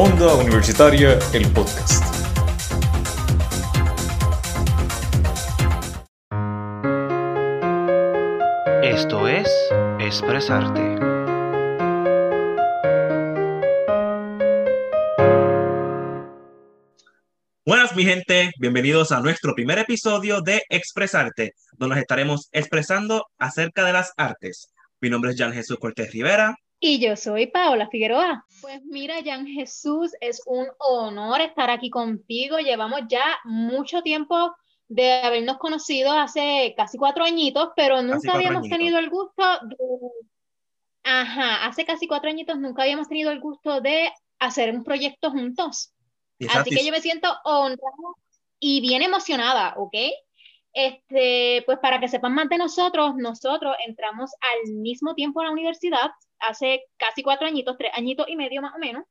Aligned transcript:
Onda 0.00 0.32
Universitaria, 0.34 1.18
el 1.32 1.50
podcast. 1.50 2.04
Esto 8.84 9.26
es 9.26 9.48
Expresarte. 9.98 10.80
Buenas 17.66 17.96
mi 17.96 18.04
gente, 18.04 18.52
bienvenidos 18.60 19.10
a 19.10 19.18
nuestro 19.18 19.56
primer 19.56 19.80
episodio 19.80 20.42
de 20.42 20.62
Expresarte, 20.70 21.54
donde 21.72 21.96
nos 21.96 22.02
estaremos 22.02 22.48
expresando 22.52 23.26
acerca 23.36 23.84
de 23.84 23.94
las 23.94 24.12
artes. 24.16 24.72
Mi 25.00 25.10
nombre 25.10 25.32
es 25.32 25.36
Jan 25.36 25.52
Jesús 25.52 25.76
Cortés 25.80 26.12
Rivera. 26.12 26.54
Y 26.80 27.00
yo 27.00 27.16
soy 27.16 27.48
Paola 27.48 27.88
Figueroa. 27.88 28.46
Pues 28.60 28.84
mira, 28.84 29.16
Jan 29.24 29.46
Jesús, 29.46 30.12
es 30.20 30.42
un 30.46 30.66
honor 30.78 31.40
estar 31.40 31.70
aquí 31.70 31.90
contigo. 31.90 32.58
Llevamos 32.58 33.00
ya 33.08 33.24
mucho 33.44 34.02
tiempo 34.02 34.54
de 34.86 35.20
habernos 35.22 35.58
conocido 35.58 36.12
hace 36.12 36.74
casi 36.76 36.96
cuatro 36.96 37.24
añitos, 37.24 37.70
pero 37.76 38.00
nunca 38.02 38.34
habíamos 38.34 38.68
tenido 38.68 38.98
el 38.98 39.10
gusto 39.10 39.42
de... 39.62 39.76
Ajá, 41.02 41.66
hace 41.66 41.84
casi 41.84 42.06
cuatro 42.06 42.30
añitos 42.30 42.58
nunca 42.58 42.82
habíamos 42.82 43.08
tenido 43.08 43.30
el 43.30 43.40
gusto 43.40 43.80
de 43.80 44.12
hacer 44.38 44.70
un 44.74 44.84
proyecto 44.84 45.30
juntos. 45.30 45.92
Así 46.54 46.70
que 46.70 46.84
yo 46.84 46.92
me 46.92 47.00
siento 47.00 47.28
honrada 47.44 47.78
y 48.60 48.80
bien 48.80 49.02
emocionada, 49.02 49.74
¿ok? 49.76 49.94
Este, 50.72 51.62
pues 51.66 51.78
para 51.78 51.98
que 51.98 52.08
sepan 52.08 52.34
más 52.34 52.48
de 52.48 52.58
nosotros, 52.58 53.14
nosotros 53.16 53.74
entramos 53.86 54.30
al 54.40 54.74
mismo 54.74 55.14
tiempo 55.14 55.40
a 55.40 55.44
la 55.44 55.50
universidad, 55.50 56.10
hace 56.40 56.84
casi 56.96 57.22
cuatro 57.22 57.46
añitos, 57.46 57.76
tres 57.78 57.92
añitos 57.94 58.26
y 58.28 58.36
medio 58.36 58.62
más 58.62 58.74
o 58.74 58.78
menos, 58.78 59.04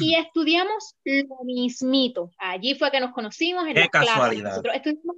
y 0.00 0.14
estudiamos 0.16 0.96
lo 1.04 1.44
mismito. 1.44 2.30
Allí 2.38 2.74
fue 2.74 2.90
que 2.90 3.00
nos 3.00 3.12
conocimos 3.12 3.66
en 3.66 3.74
Qué 3.74 3.88
casualidad. 3.88 4.50
Nosotros 4.50 4.74
estudiamos 4.74 5.16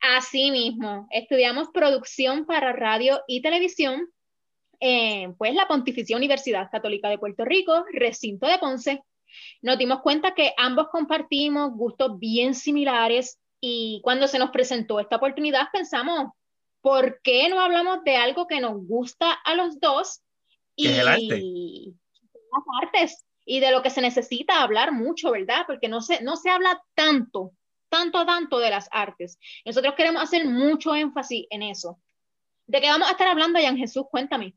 así 0.00 0.50
mismo, 0.50 1.08
estudiamos 1.10 1.68
producción 1.72 2.46
para 2.46 2.72
radio 2.72 3.20
y 3.26 3.42
televisión, 3.42 4.08
en 4.80 5.36
pues 5.36 5.54
la 5.54 5.66
Pontificia 5.66 6.16
Universidad 6.16 6.70
Católica 6.70 7.08
de 7.08 7.18
Puerto 7.18 7.44
Rico, 7.44 7.84
recinto 7.92 8.46
de 8.46 8.58
Ponce. 8.58 9.02
Nos 9.60 9.78
dimos 9.78 10.00
cuenta 10.02 10.34
que 10.34 10.52
ambos 10.56 10.88
compartimos 10.90 11.72
gustos 11.72 12.18
bien 12.18 12.54
similares 12.54 13.40
y 13.60 14.00
cuando 14.02 14.28
se 14.28 14.38
nos 14.38 14.50
presentó 14.50 15.00
esta 15.00 15.16
oportunidad 15.16 15.68
pensamos, 15.72 16.32
¿por 16.80 17.20
qué 17.22 17.48
no 17.48 17.60
hablamos 17.60 18.04
de 18.04 18.16
algo 18.16 18.46
que 18.46 18.60
nos 18.60 18.86
gusta 18.86 19.32
a 19.32 19.54
los 19.54 19.80
dos? 19.80 20.22
Y 20.78 20.86
es 20.86 20.98
el 20.98 21.08
arte. 21.08 21.42
las 22.52 22.64
artes 22.82 23.24
y 23.44 23.60
de 23.60 23.72
lo 23.72 23.82
que 23.82 23.90
se 23.90 24.00
necesita 24.00 24.62
hablar 24.62 24.92
mucho, 24.92 25.32
¿verdad? 25.32 25.64
Porque 25.66 25.88
no 25.88 26.00
se, 26.00 26.22
no 26.22 26.36
se 26.36 26.50
habla 26.50 26.80
tanto, 26.94 27.52
tanto, 27.88 28.24
tanto 28.24 28.58
de 28.60 28.70
las 28.70 28.88
artes. 28.92 29.38
Nosotros 29.64 29.94
queremos 29.96 30.22
hacer 30.22 30.46
mucho 30.46 30.94
énfasis 30.94 31.46
en 31.50 31.62
eso. 31.62 31.98
¿De 32.66 32.80
qué 32.80 32.88
vamos 32.88 33.08
a 33.08 33.12
estar 33.12 33.26
hablando, 33.26 33.58
Jan 33.58 33.76
Jesús? 33.76 34.04
Cuéntame. 34.10 34.54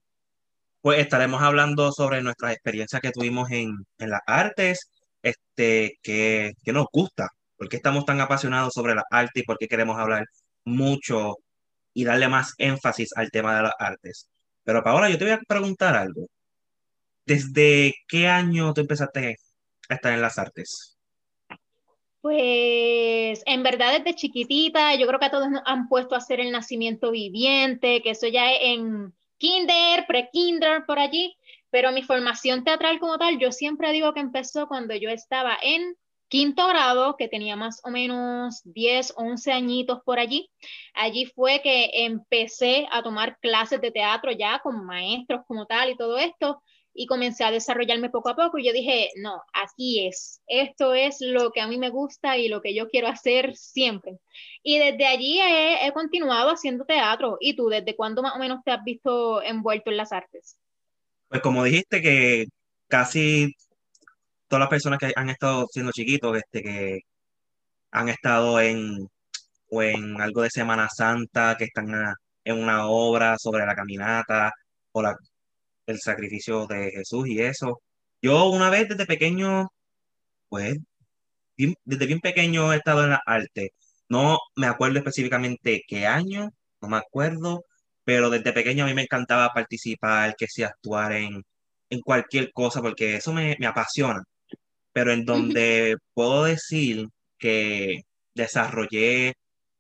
Pues 0.82 1.00
estaremos 1.00 1.42
hablando 1.42 1.92
sobre 1.92 2.22
nuestras 2.22 2.54
experiencias 2.54 3.02
que 3.02 3.12
tuvimos 3.12 3.50
en, 3.50 3.72
en 3.98 4.10
las 4.10 4.22
artes, 4.28 4.92
este, 5.24 5.98
que, 6.04 6.52
que 6.64 6.74
nos 6.74 6.86
gusta, 6.92 7.30
por 7.58 7.68
qué 7.68 7.78
estamos 7.78 8.06
tan 8.06 8.22
apasionados 8.22 8.74
sobre 8.74 8.94
las 8.94 9.06
artes 9.10 9.42
y 9.42 9.46
por 9.46 9.58
qué 9.58 9.68
queremos 9.68 9.98
hablar 9.98 10.26
mucho 10.66 11.38
y 11.94 12.04
darle 12.04 12.28
más 12.28 12.54
énfasis 12.58 13.10
al 13.16 13.32
tema 13.32 13.56
de 13.56 13.64
las 13.64 13.74
artes. 13.80 14.28
Pero 14.64 14.84
Paola, 14.84 15.10
yo 15.10 15.18
te 15.18 15.26
voy 15.26 15.34
a 15.34 15.42
preguntar 15.48 15.96
algo. 15.96 16.28
¿Desde 17.26 17.96
qué 18.08 18.28
año 18.28 18.74
tú 18.74 18.82
empezaste 18.82 19.38
a 19.90 19.94
estar 19.94 20.14
en 20.14 20.22
las 20.22 20.38
artes? 20.38 20.98
Pues 22.22 23.42
en 23.46 23.64
verdad 23.64 23.98
desde 23.98 24.16
chiquitita, 24.16 24.96
yo 24.96 25.08
creo 25.08 25.20
que 25.20 25.26
a 25.26 25.32
todos 25.32 25.48
han 25.66 25.88
puesto 25.88 26.14
a 26.14 26.20
hacer 26.20 26.40
el 26.40 26.52
nacimiento 26.52 27.12
viviente, 27.12 28.02
que 28.04 28.12
eso 28.12 28.28
ya 28.28 28.52
es 28.52 28.60
en 28.62 29.14
kinder, 29.38 30.06
pre-kinder, 30.08 30.86
por 30.86 31.00
allí, 31.00 31.36
pero 31.72 31.92
mi 31.92 32.04
formación 32.04 32.64
teatral 32.64 33.00
como 33.00 33.18
tal, 33.18 33.40
yo 33.40 33.52
siempre 33.52 33.92
digo 33.92 34.14
que 34.14 34.20
empezó 34.20 34.68
cuando 34.68 34.96
yo 34.96 35.10
estaba 35.10 35.58
en 35.64 35.96
quinto 36.32 36.66
grado, 36.66 37.18
que 37.18 37.28
tenía 37.28 37.58
más 37.58 37.82
o 37.84 37.90
menos 37.90 38.62
10, 38.64 39.14
11 39.18 39.52
añitos 39.52 40.00
por 40.06 40.18
allí. 40.18 40.50
Allí 40.94 41.26
fue 41.26 41.62
que 41.62 42.06
empecé 42.06 42.88
a 42.90 43.04
tomar 43.04 43.38
clases 43.42 43.82
de 43.82 43.92
teatro 43.92 44.32
ya 44.32 44.60
con 44.64 44.86
maestros 44.86 45.42
como 45.46 45.66
tal 45.66 45.90
y 45.90 45.98
todo 45.98 46.18
esto, 46.18 46.64
y 46.94 47.06
comencé 47.06 47.44
a 47.44 47.52
desarrollarme 47.52 48.10
poco 48.10 48.30
a 48.30 48.36
poco 48.36 48.58
y 48.58 48.66
yo 48.66 48.74
dije, 48.74 49.10
no, 49.18 49.42
aquí 49.54 50.08
es, 50.08 50.42
esto 50.48 50.94
es 50.94 51.18
lo 51.20 51.52
que 51.52 51.62
a 51.62 51.68
mí 51.68 51.78
me 51.78 51.90
gusta 51.90 52.38
y 52.38 52.48
lo 52.48 52.62
que 52.62 52.74
yo 52.74 52.90
quiero 52.90 53.08
hacer 53.08 53.56
siempre. 53.56 54.18
Y 54.64 54.78
desde 54.78 55.06
allí 55.06 55.40
he, 55.40 55.86
he 55.86 55.92
continuado 55.92 56.50
haciendo 56.50 56.86
teatro. 56.86 57.38
¿Y 57.40 57.56
tú, 57.56 57.68
desde 57.68 57.96
cuándo 57.96 58.22
más 58.22 58.36
o 58.36 58.40
menos 58.40 58.60
te 58.64 58.72
has 58.72 58.84
visto 58.84 59.42
envuelto 59.42 59.90
en 59.90 59.98
las 59.98 60.12
artes? 60.12 60.58
Pues 61.28 61.42
como 61.42 61.64
dijiste 61.64 62.02
que 62.02 62.48
casi 62.88 63.56
todas 64.52 64.62
las 64.62 64.70
personas 64.70 65.00
que 65.00 65.14
han 65.16 65.30
estado 65.30 65.68
siendo 65.72 65.94
chiquitos, 65.94 66.38
este, 66.38 66.62
que 66.62 67.00
han 67.92 68.10
estado 68.10 68.60
en, 68.62 69.08
o 69.70 69.84
en 69.84 70.22
algo 70.22 70.42
de 70.44 70.50
Semana 70.52 70.90
Santa, 70.90 71.56
que 71.58 71.66
están 71.66 71.88
en 72.44 72.60
una 72.64 72.88
obra 72.88 73.38
sobre 73.40 73.66
la 73.66 73.76
caminata 73.76 74.52
o 74.94 75.02
la, 75.02 75.16
el 75.88 76.00
sacrificio 76.02 76.68
de 76.68 76.92
Jesús 76.92 77.28
y 77.28 77.42
eso. 77.42 77.82
Yo 78.22 78.50
una 78.50 78.70
vez 78.70 78.90
desde 78.90 79.06
pequeño, 79.06 79.70
pues, 80.50 80.78
desde 81.58 82.06
bien 82.08 82.20
pequeño 82.22 82.74
he 82.74 82.78
estado 82.78 83.04
en 83.06 83.12
la 83.12 83.22
arte. 83.26 83.72
No 84.10 84.38
me 84.56 84.68
acuerdo 84.68 85.00
específicamente 85.00 85.84
qué 85.88 86.08
año, 86.08 86.50
no 86.82 86.90
me 86.90 86.98
acuerdo, 86.98 87.64
pero 88.04 88.30
desde 88.30 88.54
pequeño 88.54 88.86
a 88.86 88.88
mí 88.88 88.94
me 88.96 89.04
encantaba 89.04 89.50
participar, 89.54 90.36
que 90.38 90.48
sea 90.48 90.68
actuar 90.70 91.14
en, 91.14 91.44
en 91.90 92.02
cualquier 92.02 92.52
cosa, 92.54 92.82
porque 92.82 93.16
eso 93.18 93.34
me, 93.34 93.56
me 93.60 93.68
apasiona 93.68 94.24
pero 94.94 95.12
en 95.14 95.26
donde 95.26 95.98
puedo 96.14 96.46
decir 96.46 97.08
que 97.38 98.02
desarrollé 98.36 99.36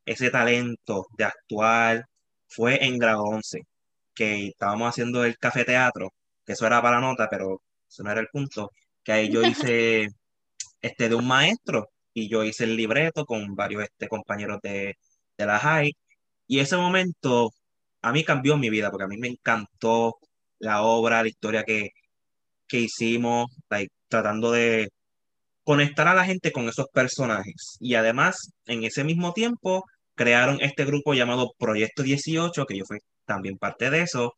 ese 0.05 0.29
talento 0.31 1.05
de 1.17 1.25
actuar 1.25 2.05
fue 2.47 2.83
en 2.85 2.97
grado 2.97 3.23
11, 3.23 3.61
que 4.15 4.47
estábamos 4.47 4.89
haciendo 4.89 5.25
el 5.25 5.37
café 5.37 5.65
teatro, 5.65 6.13
que 6.45 6.53
eso 6.53 6.67
era 6.67 6.81
para 6.81 6.99
nota, 7.01 7.27
pero 7.29 7.61
eso 7.89 8.03
no 8.03 8.11
era 8.11 8.21
el 8.21 8.27
punto, 8.29 8.71
que 9.03 9.11
ahí 9.13 9.31
yo 9.31 9.43
hice 9.43 10.07
este 10.81 11.09
de 11.09 11.15
un 11.15 11.27
maestro 11.27 11.89
y 12.13 12.29
yo 12.29 12.43
hice 12.43 12.65
el 12.65 12.75
libreto 12.77 13.25
con 13.25 13.55
varios 13.55 13.83
este, 13.83 14.07
compañeros 14.07 14.59
de, 14.63 14.95
de 15.37 15.45
la 15.45 15.59
high 15.59 15.93
y 16.47 16.59
ese 16.59 16.77
momento 16.77 17.51
a 18.01 18.11
mí 18.11 18.23
cambió 18.25 18.57
mi 18.57 18.69
vida 18.69 18.91
porque 18.91 19.05
a 19.05 19.07
mí 19.07 19.17
me 19.17 19.29
encantó 19.29 20.17
la 20.59 20.83
obra, 20.83 21.23
la 21.23 21.29
historia 21.29 21.63
que, 21.63 21.91
que 22.67 22.79
hicimos, 22.81 23.47
tratando 24.09 24.51
de 24.51 24.89
conectar 25.71 26.05
a 26.09 26.13
la 26.13 26.25
gente 26.25 26.51
con 26.51 26.67
esos 26.67 26.87
personajes. 26.91 27.77
Y 27.79 27.95
además, 27.95 28.51
en 28.65 28.83
ese 28.83 29.05
mismo 29.05 29.31
tiempo, 29.31 29.85
crearon 30.15 30.57
este 30.59 30.83
grupo 30.83 31.13
llamado 31.13 31.53
Proyecto 31.57 32.03
18, 32.03 32.65
que 32.65 32.77
yo 32.77 32.83
fui 32.85 32.97
también 33.23 33.57
parte 33.57 33.89
de 33.89 34.01
eso, 34.01 34.33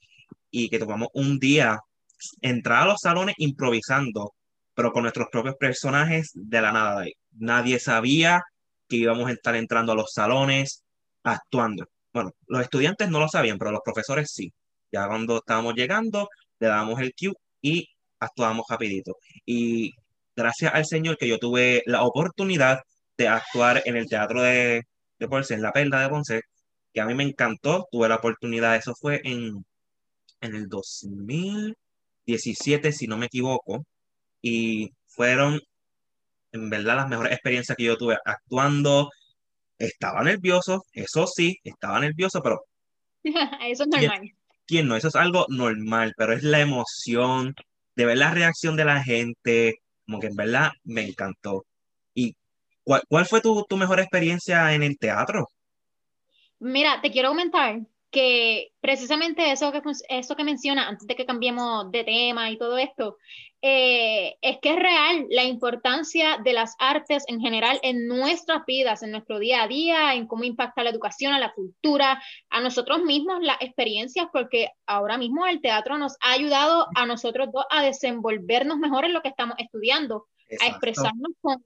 y 0.51 0.69
que 0.69 0.77
tomamos 0.77 1.07
un 1.15 1.39
día 1.39 1.79
entrar 2.41 2.83
a 2.83 2.85
los 2.85 2.99
salones 3.01 3.33
improvisando, 3.39 4.35
pero 4.75 4.91
con 4.91 5.01
nuestros 5.01 5.27
propios 5.31 5.55
personajes 5.55 6.29
de 6.35 6.61
la 6.61 6.71
nada. 6.71 7.03
Nadie 7.31 7.79
sabía 7.79 8.43
que 8.87 8.97
íbamos 8.97 9.27
a 9.27 9.31
estar 9.33 9.55
entrando 9.55 9.93
a 9.93 9.95
los 9.95 10.11
salones 10.13 10.83
actuando. 11.23 11.85
Bueno, 12.13 12.29
los 12.45 12.61
estudiantes 12.61 13.09
no 13.09 13.19
lo 13.19 13.27
sabían, 13.27 13.57
pero 13.57 13.71
los 13.71 13.81
profesores 13.83 14.29
sí. 14.31 14.53
Ya 14.91 15.07
cuando 15.07 15.37
estábamos 15.37 15.73
llegando, 15.73 16.29
le 16.59 16.67
dábamos 16.67 16.99
el 17.01 17.11
cue 17.19 17.33
y 17.59 17.87
actuábamos 18.19 18.67
rapidito. 18.69 19.13
Y 19.47 19.93
gracias 20.35 20.73
al 20.73 20.85
Señor 20.85 21.17
que 21.17 21.27
yo 21.27 21.37
tuve 21.39 21.83
la 21.85 22.03
oportunidad 22.03 22.81
de 23.17 23.27
actuar 23.27 23.81
en 23.85 23.97
el 23.97 24.07
teatro 24.07 24.41
de, 24.41 24.83
de 25.19 25.27
Ponce, 25.27 25.53
en 25.53 25.61
la 25.61 25.71
Perla 25.71 26.01
de 26.01 26.09
Ponce, 26.09 26.41
que 26.93 27.01
a 27.01 27.05
mí 27.05 27.13
me 27.15 27.23
encantó, 27.23 27.87
tuve 27.91 28.09
la 28.09 28.15
oportunidad, 28.15 28.75
eso 28.75 28.93
fue 28.99 29.21
en, 29.23 29.63
en 30.41 30.55
el 30.55 30.67
2017, 30.67 32.91
si 32.91 33.07
no 33.07 33.17
me 33.17 33.27
equivoco, 33.27 33.85
y 34.41 34.91
fueron 35.07 35.59
en 36.51 36.69
verdad 36.69 36.97
las 36.97 37.09
mejores 37.09 37.33
experiencias 37.33 37.75
que 37.75 37.85
yo 37.85 37.97
tuve 37.97 38.17
actuando. 38.23 39.09
Estaba 39.77 40.23
nervioso, 40.23 40.83
eso 40.93 41.27
sí, 41.27 41.57
estaba 41.63 41.99
nervioso, 41.99 42.41
pero... 42.41 42.63
eso 43.23 43.83
es 43.83 43.89
normal. 43.89 44.31
¿Quién 44.65 44.87
no? 44.87 44.95
Eso 44.95 45.09
es 45.09 45.15
algo 45.15 45.45
normal, 45.49 46.13
pero 46.15 46.31
es 46.33 46.43
la 46.43 46.61
emoción 46.61 47.53
de 47.95 48.05
ver 48.05 48.17
la 48.17 48.31
reacción 48.31 48.77
de 48.77 48.85
la 48.85 49.03
gente, 49.03 49.75
como 50.05 50.19
que 50.19 50.27
en 50.27 50.35
verdad 50.35 50.71
me 50.83 51.05
encantó. 51.07 51.65
¿Y 52.13 52.35
cuál, 52.83 53.25
fue 53.25 53.41
tu, 53.41 53.65
mejor 53.77 53.99
experiencia 53.99 54.73
en 54.73 54.83
el 54.83 54.97
teatro? 54.97 55.47
Mira, 56.59 57.01
te 57.01 57.11
quiero 57.11 57.29
comentar 57.29 57.81
que 58.13 58.71
precisamente 58.79 59.51
eso 59.51 59.71
que, 59.71 59.81
eso 60.07 60.35
que 60.35 60.43
menciona, 60.43 60.87
antes 60.87 61.07
de 61.07 61.15
que 61.15 61.25
cambiemos 61.25 61.91
de 61.91 62.03
tema 62.03 62.51
y 62.51 62.59
todo 62.59 62.77
esto, 62.77 63.17
eh, 63.63 64.37
es 64.41 64.59
que 64.61 64.73
es 64.73 64.75
real 64.75 65.25
la 65.31 65.43
importancia 65.43 66.37
de 66.37 66.53
las 66.53 66.75
artes 66.77 67.23
en 67.27 67.41
general 67.41 67.79
en 67.81 68.07
nuestras 68.07 68.65
vidas, 68.67 69.01
en 69.01 69.11
nuestro 69.11 69.39
día 69.39 69.63
a 69.63 69.67
día, 69.67 70.13
en 70.13 70.27
cómo 70.27 70.43
impacta 70.43 70.83
la 70.83 70.91
educación, 70.91 71.33
a 71.33 71.39
la 71.39 71.53
cultura, 71.53 72.21
a 72.51 72.61
nosotros 72.61 73.01
mismos, 73.01 73.41
las 73.41 73.57
experiencias, 73.61 74.27
porque 74.31 74.69
ahora 74.85 75.17
mismo 75.17 75.47
el 75.47 75.59
teatro 75.59 75.97
nos 75.97 76.15
ha 76.21 76.33
ayudado 76.33 76.85
a 76.95 77.07
nosotros 77.07 77.49
dos 77.51 77.65
a 77.71 77.81
desenvolvernos 77.81 78.77
mejor 78.77 79.05
en 79.05 79.13
lo 79.13 79.23
que 79.23 79.29
estamos 79.29 79.55
estudiando, 79.57 80.27
a 80.61 80.67
expresarnos 80.67 81.31
con 81.41 81.63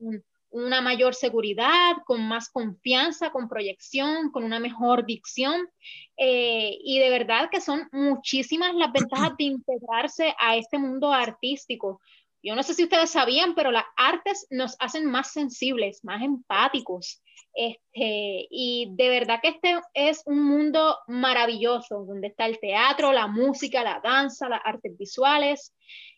una 0.50 0.82
mayor 0.82 1.14
seguridad, 1.14 1.98
con 2.06 2.28
más 2.28 2.50
confianza, 2.50 3.32
con 3.32 3.50
proyección, 3.50 4.32
con 4.32 4.44
una 4.44 4.60
mejor 4.60 5.06
dicción. 5.06 5.68
Eh, 6.18 6.78
y 6.82 7.00
de 7.00 7.10
verdad 7.10 7.50
que 7.52 7.62
son 7.62 7.88
muchísimas 7.92 8.74
las 8.76 8.92
ventajas 8.92 9.36
de 9.38 9.46
integrarse 9.46 10.34
a 10.40 10.56
este 10.56 10.78
mundo 10.78 11.12
artístico. 11.12 12.00
Yo 12.42 12.56
no 12.56 12.64
sé 12.64 12.74
si 12.74 12.84
ustedes 12.84 13.10
sabían, 13.10 13.56
pero 13.56 13.72
las 13.72 13.86
artes 13.96 14.48
nos 14.50 14.76
hacen 14.80 15.06
más 15.06 15.32
sensibles, 15.34 16.04
más 16.04 16.22
empáticos. 16.22 17.22
Este, 17.54 18.48
y 18.52 18.90
de 18.92 19.10
verdad 19.10 19.40
que 19.42 19.50
este 19.50 19.82
es 19.94 20.22
un 20.26 20.44
mundo 20.44 20.98
maravilloso, 21.08 22.06
donde 22.06 22.28
está 22.28 22.46
el 22.46 22.60
teatro, 22.60 23.12
la 23.12 23.28
música, 23.28 23.84
la 23.84 24.00
danza, 24.04 24.48
las 24.48 24.62
artes 24.64 24.98
visuales. 24.98 25.74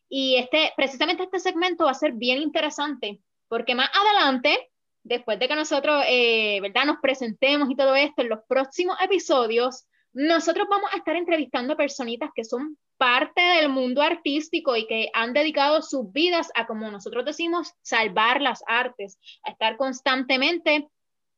Y 0.10 0.36
este, 0.36 0.74
precisamente 0.76 1.24
este 1.24 1.40
segmento 1.40 1.86
va 1.86 1.92
a 1.92 1.96
ser 1.96 2.14
bien 2.14 2.42
interesante 2.42 3.22
porque 3.50 3.76
más 3.76 3.90
adelante, 3.94 4.70
después 5.04 5.40
de 5.40 5.48
que 5.48 5.56
nosotros, 5.56 6.04
eh, 6.08 6.60
¿verdad?, 6.62 6.86
nos 6.86 7.00
presentemos 7.02 7.70
y 7.70 7.76
todo 7.76 7.96
esto, 7.96 8.22
en 8.22 8.30
los 8.30 8.40
próximos 8.48 8.96
episodios, 9.02 9.86
nosotros 10.14 10.68
vamos 10.70 10.90
a 10.94 10.98
estar 10.98 11.16
entrevistando 11.16 11.74
a 11.74 11.78
personitas 11.78 12.30
que 12.34 12.46
son 12.46 12.78
parte 12.98 13.42
del 13.42 13.70
mundo 13.70 14.02
artístico 14.02 14.76
y 14.76 14.88
que 14.88 15.10
han 15.14 15.34
dedicado 15.34 15.82
sus 15.82 16.12
vidas 16.12 16.50
a, 16.56 16.68
como 16.68 16.90
nosotros 16.92 17.26
decimos, 17.26 17.74
salvar 17.82 18.42
las 18.42 18.62
artes, 18.68 19.20
a 19.44 19.52
estar 19.52 19.78
constantemente 19.78 20.88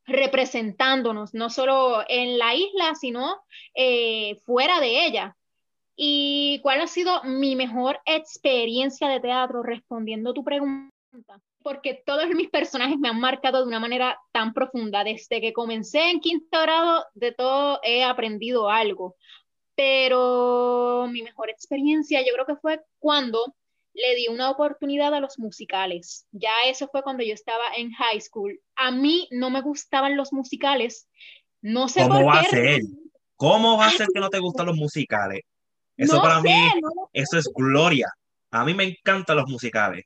representándonos, 0.05 1.33
no 1.33 1.49
solo 1.49 2.03
en 2.07 2.39
la 2.39 2.55
isla, 2.55 2.95
sino 2.95 3.43
eh, 3.75 4.39
fuera 4.45 4.79
de 4.79 5.05
ella. 5.05 5.37
¿Y 5.95 6.59
cuál 6.63 6.81
ha 6.81 6.87
sido 6.87 7.23
mi 7.23 7.55
mejor 7.55 7.99
experiencia 8.05 9.07
de 9.07 9.19
teatro? 9.19 9.61
Respondiendo 9.61 10.33
tu 10.33 10.43
pregunta 10.43 10.89
porque 11.63 12.03
todos 12.05 12.27
mis 12.29 12.49
personajes 12.49 12.97
me 12.97 13.09
han 13.09 13.19
marcado 13.19 13.61
de 13.61 13.67
una 13.67 13.79
manera 13.79 14.19
tan 14.31 14.53
profunda. 14.53 15.03
Desde 15.03 15.41
que 15.41 15.53
comencé 15.53 16.09
en 16.09 16.19
quinto 16.19 16.61
grado, 16.61 17.05
de 17.13 17.31
todo 17.31 17.79
he 17.83 18.03
aprendido 18.03 18.69
algo. 18.69 19.15
Pero 19.75 21.07
mi 21.09 21.21
mejor 21.23 21.49
experiencia 21.49 22.21
yo 22.21 22.33
creo 22.33 22.45
que 22.45 22.55
fue 22.55 22.81
cuando 22.99 23.55
le 23.93 24.15
di 24.15 24.27
una 24.27 24.49
oportunidad 24.49 25.13
a 25.13 25.19
los 25.19 25.37
musicales. 25.39 26.25
Ya 26.31 26.51
eso 26.67 26.87
fue 26.87 27.03
cuando 27.03 27.23
yo 27.23 27.33
estaba 27.33 27.63
en 27.75 27.91
high 27.91 28.21
school. 28.21 28.59
A 28.75 28.91
mí 28.91 29.27
no 29.31 29.49
me 29.49 29.61
gustaban 29.61 30.15
los 30.15 30.31
musicales. 30.33 31.09
No 31.61 31.87
sé 31.87 32.01
¿Cómo 32.01 32.15
por 32.15 32.27
va 32.27 32.41
qué. 32.41 32.47
a 32.47 32.49
ser? 32.49 32.81
¿Cómo 33.35 33.77
va 33.77 33.87
a 33.87 33.91
ser 33.91 34.07
que 34.13 34.19
no 34.19 34.29
te 34.29 34.39
gustan 34.39 34.67
los 34.67 34.75
musicales? 34.75 35.41
Eso 35.97 36.17
No 36.17 36.21
para 36.21 36.41
sé, 36.41 36.47
mí, 36.47 36.81
no 36.81 37.09
eso 37.11 37.37
es 37.37 37.49
gloria. 37.53 38.07
A 38.51 38.65
mí 38.65 38.73
me 38.73 38.83
encantan 38.83 39.37
los 39.37 39.49
musicales. 39.49 40.05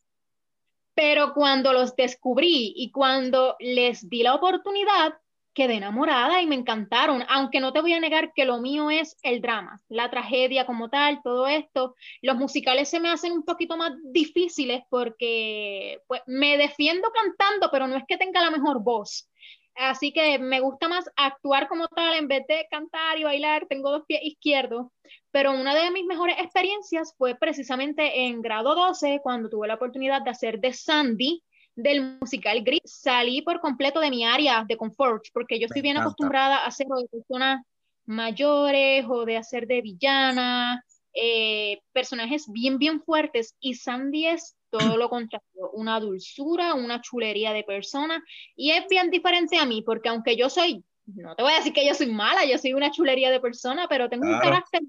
Pero 0.96 1.34
cuando 1.34 1.74
los 1.74 1.96
descubrí 1.96 2.74
y 2.76 2.92
cuando 2.92 3.56
les 3.60 4.10
di 4.10 4.24
la 4.24 4.34
oportunidad, 4.34 5.14
quedé 5.56 5.76
enamorada 5.76 6.42
y 6.42 6.48
me 6.48 6.56
encantaron, 6.56 7.24
aunque 7.30 7.60
no 7.60 7.72
te 7.74 7.82
voy 7.82 7.94
a 7.94 8.00
negar 8.00 8.34
que 8.34 8.46
lo 8.46 8.60
mío 8.60 8.92
es 8.92 9.18
el 9.24 9.42
drama, 9.42 9.82
la 9.88 10.12
tragedia 10.12 10.66
como 10.66 10.90
tal, 10.90 11.22
todo 11.24 11.48
esto. 11.48 11.96
Los 12.22 12.36
musicales 12.36 12.90
se 12.90 13.00
me 13.00 13.10
hacen 13.10 13.32
un 13.32 13.44
poquito 13.44 13.78
más 13.78 13.94
difíciles 14.04 14.84
porque 14.90 16.02
pues, 16.08 16.22
me 16.28 16.58
defiendo 16.58 17.10
cantando, 17.12 17.70
pero 17.72 17.88
no 17.88 17.96
es 17.96 18.04
que 18.08 18.18
tenga 18.18 18.42
la 18.42 18.52
mejor 18.52 18.84
voz. 18.84 19.30
Así 19.76 20.14
que 20.14 20.40
me 20.40 20.62
gusta 20.62 20.88
más 20.88 21.10
actuar 21.18 21.68
como 21.68 21.88
tal 21.90 22.16
en 22.16 22.28
vez 22.28 22.46
de 22.48 22.66
cantar 22.72 23.18
y 23.18 23.24
bailar. 23.24 23.66
Tengo 23.68 23.92
dos 23.92 24.04
pies 24.08 24.22
izquierdos, 24.24 24.88
pero 25.36 25.52
una 25.52 25.76
de 25.76 25.92
mis 25.92 26.06
mejores 26.06 26.38
experiencias 26.40 27.14
fue 27.18 27.36
precisamente 27.36 28.22
en 28.22 28.42
grado 28.42 28.74
12, 28.74 29.20
cuando 29.22 29.50
tuve 29.50 29.68
la 29.68 29.74
oportunidad 29.74 30.22
de 30.22 30.30
hacer 30.30 30.62
de 30.62 30.72
Sandy 30.72 31.44
del 31.76 32.18
musical 32.22 32.64
Gris. 32.64 32.80
Salí 32.86 33.42
por 33.42 33.60
completo 33.60 34.00
de 34.00 34.10
mi 34.12 34.24
área 34.24 34.64
de 34.66 34.78
confort, 34.78 35.26
porque 35.34 35.60
yo 35.60 35.66
estoy 35.66 35.82
bien 35.82 35.98
acostumbrada 35.98 36.60
a 36.60 36.68
hacer 36.68 36.88
de 36.88 37.10
personas 37.10 37.66
mayores 38.06 39.06
o 39.10 39.26
de 39.26 39.36
hacer 39.36 39.68
de 39.68 39.82
villana, 39.82 40.82
eh, 41.14 41.82
personajes 41.92 42.46
bien, 42.50 42.78
bien 42.78 43.02
fuertes, 43.02 43.58
y 43.60 43.74
Sandy 43.74 44.28
es 44.28 44.56
todo 44.70 44.96
lo 44.96 45.10
contrario, 45.10 45.70
una 45.74 46.00
dulzura, 46.00 46.76
una 46.76 47.02
chulería 47.02 47.52
de 47.52 47.66
persona, 47.66 48.24
y 48.56 48.72
es 48.72 48.88
bien 48.88 49.12
diferente 49.12 49.58
a 49.58 49.66
mí, 49.66 49.82
porque 49.82 50.08
aunque 50.08 50.38
yo 50.38 50.50
soy, 50.50 50.86
no 51.08 51.36
te 51.36 51.44
voy 51.44 51.52
a 51.52 51.58
decir 51.58 51.74
que 51.74 51.86
yo 51.86 51.94
soy 51.94 52.08
mala, 52.08 52.46
yo 52.46 52.58
soy 52.58 52.72
una 52.72 52.90
chulería 52.90 53.32
de 53.32 53.42
persona, 53.42 53.88
pero 53.90 54.08
tengo 54.08 54.26
un 54.28 54.40
carácter 54.40 54.80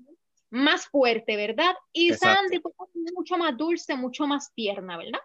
más 0.56 0.87
fuerte, 0.87 1.37
¿verdad? 1.37 1.75
Y 1.93 2.12
Exacto. 2.12 2.41
Sandy 2.41 2.58
pues, 2.61 2.75
mucho 3.14 3.37
más 3.37 3.56
dulce, 3.56 3.94
mucho 3.97 4.26
más 4.26 4.53
tierna, 4.55 4.97
¿verdad? 4.97 5.20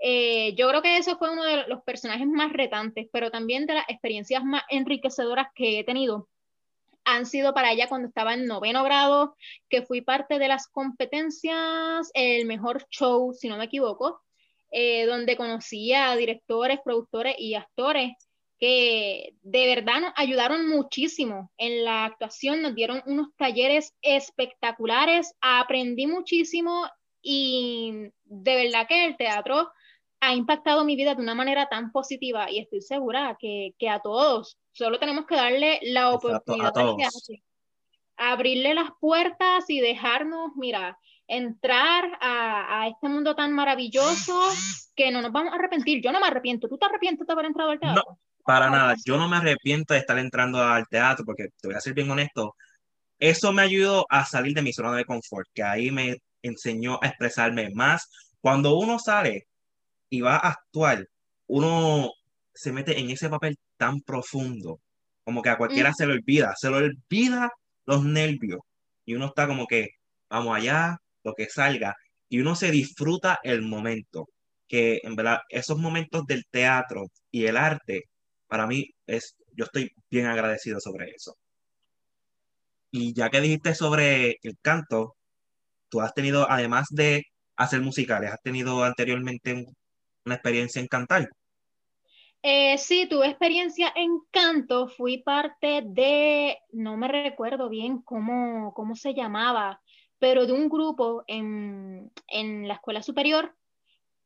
Eh, 0.00 0.54
yo 0.54 0.68
creo 0.68 0.82
que 0.82 0.96
eso 0.96 1.18
fue 1.18 1.32
uno 1.32 1.42
de 1.44 1.66
los 1.66 1.82
personajes 1.82 2.26
más 2.26 2.52
retantes, 2.52 3.08
pero 3.12 3.30
también 3.30 3.66
de 3.66 3.74
las 3.74 3.88
experiencias 3.88 4.44
más 4.44 4.62
enriquecedoras 4.68 5.48
que 5.54 5.80
he 5.80 5.84
tenido 5.84 6.28
han 7.04 7.24
sido 7.24 7.54
para 7.54 7.72
ella 7.72 7.88
cuando 7.88 8.08
estaba 8.08 8.34
en 8.34 8.46
noveno 8.46 8.84
grado, 8.84 9.34
que 9.70 9.82
fui 9.82 10.02
parte 10.02 10.38
de 10.38 10.46
las 10.46 10.68
competencias, 10.68 12.10
el 12.12 12.44
mejor 12.44 12.86
show, 12.90 13.32
si 13.32 13.48
no 13.48 13.56
me 13.56 13.64
equivoco, 13.64 14.20
eh, 14.70 15.06
donde 15.06 15.38
conocí 15.38 15.94
a 15.94 16.14
directores, 16.16 16.80
productores 16.84 17.34
y 17.38 17.54
actores 17.54 18.12
que 18.58 19.34
de 19.42 19.66
verdad 19.74 20.00
nos 20.00 20.12
ayudaron 20.16 20.68
muchísimo 20.68 21.52
en 21.58 21.84
la 21.84 22.04
actuación, 22.04 22.62
nos 22.62 22.74
dieron 22.74 23.02
unos 23.06 23.28
talleres 23.36 23.94
espectaculares, 24.02 25.34
aprendí 25.40 26.06
muchísimo 26.06 26.86
y 27.22 28.10
de 28.24 28.56
verdad 28.56 28.86
que 28.88 29.06
el 29.06 29.16
teatro 29.16 29.70
ha 30.20 30.34
impactado 30.34 30.84
mi 30.84 30.96
vida 30.96 31.14
de 31.14 31.22
una 31.22 31.36
manera 31.36 31.68
tan 31.68 31.92
positiva 31.92 32.50
y 32.50 32.58
estoy 32.58 32.80
segura 32.80 33.36
que, 33.38 33.74
que 33.78 33.88
a 33.88 34.00
todos 34.00 34.58
solo 34.72 34.98
tenemos 34.98 35.26
que 35.26 35.36
darle 35.36 35.78
la 35.82 36.10
oportunidad 36.10 36.72
teatro, 36.72 36.96
abrirle 38.16 38.74
las 38.74 38.90
puertas 39.00 39.70
y 39.70 39.78
dejarnos, 39.78 40.56
mira, 40.56 40.98
entrar 41.28 42.18
a, 42.20 42.82
a 42.82 42.88
este 42.88 43.08
mundo 43.08 43.36
tan 43.36 43.52
maravilloso 43.52 44.36
que 44.96 45.12
no 45.12 45.22
nos 45.22 45.30
vamos 45.30 45.52
a 45.52 45.56
arrepentir. 45.56 46.02
Yo 46.02 46.10
no 46.10 46.18
me 46.18 46.26
arrepiento. 46.26 46.68
¿Tú 46.68 46.78
te 46.78 46.86
arrepientes 46.86 47.26
de 47.26 47.32
haber 47.32 47.46
entrado 47.46 47.70
al 47.70 47.78
teatro? 47.78 48.18
Para 48.44 48.70
nada. 48.70 48.94
Yo 49.04 49.16
no 49.18 49.28
me 49.28 49.36
arrepiento 49.36 49.94
de 49.94 50.00
estar 50.00 50.18
entrando 50.18 50.62
al 50.62 50.86
teatro 50.88 51.24
porque, 51.24 51.48
te 51.60 51.68
voy 51.68 51.76
a 51.76 51.80
ser 51.80 51.94
bien 51.94 52.10
honesto, 52.10 52.54
eso 53.18 53.52
me 53.52 53.62
ayudó 53.62 54.06
a 54.10 54.24
salir 54.24 54.54
de 54.54 54.62
mi 54.62 54.72
zona 54.72 54.94
de 54.96 55.04
confort, 55.04 55.48
que 55.54 55.62
ahí 55.62 55.90
me 55.90 56.18
enseñó 56.42 56.98
a 57.02 57.08
expresarme 57.08 57.70
más. 57.74 58.08
Cuando 58.40 58.76
uno 58.78 58.98
sale 58.98 59.46
y 60.10 60.20
va 60.22 60.36
a 60.36 60.50
actuar, 60.50 61.06
uno 61.48 62.10
se 62.54 62.72
mete 62.72 62.98
en 62.98 63.10
ese 63.10 63.28
papel 63.30 63.58
tan 63.76 64.00
profundo, 64.02 64.80
como 65.24 65.42
que 65.42 65.50
a 65.50 65.58
cualquiera 65.58 65.92
se 65.94 66.06
le 66.06 66.14
olvida, 66.14 66.54
se 66.56 66.70
le 66.70 66.76
olvida 66.76 67.50
los 67.86 68.04
nervios 68.04 68.60
y 69.04 69.14
uno 69.14 69.26
está 69.26 69.46
como 69.46 69.66
que, 69.66 69.90
vamos 70.30 70.56
allá, 70.56 70.98
lo 71.24 71.34
que 71.34 71.48
salga, 71.48 71.94
y 72.28 72.40
uno 72.40 72.54
se 72.54 72.70
disfruta 72.70 73.40
el 73.42 73.62
momento, 73.62 74.28
que 74.68 75.00
en 75.02 75.16
verdad 75.16 75.40
esos 75.48 75.78
momentos 75.78 76.26
del 76.26 76.44
teatro 76.50 77.06
y 77.30 77.46
el 77.46 77.56
arte, 77.56 78.04
para 78.48 78.66
mí 78.66 78.90
es, 79.06 79.36
yo 79.54 79.64
estoy 79.66 79.92
bien 80.10 80.26
agradecido 80.26 80.80
sobre 80.80 81.10
eso. 81.12 81.36
Y 82.90 83.14
ya 83.14 83.30
que 83.30 83.40
dijiste 83.40 83.74
sobre 83.74 84.38
el 84.42 84.58
canto, 84.62 85.16
tú 85.90 86.00
has 86.02 86.14
tenido, 86.14 86.50
además 86.50 86.88
de 86.90 87.24
hacer 87.56 87.80
musicales, 87.82 88.32
has 88.32 88.42
tenido 88.42 88.84
anteriormente 88.84 89.54
un- 89.54 89.76
una 90.26 90.36
experiencia 90.36 90.80
en 90.82 90.88
cantar. 90.88 91.28
Eh, 92.42 92.78
sí, 92.78 93.06
tuve 93.08 93.26
experiencia 93.28 93.92
en 93.96 94.20
canto, 94.30 94.88
fui 94.88 95.18
parte 95.18 95.82
de, 95.84 96.58
no 96.72 96.96
me 96.96 97.08
recuerdo 97.08 97.68
bien 97.68 98.00
cómo, 98.02 98.72
cómo 98.74 98.94
se 98.94 99.14
llamaba, 99.14 99.82
pero 100.18 100.46
de 100.46 100.52
un 100.52 100.68
grupo 100.68 101.24
en, 101.26 102.12
en 102.28 102.68
la 102.68 102.74
escuela 102.74 103.02
superior. 103.02 103.56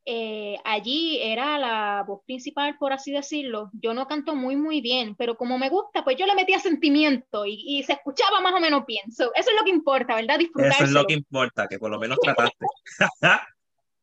Eh, 0.05 0.57
allí 0.65 1.19
era 1.21 1.57
la 1.57 2.03
voz 2.05 2.21
principal, 2.25 2.77
por 2.77 2.91
así 2.91 3.11
decirlo. 3.13 3.69
Yo 3.73 3.93
no 3.93 4.05
canto 4.05 4.35
muy, 4.35 4.55
muy 4.57 4.81
bien, 4.81 5.15
pero 5.15 5.37
como 5.37 5.57
me 5.57 5.69
gusta, 5.69 6.03
pues 6.03 6.17
yo 6.17 6.25
le 6.25 6.35
metía 6.35 6.59
sentimiento 6.59 7.45
y, 7.45 7.63
y 7.65 7.83
se 7.83 7.93
escuchaba 7.93 8.41
más 8.41 8.53
o 8.53 8.59
menos 8.59 8.85
bien. 8.85 9.11
So, 9.11 9.33
eso 9.33 9.49
es 9.49 9.55
lo 9.57 9.63
que 9.63 9.69
importa, 9.69 10.15
¿verdad? 10.15 10.39
Eso 10.41 10.83
es 10.83 10.91
lo 10.91 11.05
que 11.05 11.13
importa, 11.13 11.67
que 11.67 11.79
por 11.79 11.89
lo 11.89 11.99
menos 11.99 12.17
trataste. 12.21 12.65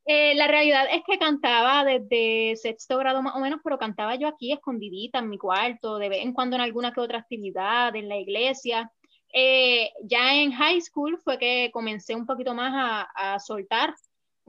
Eh, 0.06 0.34
la 0.34 0.48
realidad 0.48 0.86
es 0.90 1.02
que 1.06 1.18
cantaba 1.18 1.84
desde 1.84 2.56
sexto 2.56 2.98
grado 2.98 3.22
más 3.22 3.36
o 3.36 3.38
menos, 3.38 3.60
pero 3.62 3.78
cantaba 3.78 4.16
yo 4.16 4.26
aquí 4.26 4.50
escondidita 4.50 5.20
en 5.20 5.28
mi 5.28 5.38
cuarto, 5.38 5.98
de 5.98 6.08
vez 6.08 6.24
en 6.24 6.32
cuando 6.32 6.56
en 6.56 6.62
alguna 6.62 6.90
que 6.92 7.00
otra 7.00 7.18
actividad, 7.18 7.94
en 7.94 8.08
la 8.08 8.16
iglesia. 8.16 8.90
eh, 9.32 9.90
ya 10.02 10.34
en 10.34 10.50
high 10.52 10.80
school 10.80 11.16
fue 11.22 11.38
que 11.38 11.70
comencé 11.72 12.16
un 12.16 12.26
poquito 12.26 12.54
más 12.54 12.72
a, 12.74 13.34
a 13.34 13.38
soltar 13.38 13.94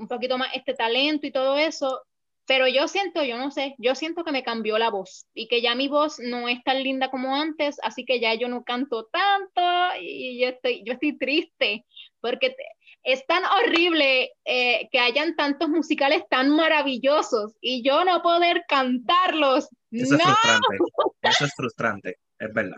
un 0.01 0.08
poquito 0.08 0.38
más 0.38 0.50
este 0.53 0.74
talento 0.74 1.27
y 1.27 1.31
todo 1.31 1.58
eso, 1.58 2.01
pero 2.48 2.67
yo 2.67 2.88
siento, 2.88 3.24
yo 3.24 3.38
no 3.38 3.51
sé, 3.51 3.75
yo 3.77 3.96
siento 3.96 4.24
que 4.24 4.31
me 4.31 4.43
cambió 4.43 4.77
la 4.77 4.89
voz 4.89 5.27
y 5.34 5.48
que 5.48 5.62
ya 5.62 5.75
mi 5.75 5.88
voz 5.88 6.20
no 6.20 6.50
es 6.50 6.62
tan 6.63 6.84
linda 6.84 7.10
como 7.12 7.36
antes, 7.36 7.77
así 7.84 8.03
que 8.03 8.20
ya 8.20 8.34
yo 8.34 8.50
no 8.50 8.63
canto 8.63 9.05
tanto 9.05 9.62
y 10.01 10.41
yo 10.41 10.50
estoy, 10.50 10.84
yo 10.84 10.93
estoy 10.93 11.17
triste 11.17 11.86
porque 12.20 12.55
es 13.03 13.25
tan 13.25 13.43
horrible 13.46 14.31
eh, 14.46 14.89
que 14.91 15.00
hayan 15.00 15.36
tantos 15.36 15.70
musicales 15.70 16.24
tan 16.29 16.50
maravillosos 16.50 17.53
y 17.62 17.84
yo 17.84 18.03
no 18.05 18.22
poder 18.22 18.63
cantarlos. 18.67 19.70
Eso 19.91 20.15
es 20.15 20.24
¡No! 20.24 20.36
frustrante. 20.36 20.77
Eso 21.22 21.46
es 21.46 21.53
frustrante, 21.55 22.17
es 22.39 22.53
verdad. 22.53 22.77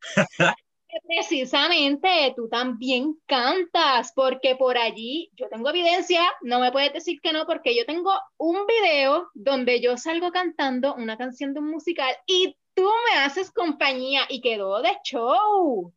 Precisamente, 1.06 2.34
tú 2.36 2.48
también 2.48 3.16
cantas, 3.26 4.12
porque 4.14 4.56
por 4.56 4.76
allí 4.76 5.30
yo 5.36 5.48
tengo 5.48 5.70
evidencia, 5.70 6.20
no 6.42 6.60
me 6.60 6.70
puedes 6.70 6.92
decir 6.92 7.18
que 7.22 7.32
no, 7.32 7.46
porque 7.46 7.74
yo 7.76 7.86
tengo 7.86 8.12
un 8.36 8.66
video 8.66 9.30
donde 9.34 9.80
yo 9.80 9.96
salgo 9.96 10.30
cantando 10.30 10.94
una 10.94 11.16
canción 11.16 11.54
de 11.54 11.60
un 11.60 11.70
musical 11.70 12.14
y 12.26 12.56
tú 12.74 12.88
me 13.10 13.20
haces 13.20 13.50
compañía 13.50 14.22
y 14.28 14.40
quedó 14.42 14.82
de 14.82 14.90
show. 15.02 15.92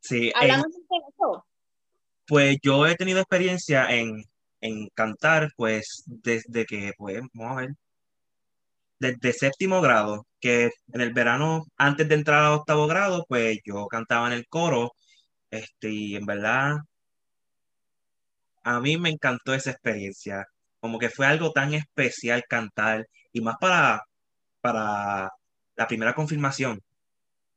Sí, 0.00 0.26
en- 0.28 0.32
Hablando 0.36 0.68
de 0.68 0.96
eso. 1.08 1.46
pues 2.26 2.58
yo 2.62 2.86
he 2.86 2.96
tenido 2.96 3.20
experiencia 3.20 3.86
en, 3.90 4.24
en 4.60 4.88
cantar, 4.94 5.50
pues 5.56 6.02
desde 6.06 6.66
que, 6.66 6.92
pues, 6.98 7.20
vamos 7.32 7.56
a 7.56 7.60
ver, 7.62 7.70
desde 9.12 9.32
séptimo 9.32 9.80
grado, 9.80 10.26
que 10.40 10.70
en 10.92 11.00
el 11.00 11.12
verano, 11.12 11.64
antes 11.76 12.08
de 12.08 12.14
entrar 12.16 12.44
a 12.44 12.54
octavo 12.54 12.86
grado, 12.86 13.24
pues 13.28 13.58
yo 13.64 13.86
cantaba 13.88 14.26
en 14.28 14.34
el 14.34 14.46
coro, 14.48 14.92
este, 15.50 15.90
y 15.90 16.16
en 16.16 16.26
verdad, 16.26 16.76
a 18.62 18.80
mí 18.80 18.96
me 18.96 19.10
encantó 19.10 19.54
esa 19.54 19.70
experiencia, 19.70 20.46
como 20.80 20.98
que 20.98 21.10
fue 21.10 21.26
algo 21.26 21.52
tan 21.52 21.74
especial 21.74 22.44
cantar, 22.48 23.06
y 23.32 23.40
más 23.40 23.56
para, 23.60 24.02
para 24.60 25.30
la 25.76 25.86
primera 25.88 26.14
confirmación. 26.14 26.80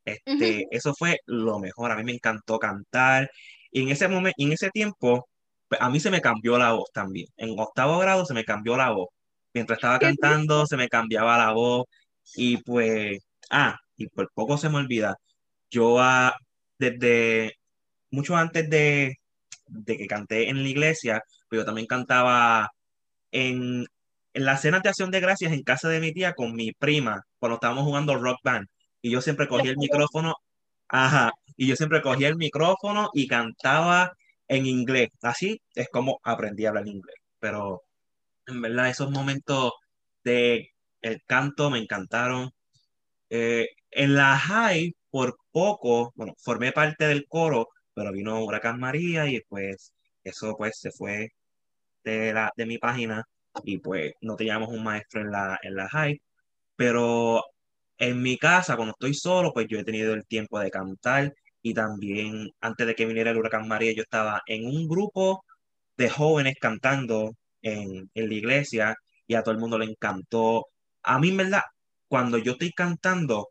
Este, 0.05 0.67
eso 0.71 0.93
fue 0.95 1.17
lo 1.25 1.59
mejor. 1.59 1.91
A 1.91 1.97
mí 1.97 2.03
me 2.03 2.13
encantó 2.13 2.59
cantar. 2.59 3.29
Y 3.71 3.83
en 3.83 3.89
ese 3.89 4.07
momento, 4.07 4.35
en 4.37 4.53
ese 4.53 4.69
tiempo, 4.71 5.27
pues, 5.67 5.81
a 5.81 5.89
mí 5.89 5.99
se 5.99 6.11
me 6.11 6.21
cambió 6.21 6.57
la 6.57 6.73
voz 6.73 6.89
también. 6.93 7.27
En 7.37 7.59
octavo 7.59 7.99
grado 7.99 8.25
se 8.25 8.33
me 8.33 8.45
cambió 8.45 8.77
la 8.77 8.91
voz. 8.91 9.09
Mientras 9.57 9.77
estaba 9.77 9.97
¿Qué 9.97 10.05
cantando, 10.05 10.67
se 10.67 10.77
me 10.77 10.87
cambiaba 10.87 11.35
la 11.37 11.51
voz. 11.51 11.85
Y 12.35 12.57
pues, 12.57 13.19
ah, 13.49 13.75
y 13.95 14.07
por 14.07 14.31
poco 14.33 14.55
se 14.57 14.69
me 14.69 14.77
olvida. 14.77 15.15
Yo 15.71 15.99
ah, 15.99 16.35
desde 16.77 17.53
mucho 18.11 18.35
antes 18.37 18.69
de, 18.69 19.15
de 19.65 19.97
que 19.97 20.05
canté 20.05 20.49
en 20.49 20.61
la 20.61 20.69
iglesia, 20.69 21.23
pues 21.49 21.61
yo 21.61 21.65
también 21.65 21.87
cantaba 21.87 22.69
en, 23.31 23.85
en 24.33 24.45
las 24.45 24.61
cenas 24.61 24.83
de 24.83 24.89
acción 24.89 25.09
de 25.09 25.21
gracias 25.21 25.51
en 25.53 25.63
casa 25.63 25.89
de 25.89 25.99
mi 26.01 26.13
tía 26.13 26.33
con 26.33 26.53
mi 26.53 26.71
prima, 26.73 27.23
cuando 27.39 27.55
estábamos 27.55 27.83
jugando 27.85 28.15
rock 28.15 28.37
band. 28.43 28.67
Y 29.01 29.09
yo 29.09 29.21
siempre 29.21 29.47
cogía 29.47 29.71
el 29.71 29.77
micrófono, 29.77 30.35
ajá, 30.87 31.31
y 31.55 31.67
yo 31.67 31.75
siempre 31.75 32.03
cogía 32.03 32.27
el 32.27 32.37
micrófono 32.37 33.09
y 33.13 33.27
cantaba 33.27 34.13
en 34.47 34.67
inglés. 34.67 35.09
Así 35.23 35.59
es 35.73 35.89
como 35.89 36.19
aprendí 36.23 36.65
a 36.65 36.69
hablar 36.69 36.87
inglés. 36.87 37.15
Pero 37.39 37.86
en 38.47 38.61
verdad 38.61 38.89
esos 38.89 39.11
momentos 39.11 39.73
de 40.23 40.71
el 41.01 41.21
canto 41.25 41.69
me 41.69 41.79
encantaron. 41.79 42.51
Eh, 43.29 43.67
en 43.91 44.15
la 44.15 44.37
high, 44.37 44.95
por 45.09 45.37
poco, 45.51 46.13
bueno, 46.15 46.33
formé 46.43 46.71
parte 46.71 47.07
del 47.07 47.27
coro, 47.27 47.69
pero 47.93 48.11
vino 48.11 48.43
Huracán 48.43 48.79
María 48.79 49.27
y 49.27 49.41
pues 49.49 49.93
eso 50.23 50.55
pues 50.57 50.79
se 50.79 50.91
fue 50.91 51.29
de, 52.03 52.33
la, 52.33 52.51
de 52.57 52.65
mi 52.65 52.77
página 52.79 53.25
y 53.63 53.79
pues 53.79 54.13
no 54.21 54.35
teníamos 54.35 54.69
un 54.69 54.83
maestro 54.83 55.21
en 55.21 55.31
la, 55.31 55.59
en 55.63 55.75
la 55.75 55.89
high, 55.89 56.21
pero 56.75 57.43
en 57.97 58.21
mi 58.21 58.37
casa, 58.37 58.75
cuando 58.75 58.93
estoy 58.93 59.13
solo, 59.13 59.53
pues 59.53 59.67
yo 59.69 59.79
he 59.79 59.83
tenido 59.83 60.13
el 60.13 60.25
tiempo 60.27 60.59
de 60.59 60.71
cantar 60.71 61.33
y 61.61 61.73
también 61.73 62.51
antes 62.61 62.87
de 62.87 62.95
que 62.95 63.05
viniera 63.05 63.31
el 63.31 63.37
huracán 63.37 63.67
María, 63.67 63.93
yo 63.93 64.03
estaba 64.03 64.41
en 64.47 64.67
un 64.67 64.87
grupo 64.87 65.43
de 65.97 66.09
jóvenes 66.09 66.55
cantando 66.61 67.35
en, 67.61 68.09
en 68.13 68.29
la 68.29 68.33
iglesia 68.35 68.95
y 69.27 69.35
a 69.35 69.43
todo 69.43 69.53
el 69.53 69.59
mundo 69.61 69.77
le 69.79 69.85
encantó. 69.85 70.67
A 71.03 71.19
mí, 71.19 71.29
en 71.29 71.37
verdad, 71.37 71.61
cuando 72.07 72.37
yo 72.37 72.53
estoy 72.53 72.71
cantando, 72.73 73.49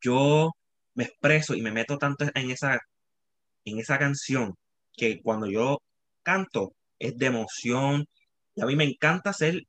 yo 0.00 0.50
me 0.94 1.04
expreso 1.04 1.54
y 1.54 1.62
me 1.62 1.72
meto 1.72 1.98
tanto 1.98 2.26
en 2.34 2.50
esa, 2.50 2.78
en 3.64 3.78
esa 3.80 3.98
canción 3.98 4.54
que 4.96 5.20
cuando 5.22 5.46
yo 5.48 5.78
canto 6.22 6.74
es 6.98 7.16
de 7.18 7.26
emoción 7.26 8.06
y 8.54 8.62
a 8.62 8.66
mí 8.66 8.76
me 8.76 8.84
encanta 8.84 9.30
hacer, 9.30 9.62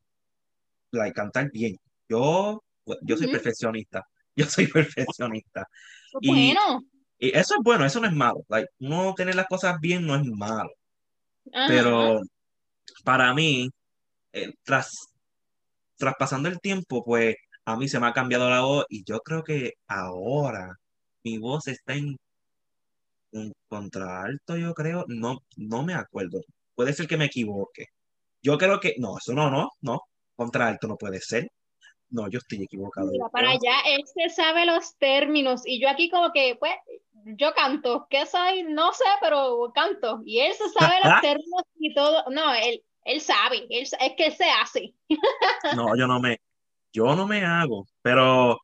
like, 0.92 1.13
cantar 1.13 1.50
bien. 1.51 1.75
Yo, 2.10 2.62
yo 3.04 3.18
soy 3.18 3.28
Ujú. 3.28 3.32
perfeccionista, 3.32 4.04
yo 4.36 4.46
soy 4.46 4.68
perfeccionista. 4.68 5.66
Y, 6.22 6.51
Bueno, 6.51 6.84
y 7.20 7.38
eso 7.38 7.56
es 7.56 7.62
bueno, 7.63 7.86
eso 7.86 8.00
no 8.01 8.08
es 8.08 8.13
malo. 8.16 8.42
Like, 8.50 8.70
no 8.80 9.13
tener 9.16 9.36
las 9.36 9.48
cosas 9.48 9.78
bien 9.82 10.06
no 10.08 10.16
es 10.16 10.24
malo, 10.25 10.70
ajá. 11.54 11.66
pero 11.66 12.20
para 13.03 13.34
mí, 13.34 13.69
eh, 14.34 14.53
tras, 14.63 14.91
traspasando 15.98 16.50
el 16.50 16.60
tiempo, 16.60 17.03
pues 17.03 17.36
a 17.65 17.75
mí 17.77 17.88
se 17.88 18.00
me 18.00 18.08
ha 18.08 18.13
cambiado 18.13 18.50
la 18.50 18.62
voz 18.62 18.86
y 18.89 19.03
yo 19.03 19.19
creo 19.19 19.43
que 19.43 19.74
ahora 19.88 20.75
mi 21.24 21.38
voz 21.38 21.67
está 21.67 21.93
en, 21.96 22.17
en 23.31 23.53
contralto, 23.67 24.58
yo 24.58 24.74
creo, 24.74 25.05
no, 25.08 25.39
no 25.58 25.84
me 25.84 25.93
acuerdo. 25.93 26.41
Puede 26.75 26.93
ser 26.93 27.08
que 27.08 27.17
me 27.17 27.25
equivoque. 27.25 27.86
Yo 28.41 28.58
creo 28.58 28.79
que, 28.79 28.96
no, 28.98 29.17
eso 29.17 29.34
no, 29.34 29.50
no, 29.51 29.69
no, 29.81 30.01
contralto 30.36 30.88
no 30.88 30.96
puede 30.98 31.19
ser. 31.19 31.50
No, 32.10 32.27
yo 32.29 32.39
estoy 32.39 32.63
equivocado. 32.63 33.12
Mira, 33.12 33.29
para 33.29 33.51
allá, 33.51 33.81
él 33.86 34.03
se 34.05 34.34
sabe 34.34 34.65
los 34.65 34.96
términos 34.98 35.62
y 35.65 35.79
yo 35.79 35.89
aquí 35.89 36.10
como 36.10 36.31
que, 36.31 36.55
pues, 36.60 36.74
yo 37.25 37.53
canto, 37.53 38.07
¿qué 38.09 38.25
soy? 38.25 38.63
No 38.63 38.93
sé, 38.93 39.05
pero 39.21 39.71
canto. 39.73 40.21
Y 40.25 40.39
él 40.39 40.53
se 40.53 40.69
sabe 40.69 40.95
los 41.03 41.21
términos 41.21 41.63
y 41.79 41.93
todo. 41.93 42.23
No, 42.29 42.53
él, 42.53 42.81
él 43.05 43.21
sabe, 43.21 43.65
él, 43.69 43.83
es 43.83 44.13
que 44.17 44.25
él 44.25 44.33
se 44.33 44.49
hace. 44.49 44.93
No, 45.75 45.95
yo 45.95 46.07
no 46.07 46.19
me, 46.19 46.39
yo 46.93 47.15
no 47.15 47.27
me 47.27 47.43
hago, 47.43 47.85
pero 48.01 48.59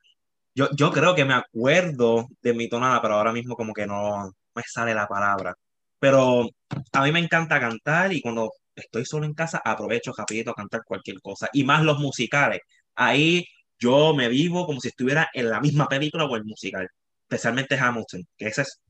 yo, 0.53 0.69
yo 0.75 0.91
creo 0.91 1.15
que 1.15 1.25
me 1.25 1.33
acuerdo 1.33 2.27
de 2.41 2.53
mi 2.53 2.69
tonada, 2.69 3.01
pero 3.01 3.15
ahora 3.15 3.33
mismo 3.33 3.55
como 3.55 3.73
que 3.73 3.85
no 3.85 4.31
me 4.55 4.63
sale 4.63 4.93
la 4.93 5.07
palabra. 5.07 5.53
Pero 5.99 6.49
a 6.93 7.03
mí 7.03 7.11
me 7.11 7.19
encanta 7.19 7.59
cantar 7.59 8.13
y 8.13 8.21
cuando 8.21 8.51
estoy 8.75 9.05
solo 9.05 9.25
en 9.25 9.33
casa 9.33 9.61
aprovecho 9.63 10.13
rapidito 10.15 10.51
a 10.51 10.55
cantar 10.55 10.83
cualquier 10.85 11.21
cosa. 11.21 11.49
Y 11.53 11.63
más 11.63 11.83
los 11.83 11.99
musicales. 11.99 12.59
Ahí 12.95 13.45
yo 13.79 14.13
me 14.13 14.29
vivo 14.29 14.65
como 14.65 14.79
si 14.79 14.89
estuviera 14.89 15.29
en 15.33 15.49
la 15.49 15.59
misma 15.59 15.87
película 15.87 16.25
o 16.25 16.35
el 16.35 16.45
musical. 16.45 16.87
Especialmente 17.29 17.77
Hamilton, 17.77 18.21
que 18.37 18.45
ese 18.47 18.61
es 18.61 18.81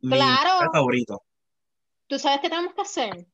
mi 0.00 0.16
Claro. 0.16 0.70
favorito. 0.72 1.22
¿Tú 2.06 2.18
sabes 2.18 2.40
qué 2.40 2.48
tenemos 2.48 2.74
que 2.74 2.80
hacer? 2.82 3.26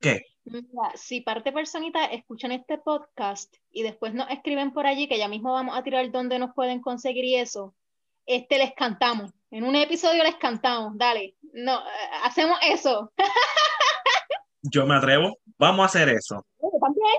¿Qué? 0.00 0.22
Mira, 0.44 0.92
si 0.94 1.20
parte 1.20 1.52
personita 1.52 2.04
escuchan 2.06 2.52
este 2.52 2.78
podcast 2.78 3.54
y 3.70 3.82
después 3.82 4.14
nos 4.14 4.28
escriben 4.30 4.72
por 4.72 4.86
allí, 4.86 5.08
que 5.08 5.18
ya 5.18 5.28
mismo 5.28 5.52
vamos 5.52 5.76
a 5.76 5.82
tirar 5.82 6.10
dónde 6.10 6.38
nos 6.38 6.54
pueden 6.54 6.80
conseguir 6.80 7.24
y 7.24 7.36
eso, 7.36 7.74
este 8.26 8.58
les 8.58 8.72
cantamos. 8.74 9.32
En 9.50 9.64
un 9.64 9.74
episodio 9.76 10.22
les 10.24 10.36
cantamos, 10.36 10.96
dale. 10.96 11.36
No, 11.52 11.80
eh, 11.80 11.84
hacemos 12.24 12.58
eso. 12.62 13.12
Yo 14.62 14.86
me 14.86 14.94
atrevo. 14.96 15.36
Vamos 15.58 15.82
a 15.82 15.86
hacer 15.86 16.08
eso. 16.08 16.44
También. 16.80 17.16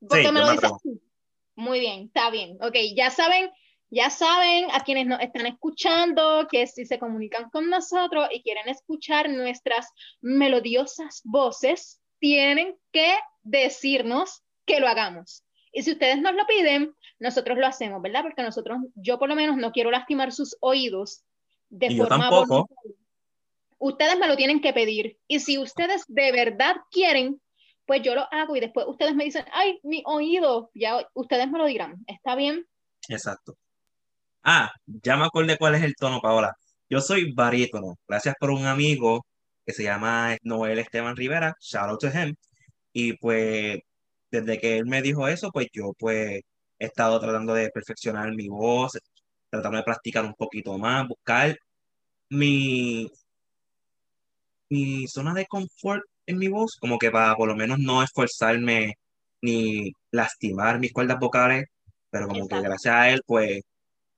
Porque 0.00 0.24
Sí, 0.26 0.32
me 0.32 0.40
yo 0.40 0.46
lo 0.46 0.46
me 0.46 0.52
dices. 0.52 0.72
Muy 1.54 1.80
bien, 1.80 2.06
está 2.06 2.30
bien. 2.30 2.56
Ok, 2.62 2.74
ya 2.96 3.10
saben, 3.10 3.50
ya 3.92 4.08
saben 4.08 4.68
a 4.72 4.84
quienes 4.84 5.06
nos 5.06 5.20
están 5.20 5.44
escuchando 5.44 6.48
que 6.50 6.66
si 6.66 6.86
se 6.86 6.98
comunican 6.98 7.50
con 7.50 7.68
nosotros 7.68 8.26
y 8.32 8.42
quieren 8.42 8.66
escuchar 8.70 9.28
nuestras 9.28 9.86
melodiosas 10.22 11.20
voces, 11.24 12.00
tienen 12.18 12.74
que 12.90 13.18
decirnos 13.42 14.42
que 14.64 14.80
lo 14.80 14.88
hagamos. 14.88 15.44
Y 15.72 15.82
si 15.82 15.92
ustedes 15.92 16.22
nos 16.22 16.34
lo 16.34 16.46
piden, 16.46 16.94
nosotros 17.18 17.58
lo 17.58 17.66
hacemos, 17.66 18.00
¿verdad? 18.00 18.22
Porque 18.22 18.42
nosotros, 18.42 18.78
yo 18.94 19.18
por 19.18 19.28
lo 19.28 19.36
menos 19.36 19.58
no 19.58 19.72
quiero 19.72 19.90
lastimar 19.90 20.32
sus 20.32 20.56
oídos 20.60 21.22
de 21.68 21.88
Y 21.88 21.96
yo 21.96 22.04
forma 22.04 22.30
tampoco. 22.30 22.46
voluntaria. 22.46 22.96
Ustedes 23.78 24.18
me 24.18 24.26
lo 24.26 24.36
tienen 24.36 24.62
que 24.62 24.72
pedir. 24.72 25.18
Y 25.26 25.40
si 25.40 25.58
ustedes 25.58 26.04
de 26.08 26.32
verdad 26.32 26.76
quieren, 26.90 27.42
pues 27.84 28.00
yo 28.00 28.14
lo 28.14 28.26
hago 28.32 28.56
y 28.56 28.60
después 28.60 28.86
ustedes 28.88 29.14
me 29.14 29.24
dicen, 29.24 29.44
ay, 29.52 29.80
mi 29.82 30.02
oído, 30.06 30.70
ya 30.72 31.06
ustedes 31.12 31.50
me 31.50 31.58
lo 31.58 31.66
dirán. 31.66 32.02
¿Está 32.06 32.36
bien? 32.36 32.66
Exacto. 33.08 33.58
Ah, 34.44 34.72
ya 34.86 35.16
me 35.16 35.24
acordé 35.24 35.56
cuál 35.56 35.74
es 35.76 35.82
el 35.82 35.94
tono, 35.94 36.20
Paola. 36.20 36.52
Yo 36.88 37.00
soy 37.00 37.32
barítono, 37.32 37.96
gracias 38.08 38.34
por 38.38 38.50
un 38.50 38.66
amigo 38.66 39.24
que 39.64 39.72
se 39.72 39.84
llama 39.84 40.36
Noel 40.42 40.78
Esteban 40.80 41.16
Rivera, 41.16 41.54
shout 41.60 41.88
out 41.90 42.00
to 42.00 42.08
him. 42.08 42.34
Y 42.92 43.14
pues, 43.18 43.80
desde 44.30 44.58
que 44.60 44.78
él 44.78 44.86
me 44.86 45.02
dijo 45.02 45.28
eso, 45.28 45.50
pues 45.52 45.68
yo 45.72 45.92
pues 45.98 46.42
he 46.78 46.86
estado 46.86 47.20
tratando 47.20 47.54
de 47.54 47.70
perfeccionar 47.70 48.32
mi 48.34 48.48
voz, 48.48 48.98
tratando 49.50 49.78
de 49.78 49.84
practicar 49.84 50.24
un 50.24 50.34
poquito 50.34 50.78
más, 50.78 51.06
buscar 51.08 51.56
mi, 52.30 53.10
mi 54.68 55.06
zona 55.08 55.34
de 55.34 55.46
confort 55.46 56.02
en 56.26 56.38
mi 56.38 56.48
voz, 56.48 56.76
como 56.80 56.98
que 56.98 57.10
para 57.10 57.34
por 57.36 57.48
lo 57.48 57.56
menos 57.56 57.78
no 57.78 58.02
esforzarme 58.02 58.94
ni 59.42 59.92
lastimar 60.10 60.78
mis 60.80 60.92
cuerdas 60.92 61.18
vocales, 61.20 61.66
pero 62.10 62.28
como 62.28 62.48
que 62.48 62.60
gracias 62.60 62.94
a 62.94 63.10
él, 63.10 63.22
pues 63.26 63.62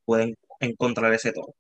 pueden 0.05 0.37
encontrar 0.61 1.13
ese 1.13 1.33
tono. 1.33 1.55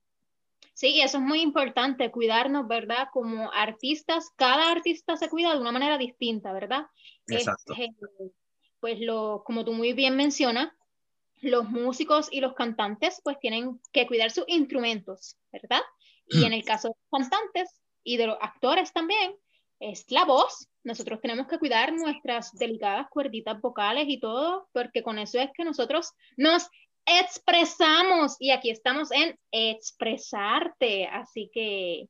Sí, 0.74 1.00
eso 1.00 1.18
es 1.18 1.24
muy 1.24 1.40
importante, 1.40 2.10
cuidarnos, 2.10 2.66
¿verdad? 2.66 3.08
Como 3.12 3.52
artistas, 3.52 4.30
cada 4.36 4.72
artista 4.72 5.16
se 5.16 5.28
cuida 5.28 5.52
de 5.52 5.60
una 5.60 5.70
manera 5.70 5.98
distinta, 5.98 6.52
¿verdad? 6.52 6.86
Exacto. 7.28 7.74
Este, 7.74 8.32
pues 8.80 9.00
lo, 9.00 9.44
como 9.44 9.64
tú 9.64 9.72
muy 9.72 9.92
bien 9.92 10.16
mencionas, 10.16 10.72
los 11.40 11.68
músicos 11.68 12.28
y 12.30 12.40
los 12.40 12.54
cantantes 12.54 13.20
pues 13.22 13.38
tienen 13.38 13.80
que 13.92 14.06
cuidar 14.06 14.30
sus 14.30 14.44
instrumentos, 14.48 15.36
¿verdad? 15.52 15.82
Y 16.26 16.44
en 16.44 16.52
el 16.52 16.64
caso 16.64 16.88
de 16.88 16.94
los 16.94 17.20
cantantes 17.22 17.80
y 18.02 18.16
de 18.16 18.26
los 18.26 18.38
actores 18.40 18.92
también, 18.92 19.34
es 19.78 20.10
la 20.10 20.24
voz. 20.24 20.68
Nosotros 20.82 21.20
tenemos 21.20 21.46
que 21.46 21.58
cuidar 21.58 21.92
nuestras 21.92 22.52
delicadas 22.52 23.08
cuerditas 23.10 23.60
vocales 23.60 24.06
y 24.08 24.18
todo, 24.18 24.68
porque 24.72 25.02
con 25.02 25.18
eso 25.18 25.38
es 25.38 25.50
que 25.54 25.64
nosotros 25.64 26.12
nos 26.36 26.68
expresamos 27.06 28.36
y 28.38 28.50
aquí 28.50 28.70
estamos 28.70 29.10
en 29.12 29.38
expresarte. 29.50 31.06
Así 31.06 31.50
que 31.52 32.08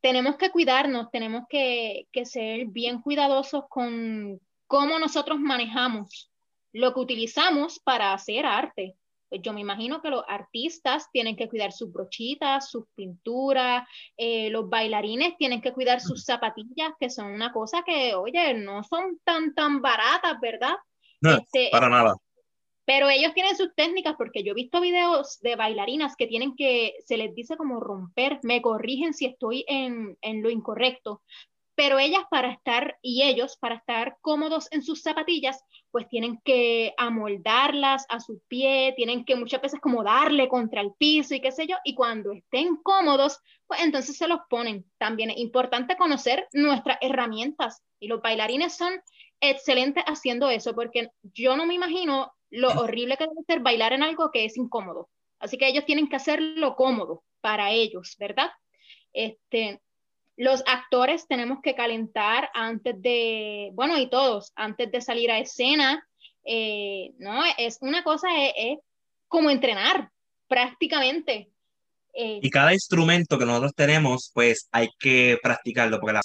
tenemos 0.00 0.36
que 0.36 0.50
cuidarnos, 0.50 1.10
tenemos 1.10 1.44
que, 1.48 2.08
que 2.12 2.26
ser 2.26 2.66
bien 2.66 3.00
cuidadosos 3.00 3.64
con 3.68 4.40
cómo 4.66 4.98
nosotros 4.98 5.38
manejamos 5.38 6.30
lo 6.72 6.94
que 6.94 7.00
utilizamos 7.00 7.78
para 7.78 8.12
hacer 8.12 8.46
arte. 8.46 8.96
Pues 9.28 9.40
yo 9.42 9.52
me 9.54 9.60
imagino 9.60 10.02
que 10.02 10.10
los 10.10 10.24
artistas 10.28 11.08
tienen 11.10 11.36
que 11.36 11.48
cuidar 11.48 11.72
sus 11.72 11.90
brochitas, 11.90 12.68
sus 12.68 12.84
pinturas, 12.94 13.88
eh, 14.16 14.50
los 14.50 14.68
bailarines 14.68 15.36
tienen 15.38 15.62
que 15.62 15.72
cuidar 15.72 16.00
sus 16.00 16.24
zapatillas, 16.24 16.92
que 17.00 17.08
son 17.08 17.32
una 17.32 17.50
cosa 17.52 17.82
que, 17.82 18.14
oye, 18.14 18.52
no 18.54 18.84
son 18.84 19.18
tan, 19.24 19.54
tan 19.54 19.80
baratas, 19.80 20.38
¿verdad? 20.40 20.74
No, 21.22 21.38
Este, 21.38 21.68
para 21.70 21.88
nada. 21.88 22.14
Pero 22.84 23.08
ellos 23.08 23.34
tienen 23.34 23.56
sus 23.56 23.74
técnicas 23.74 24.14
porque 24.16 24.42
yo 24.42 24.52
he 24.52 24.54
visto 24.54 24.80
videos 24.80 25.38
de 25.40 25.56
bailarinas 25.56 26.16
que 26.16 26.26
tienen 26.26 26.56
que, 26.56 26.94
se 27.06 27.16
les 27.16 27.34
dice 27.34 27.56
como 27.56 27.80
romper, 27.80 28.40
me 28.42 28.60
corrigen 28.60 29.14
si 29.14 29.26
estoy 29.26 29.64
en, 29.68 30.16
en 30.20 30.42
lo 30.42 30.50
incorrecto, 30.50 31.22
pero 31.74 31.98
ellas 31.98 32.22
para 32.30 32.50
estar, 32.50 32.98
y 33.00 33.22
ellos 33.22 33.56
para 33.56 33.76
estar 33.76 34.18
cómodos 34.20 34.68
en 34.72 34.82
sus 34.82 35.02
zapatillas, 35.02 35.64
pues 35.90 36.08
tienen 36.08 36.40
que 36.44 36.94
amoldarlas 36.98 38.04
a 38.08 38.20
su 38.20 38.40
pie, 38.48 38.92
tienen 38.96 39.24
que 39.24 39.36
muchas 39.36 39.62
veces 39.62 39.80
como 39.80 40.02
darle 40.02 40.48
contra 40.48 40.80
el 40.80 40.92
piso 40.98 41.34
y 41.34 41.40
qué 41.40 41.50
sé 41.50 41.66
yo, 41.66 41.76
y 41.84 41.94
cuando 41.94 42.32
estén 42.32 42.76
cómodos, 42.76 43.40
pues 43.66 43.80
entonces 43.80 44.16
se 44.16 44.28
los 44.28 44.40
ponen. 44.50 44.84
También 44.98 45.30
es 45.30 45.38
importante 45.38 45.96
conocer 45.96 46.46
nuestras 46.52 46.98
herramientas 47.00 47.82
y 47.98 48.08
los 48.08 48.20
bailarines 48.20 48.76
son 48.76 49.00
excelentes 49.40 50.04
haciendo 50.06 50.50
eso, 50.50 50.74
porque 50.74 51.10
yo 51.22 51.56
no 51.56 51.66
me 51.66 51.74
imagino 51.74 52.32
lo 52.52 52.68
horrible 52.68 53.16
que 53.16 53.24
debe 53.24 53.42
ser 53.46 53.60
bailar 53.60 53.94
en 53.94 54.02
algo 54.02 54.30
que 54.30 54.44
es 54.44 54.56
incómodo. 54.56 55.08
Así 55.38 55.56
que 55.56 55.66
ellos 55.66 55.86
tienen 55.86 56.08
que 56.08 56.16
hacerlo 56.16 56.76
cómodo 56.76 57.24
para 57.40 57.72
ellos, 57.72 58.14
¿verdad? 58.18 58.50
Este, 59.12 59.80
los 60.36 60.62
actores 60.66 61.26
tenemos 61.26 61.58
que 61.62 61.74
calentar 61.74 62.50
antes 62.54 63.00
de, 63.00 63.70
bueno, 63.72 63.98
y 63.98 64.08
todos, 64.08 64.52
antes 64.54 64.92
de 64.92 65.00
salir 65.00 65.30
a 65.30 65.38
escena, 65.38 66.06
eh, 66.44 67.12
¿no? 67.18 67.42
Es 67.56 67.78
una 67.80 68.04
cosa, 68.04 68.28
es, 68.56 68.78
como 69.28 69.50
entrenar 69.50 70.10
prácticamente. 70.46 71.50
Eh, 72.12 72.40
Y 72.42 72.50
cada 72.50 72.74
instrumento 72.74 73.38
que 73.38 73.46
nosotros 73.46 73.72
tenemos, 73.74 74.30
pues 74.34 74.68
hay 74.70 74.90
que 74.98 75.38
practicarlo, 75.42 75.98
porque 75.98 76.14
la, 76.14 76.20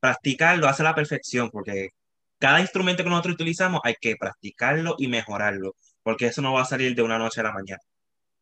practicarlo 0.00 0.66
hace 0.66 0.82
la 0.82 0.96
perfección, 0.96 1.48
porque 1.50 1.90
cada 2.38 2.60
instrumento 2.60 3.02
que 3.04 3.10
nosotros 3.10 3.34
utilizamos 3.34 3.80
hay 3.84 3.94
que 4.00 4.16
practicarlo 4.16 4.96
y 4.98 5.08
mejorarlo, 5.08 5.76
porque 6.02 6.26
eso 6.26 6.42
no 6.42 6.52
va 6.52 6.62
a 6.62 6.66
salir 6.66 6.94
de 6.94 7.02
una 7.02 7.18
noche 7.18 7.40
a 7.40 7.44
la 7.44 7.52
mañana. 7.52 7.80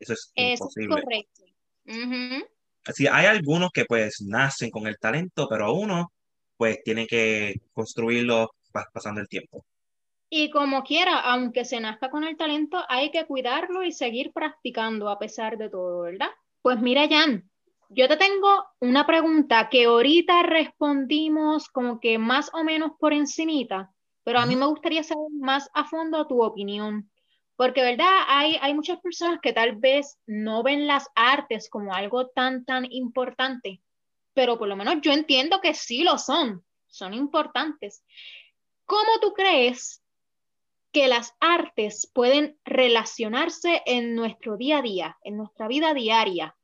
Eso 0.00 0.12
es 0.14 0.32
eso 0.34 0.52
es 0.68 0.76
imposible. 0.76 1.02
correcto. 1.02 1.42
Ujú. 1.86 2.46
Así, 2.84 3.06
hay 3.06 3.26
algunos 3.26 3.70
que 3.72 3.84
pues 3.84 4.20
nacen 4.22 4.70
con 4.70 4.86
el 4.86 4.98
talento, 4.98 5.48
pero 5.48 5.72
uno 5.72 6.12
pues 6.56 6.82
tiene 6.84 7.06
que 7.06 7.54
construirlo 7.72 8.50
pa- 8.72 8.88
pasando 8.92 9.20
el 9.20 9.28
tiempo. 9.28 9.64
Y 10.30 10.50
como 10.50 10.82
quiera, 10.82 11.20
aunque 11.20 11.64
se 11.64 11.78
nazca 11.80 12.10
con 12.10 12.24
el 12.24 12.36
talento, 12.36 12.82
hay 12.88 13.10
que 13.10 13.26
cuidarlo 13.26 13.82
y 13.84 13.92
seguir 13.92 14.32
practicando 14.32 15.10
a 15.10 15.18
pesar 15.18 15.58
de 15.58 15.68
todo, 15.68 16.02
¿verdad? 16.02 16.28
Pues 16.62 16.80
mira, 16.80 17.06
Jan, 17.08 17.50
yo 17.94 18.08
te 18.08 18.16
tengo 18.16 18.64
una 18.80 19.06
pregunta 19.06 19.68
que 19.68 19.84
ahorita 19.84 20.42
respondimos 20.42 21.68
como 21.68 22.00
que 22.00 22.18
más 22.18 22.50
o 22.54 22.64
menos 22.64 22.92
por 22.98 23.12
encimita, 23.12 23.92
pero 24.24 24.38
a 24.38 24.46
mí 24.46 24.56
me 24.56 24.66
gustaría 24.66 25.02
saber 25.02 25.30
más 25.40 25.68
a 25.74 25.84
fondo 25.84 26.26
tu 26.26 26.42
opinión, 26.42 27.10
porque, 27.56 27.82
¿verdad? 27.82 28.24
Hay, 28.28 28.56
hay 28.60 28.74
muchas 28.74 28.98
personas 29.00 29.40
que 29.42 29.52
tal 29.52 29.76
vez 29.76 30.18
no 30.26 30.62
ven 30.62 30.86
las 30.86 31.08
artes 31.14 31.68
como 31.68 31.92
algo 31.92 32.28
tan, 32.28 32.64
tan 32.64 32.90
importante, 32.90 33.82
pero 34.32 34.58
por 34.58 34.68
lo 34.68 34.76
menos 34.76 34.96
yo 35.02 35.12
entiendo 35.12 35.60
que 35.60 35.74
sí 35.74 36.02
lo 36.02 36.18
son, 36.18 36.64
son 36.88 37.14
importantes. 37.14 38.02
¿Cómo 38.86 39.20
tú 39.20 39.34
crees 39.34 40.02
que 40.92 41.08
las 41.08 41.34
artes 41.40 42.10
pueden 42.12 42.58
relacionarse 42.64 43.82
en 43.86 44.14
nuestro 44.14 44.56
día 44.56 44.78
a 44.78 44.82
día, 44.82 45.18
en 45.22 45.36
nuestra 45.36 45.68
vida 45.68 45.94
diaria? 45.94 46.56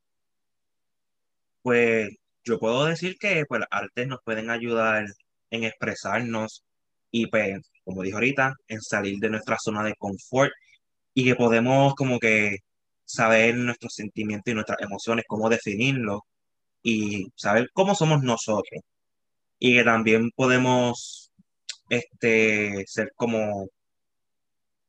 Pues 1.69 2.09
yo 2.45 2.59
puedo 2.59 2.87
decir 2.87 3.19
que 3.19 3.45
pues, 3.47 3.61
las 3.61 3.69
artes 3.71 4.09
nos 4.09 4.21
pueden 4.25 4.49
ayudar 4.49 5.05
en 5.51 5.65
expresarnos 5.65 6.65
y 7.11 7.27
pues, 7.27 7.61
como 7.85 8.03
dije 8.03 8.15
ahorita, 8.15 8.55
en 8.69 8.81
salir 8.81 9.19
de 9.19 9.29
nuestra 9.29 9.59
zona 9.59 9.85
de 9.85 9.95
confort 9.99 10.51
y 11.13 11.25
que 11.27 11.35
podemos 11.37 11.95
como 11.95 12.19
que 12.19 12.57
saber 13.05 13.55
nuestros 13.57 13.93
sentimientos 13.95 14.51
y 14.51 14.55
nuestras 14.55 14.81
emociones, 14.81 15.27
cómo 15.29 15.51
definirlos 15.51 16.21
y 16.83 17.27
saber 17.37 17.69
cómo 17.75 17.95
somos 17.95 18.23
nosotros. 18.23 18.81
Y 19.59 19.75
que 19.77 19.85
también 19.85 20.31
podemos 20.35 21.31
este, 21.91 22.85
ser 22.87 23.13
como 23.15 23.69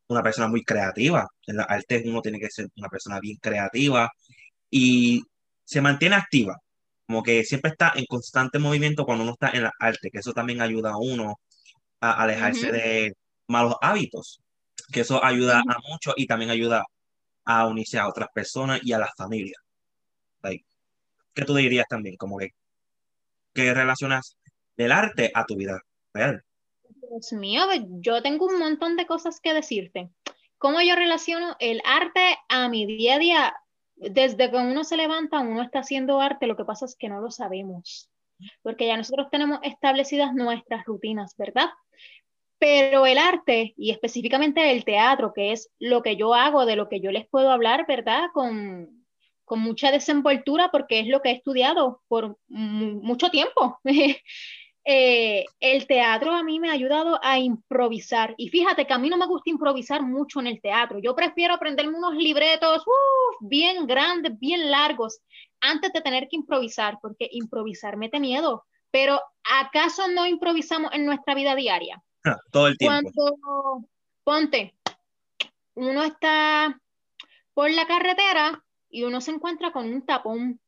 una 0.07 0.23
persona 0.23 0.47
muy 0.47 0.63
creativa. 0.63 1.27
En 1.45 1.57
las 1.57 1.67
artes 1.69 2.03
uno 2.05 2.21
tiene 2.21 2.39
que 2.39 2.49
ser 2.49 2.67
una 2.77 2.87
persona 2.89 3.19
bien 3.19 3.37
creativa 3.41 4.09
y 4.71 5.23
se 5.65 5.81
mantiene 5.81 6.15
activa, 6.15 6.57
como 7.09 7.23
que 7.23 7.43
siempre 7.43 7.71
está 7.71 7.91
en 7.95 8.05
constante 8.05 8.59
movimiento 8.59 9.03
cuando 9.03 9.23
uno 9.23 9.33
está 9.33 9.49
en 9.49 9.63
la 9.63 9.73
arte, 9.79 10.11
que 10.11 10.19
eso 10.19 10.31
también 10.31 10.61
ayuda 10.61 10.91
a 10.91 10.97
uno 10.97 11.39
a 12.01 12.21
alejarse 12.21 12.67
Ujú. 12.67 12.75
de 12.75 13.13
malos 13.47 13.73
hábitos, 13.81 14.39
que 14.93 14.99
eso 14.99 15.25
ayuda 15.25 15.57
Ujú. 15.57 15.71
a 15.71 15.77
mucho 15.89 16.13
y 16.15 16.27
también 16.27 16.51
ayuda 16.51 16.85
a 17.45 17.65
unirse 17.65 17.97
a 17.97 18.07
otras 18.07 18.29
personas 18.31 18.81
y 18.83 18.93
a 18.93 18.99
la 18.99 19.09
familia. 19.17 19.55
Like, 20.43 20.63
¿qué 21.33 21.45
tú 21.45 21.55
dirías 21.55 21.87
también? 21.89 22.15
Como 22.15 22.37
que, 22.37 22.49
¿qué 23.55 23.73
relacionas 23.73 24.37
del 24.77 24.91
arte 24.91 25.31
a 25.33 25.45
tu 25.45 25.55
vida 25.55 25.81
real? 26.13 26.43
Dios 27.09 27.33
mío, 27.33 27.63
yo 28.01 28.21
tengo 28.21 28.45
un 28.45 28.59
montón 28.59 28.97
de 28.97 29.07
cosas 29.07 29.39
que 29.41 29.55
decirte. 29.55 30.11
¿Cómo 30.59 30.79
yo 30.83 30.95
relaciono 30.95 31.55
el 31.59 31.81
arte 31.85 32.37
a 32.49 32.69
mi 32.69 32.85
día 32.85 33.15
a 33.15 33.19
día? 33.19 33.55
Desde 33.99 34.49
que 34.49 34.57
uno 34.57 34.83
se 34.83 34.97
levanta, 34.97 35.39
uno 35.41 35.61
está 35.61 35.79
haciendo 35.79 36.21
arte, 36.21 36.47
lo 36.47 36.55
que 36.55 36.65
pasa 36.65 36.85
es 36.85 36.95
que 36.95 37.09
no 37.09 37.19
lo 37.21 37.31
sabemos, 37.31 38.09
porque 38.61 38.87
ya 38.87 38.95
nosotros 38.97 39.27
tenemos 39.29 39.59
establecidas 39.63 40.33
nuestras 40.33 40.85
rutinas, 40.85 41.35
¿verdad? 41.37 41.69
Pero 42.57 43.05
el 43.05 43.17
arte, 43.17 43.73
y 43.77 43.91
específicamente 43.91 44.71
el 44.71 44.83
teatro, 44.83 45.33
que 45.33 45.51
es 45.53 45.71
lo 45.79 46.01
que 46.01 46.15
yo 46.17 46.33
hago, 46.33 46.65
de 46.65 46.75
lo 46.75 46.89
que 46.89 46.99
yo 46.99 47.11
les 47.11 47.27
puedo 47.27 47.51
hablar, 47.51 47.85
¿verdad? 47.87 48.29
Con, 48.33 49.05
con 49.45 49.59
mucha 49.61 49.91
desenvoltura, 49.91 50.69
porque 50.71 50.99
es 50.99 51.07
lo 51.07 51.21
que 51.21 51.29
he 51.29 51.33
estudiado 51.33 52.01
por 52.07 52.37
mu- 52.47 53.01
mucho 53.01 53.29
tiempo. 53.29 53.79
Eh, 54.91 55.45
el 55.59 55.85
teatro 55.85 56.31
a 56.31 56.41
mí 56.41 56.59
me 56.59 56.71
ha 56.71 56.73
ayudado 56.73 57.19
a 57.21 57.37
improvisar. 57.37 58.33
Y 58.37 58.49
fíjate 58.49 58.87
que 58.87 58.93
a 58.93 58.97
mí 58.97 59.07
no 59.07 59.17
me 59.17 59.27
gusta 59.27 59.51
improvisar 59.51 60.01
mucho 60.01 60.39
en 60.39 60.47
el 60.47 60.59
teatro. 60.61 60.97
Yo 60.97 61.13
prefiero 61.15 61.53
aprenderme 61.53 61.95
unos 61.95 62.15
libretos 62.15 62.83
bien 63.39 63.85
grandes, 63.85 64.39
bien 64.39 64.71
largos, 64.71 65.19
antes 65.61 65.93
de 65.93 66.01
tener 66.01 66.27
que 66.27 66.37
improvisar, 66.37 66.97
porque 67.03 67.29
improvisar 67.31 67.97
mete 67.97 68.19
miedo. 68.19 68.65
Pero 68.89 69.21
¿acaso 69.43 70.07
no 70.07 70.25
improvisamos 70.25 70.91
en 70.91 71.05
nuestra 71.05 71.35
vida 71.35 71.53
diaria? 71.53 72.01
Todo 72.51 72.65
el 72.65 72.75
tiempo. 72.75 73.11
Cuando, 73.13 73.87
ponte, 74.23 74.73
uno 75.75 76.01
está 76.01 76.81
por 77.53 77.69
la 77.69 77.85
carretera 77.85 78.63
y 78.89 79.03
uno 79.03 79.21
se 79.21 79.29
encuentra 79.29 79.71
con 79.71 79.85
un 79.85 80.03
tapón 80.03 80.59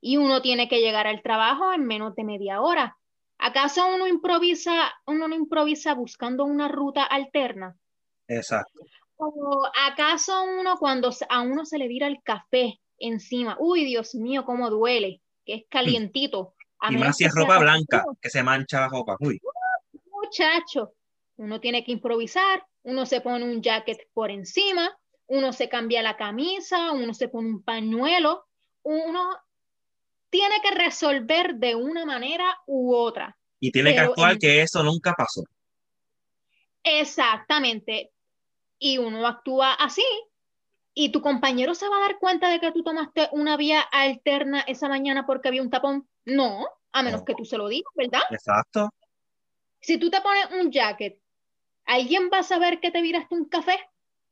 y 0.00 0.16
uno 0.16 0.42
tiene 0.42 0.68
que 0.68 0.80
llegar 0.80 1.06
al 1.06 1.22
trabajo 1.22 1.72
en 1.72 1.86
menos 1.86 2.16
de 2.16 2.24
media 2.24 2.60
hora. 2.60 2.98
¿Acaso 3.44 3.84
uno 3.92 4.06
improvisa, 4.06 4.92
uno 5.06 5.26
no 5.26 5.34
improvisa 5.34 5.94
buscando 5.94 6.44
una 6.44 6.68
ruta 6.68 7.02
alterna? 7.02 7.76
Exacto. 8.28 8.84
¿O 9.16 9.66
acaso 9.88 10.44
uno 10.44 10.76
cuando 10.78 11.10
a 11.28 11.40
uno 11.40 11.64
se 11.64 11.76
le 11.76 11.88
vira 11.88 12.06
el 12.06 12.22
café 12.22 12.80
encima, 12.98 13.56
uy, 13.58 13.84
Dios 13.84 14.14
mío, 14.14 14.44
cómo 14.44 14.70
duele, 14.70 15.22
que 15.44 15.54
es 15.54 15.64
calientito, 15.68 16.54
A 16.78 16.92
Y 16.92 16.96
más 16.96 17.16
si 17.16 17.24
es 17.24 17.34
ropa 17.34 17.58
blanca, 17.58 18.04
que 18.20 18.30
se 18.30 18.44
mancha 18.44 18.80
la 18.80 18.88
ropa. 18.88 19.16
Uy, 19.18 19.40
muchacho, 20.06 20.92
uno 21.36 21.60
tiene 21.60 21.84
que 21.84 21.90
improvisar, 21.90 22.64
uno 22.84 23.06
se 23.06 23.20
pone 23.20 23.44
un 23.44 23.60
jacket 23.60 24.08
por 24.12 24.30
encima, 24.30 24.96
uno 25.26 25.52
se 25.52 25.68
cambia 25.68 26.00
la 26.00 26.16
camisa, 26.16 26.92
uno 26.92 27.12
se 27.12 27.28
pone 27.28 27.48
un 27.48 27.64
pañuelo, 27.64 28.46
uno 28.82 29.36
tiene 30.32 30.62
que 30.62 30.70
resolver 30.70 31.56
de 31.56 31.74
una 31.74 32.06
manera 32.06 32.46
u 32.66 32.94
otra. 32.94 33.36
y 33.60 33.70
tiene 33.70 33.92
que 33.92 34.00
actuar 34.00 34.32
en- 34.32 34.38
que 34.40 34.62
eso 34.62 34.82
nunca 34.82 35.12
pasó. 35.12 35.42
Exactamente. 36.82 38.10
Y 38.78 38.98
uno 38.98 39.24
actúa 39.26 39.74
así. 39.74 40.02
Y 40.94 41.10
tu 41.10 41.20
compañero 41.22 41.74
se 41.74 41.88
va 41.88 41.98
a 41.98 42.00
dar 42.00 42.18
cuenta 42.18 42.48
de 42.50 42.58
que 42.60 42.72
tú 42.72 42.82
tomaste 42.82 43.28
una 43.32 43.56
vía 43.56 43.80
alterna 43.80 44.60
esa 44.62 44.88
mañana 44.88 45.26
porque 45.26 45.48
había 45.48 45.62
un 45.62 45.70
tapón. 45.70 46.08
No, 46.24 46.66
a 46.92 47.02
menos 47.02 47.20
No. 47.20 47.24
que 47.24 47.34
tú 47.34 47.44
se 47.44 47.56
lo 47.56 47.68
digas, 47.68 47.92
¿verdad? 47.94 48.22
Exacto. 48.30 48.90
Si 49.80 49.98
tú 49.98 50.10
te 50.10 50.20
pones 50.20 50.46
un 50.60 50.72
jacket, 50.72 51.18
¿alguien 51.86 52.30
va 52.32 52.38
a 52.38 52.42
saber 52.42 52.80
que 52.80 52.90
te 52.90 53.00
viraste 53.00 53.34
un 53.34 53.44
café? 53.48 53.78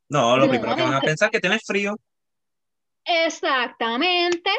No, 0.09 0.35
lo 0.35 0.45
No, 0.45 0.51
primero 0.51 0.75
que 0.75 0.81
van 0.83 0.93
a 0.95 0.99
pensar 1.01 1.27
es 1.27 1.31
que 1.31 1.39
tienes 1.39 1.63
frío. 1.65 1.95
Exactamente. 3.05 4.51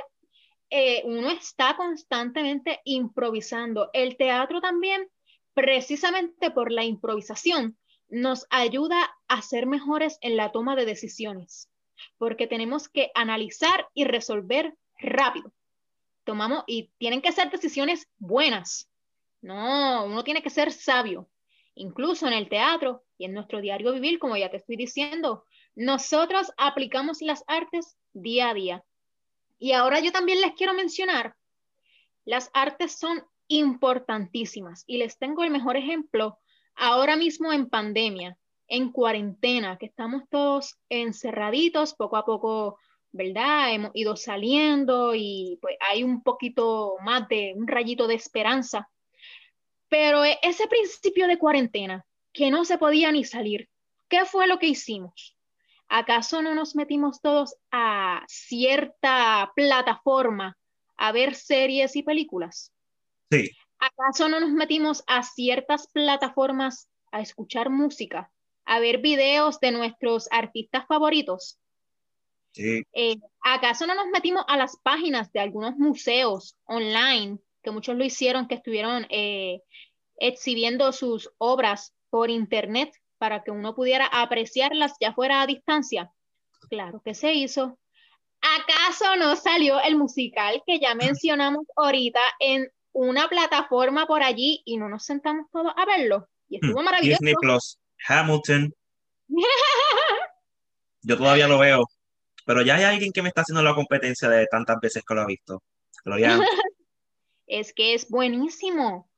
Eh, 0.74 1.02
uno 1.04 1.28
está 1.28 1.76
constantemente 1.76 2.80
improvisando. 2.84 3.90
El 3.92 4.16
teatro 4.16 4.62
también, 4.62 5.06
precisamente 5.52 6.50
por 6.50 6.72
la 6.72 6.82
improvisación, 6.82 7.76
nos 8.08 8.46
ayuda 8.48 9.14
a 9.28 9.42
ser 9.42 9.66
mejores 9.66 10.16
en 10.22 10.38
la 10.38 10.50
toma 10.50 10.74
de 10.74 10.86
decisiones, 10.86 11.68
porque 12.16 12.46
tenemos 12.46 12.88
que 12.88 13.10
analizar 13.14 13.86
y 13.92 14.04
resolver 14.04 14.74
rápido. 14.98 15.52
Tomamos 16.24 16.64
y 16.66 16.90
tienen 16.96 17.20
que 17.20 17.32
ser 17.32 17.50
decisiones 17.50 18.08
buenas. 18.16 18.88
No, 19.42 20.06
uno 20.06 20.24
tiene 20.24 20.42
que 20.42 20.48
ser 20.48 20.72
sabio. 20.72 21.28
Incluso 21.74 22.26
en 22.26 22.32
el 22.32 22.48
teatro 22.48 23.04
y 23.18 23.26
en 23.26 23.34
nuestro 23.34 23.60
diario 23.60 23.92
vivir, 23.92 24.18
como 24.18 24.38
ya 24.38 24.50
te 24.50 24.56
estoy 24.56 24.76
diciendo, 24.76 25.44
nosotros 25.74 26.50
aplicamos 26.56 27.20
las 27.20 27.44
artes 27.46 27.98
día 28.14 28.48
a 28.48 28.54
día. 28.54 28.84
Y 29.62 29.74
ahora 29.74 30.00
yo 30.00 30.10
también 30.10 30.40
les 30.40 30.54
quiero 30.54 30.74
mencionar, 30.74 31.36
las 32.24 32.50
artes 32.52 32.98
son 32.98 33.22
importantísimas 33.46 34.82
y 34.88 34.96
les 34.96 35.18
tengo 35.18 35.44
el 35.44 35.52
mejor 35.52 35.76
ejemplo 35.76 36.40
ahora 36.74 37.14
mismo 37.14 37.52
en 37.52 37.68
pandemia, 37.68 38.36
en 38.66 38.90
cuarentena, 38.90 39.78
que 39.78 39.86
estamos 39.86 40.24
todos 40.28 40.80
encerraditos, 40.88 41.94
poco 41.94 42.16
a 42.16 42.24
poco, 42.24 42.76
¿verdad? 43.12 43.72
Hemos 43.72 43.92
ido 43.94 44.16
saliendo 44.16 45.14
y 45.14 45.60
pues 45.62 45.76
hay 45.78 46.02
un 46.02 46.24
poquito 46.24 46.96
más 47.04 47.28
de 47.28 47.54
un 47.56 47.68
rayito 47.68 48.08
de 48.08 48.14
esperanza. 48.14 48.90
Pero 49.88 50.24
e- 50.24 50.40
ese 50.42 50.66
principio 50.66 51.28
de 51.28 51.38
cuarentena, 51.38 52.04
que 52.32 52.50
no 52.50 52.64
se 52.64 52.78
podía 52.78 53.12
ni 53.12 53.22
salir, 53.22 53.68
¿qué 54.08 54.24
fue 54.24 54.48
lo 54.48 54.58
que 54.58 54.66
hicimos? 54.66 55.36
¿Acaso 55.94 56.40
no 56.40 56.54
nos 56.54 56.74
metimos 56.74 57.20
todos 57.20 57.54
a 57.70 58.24
cierta 58.26 59.52
plataforma 59.54 60.56
a 60.96 61.12
ver 61.12 61.34
series 61.34 61.96
y 61.96 62.02
películas? 62.02 62.72
Sí. 63.30 63.50
¿Acaso 63.78 64.26
no 64.30 64.40
nos 64.40 64.52
metimos 64.52 65.04
a 65.06 65.22
ciertas 65.22 65.88
plataformas 65.88 66.88
a 67.10 67.20
escuchar 67.20 67.68
música, 67.68 68.32
a 68.64 68.80
ver 68.80 69.02
videos 69.02 69.60
de 69.60 69.72
nuestros 69.72 70.28
artistas 70.30 70.86
favoritos? 70.86 71.58
Sí. 72.52 72.82
Eh, 72.94 73.16
¿acaso 73.42 73.86
no 73.86 73.94
nos 73.94 74.06
metimos 74.06 74.46
a 74.48 74.56
las 74.56 74.78
páginas 74.78 75.30
de 75.34 75.40
algunos 75.40 75.76
museos 75.76 76.56
online, 76.64 77.38
que 77.62 77.70
muchos 77.70 77.96
lo 77.96 78.04
hicieron, 78.04 78.48
que 78.48 78.54
estuvieron 78.54 79.06
eh, 79.10 79.60
exhibiendo 80.16 80.90
sus 80.92 81.30
obras 81.36 81.92
por 82.08 82.30
internet 82.30 82.94
para 83.22 83.44
que 83.44 83.52
uno 83.52 83.72
pudiera 83.76 84.06
apreciarlas 84.06 84.94
ya 85.00 85.12
fuera 85.12 85.42
a 85.42 85.46
distancia? 85.46 86.12
Claro 86.68 87.00
que 87.04 87.14
se 87.14 87.32
hizo. 87.32 87.78
¿Acaso 88.40 89.14
no 89.16 89.36
salió 89.36 89.80
el 89.80 89.94
musical 89.94 90.60
que 90.66 90.80
ya 90.80 90.96
mencionamos 90.96 91.64
ahorita 91.76 92.18
en 92.40 92.68
una 92.90 93.28
plataforma 93.28 94.08
por 94.08 94.24
allí 94.24 94.62
y 94.64 94.76
no 94.76 94.88
nos 94.88 95.04
sentamos 95.04 95.46
todos 95.52 95.72
a 95.76 95.84
verlo? 95.86 96.28
Y 96.48 96.56
estuvo 96.56 96.82
maravilloso. 96.82 97.18
Disney 97.20 97.34
Plus, 97.40 97.78
Hamilton. 98.08 98.74
Yo 101.02 101.16
todavía 101.16 101.46
lo 101.46 101.60
veo. 101.60 101.86
Pero 102.44 102.62
ya 102.62 102.74
hay 102.74 102.82
alguien 102.82 103.12
que 103.12 103.22
me 103.22 103.28
está 103.28 103.42
haciendo 103.42 103.62
la 103.62 103.76
competencia 103.76 104.28
de 104.28 104.48
tantas 104.48 104.80
veces 104.80 105.04
que 105.06 105.14
lo 105.14 105.20
ha 105.20 105.26
visto. 105.26 105.62
Gloria. 106.04 106.40
Es 107.46 107.72
que 107.74 107.94
es 107.94 108.08
buenísimo. 108.08 109.11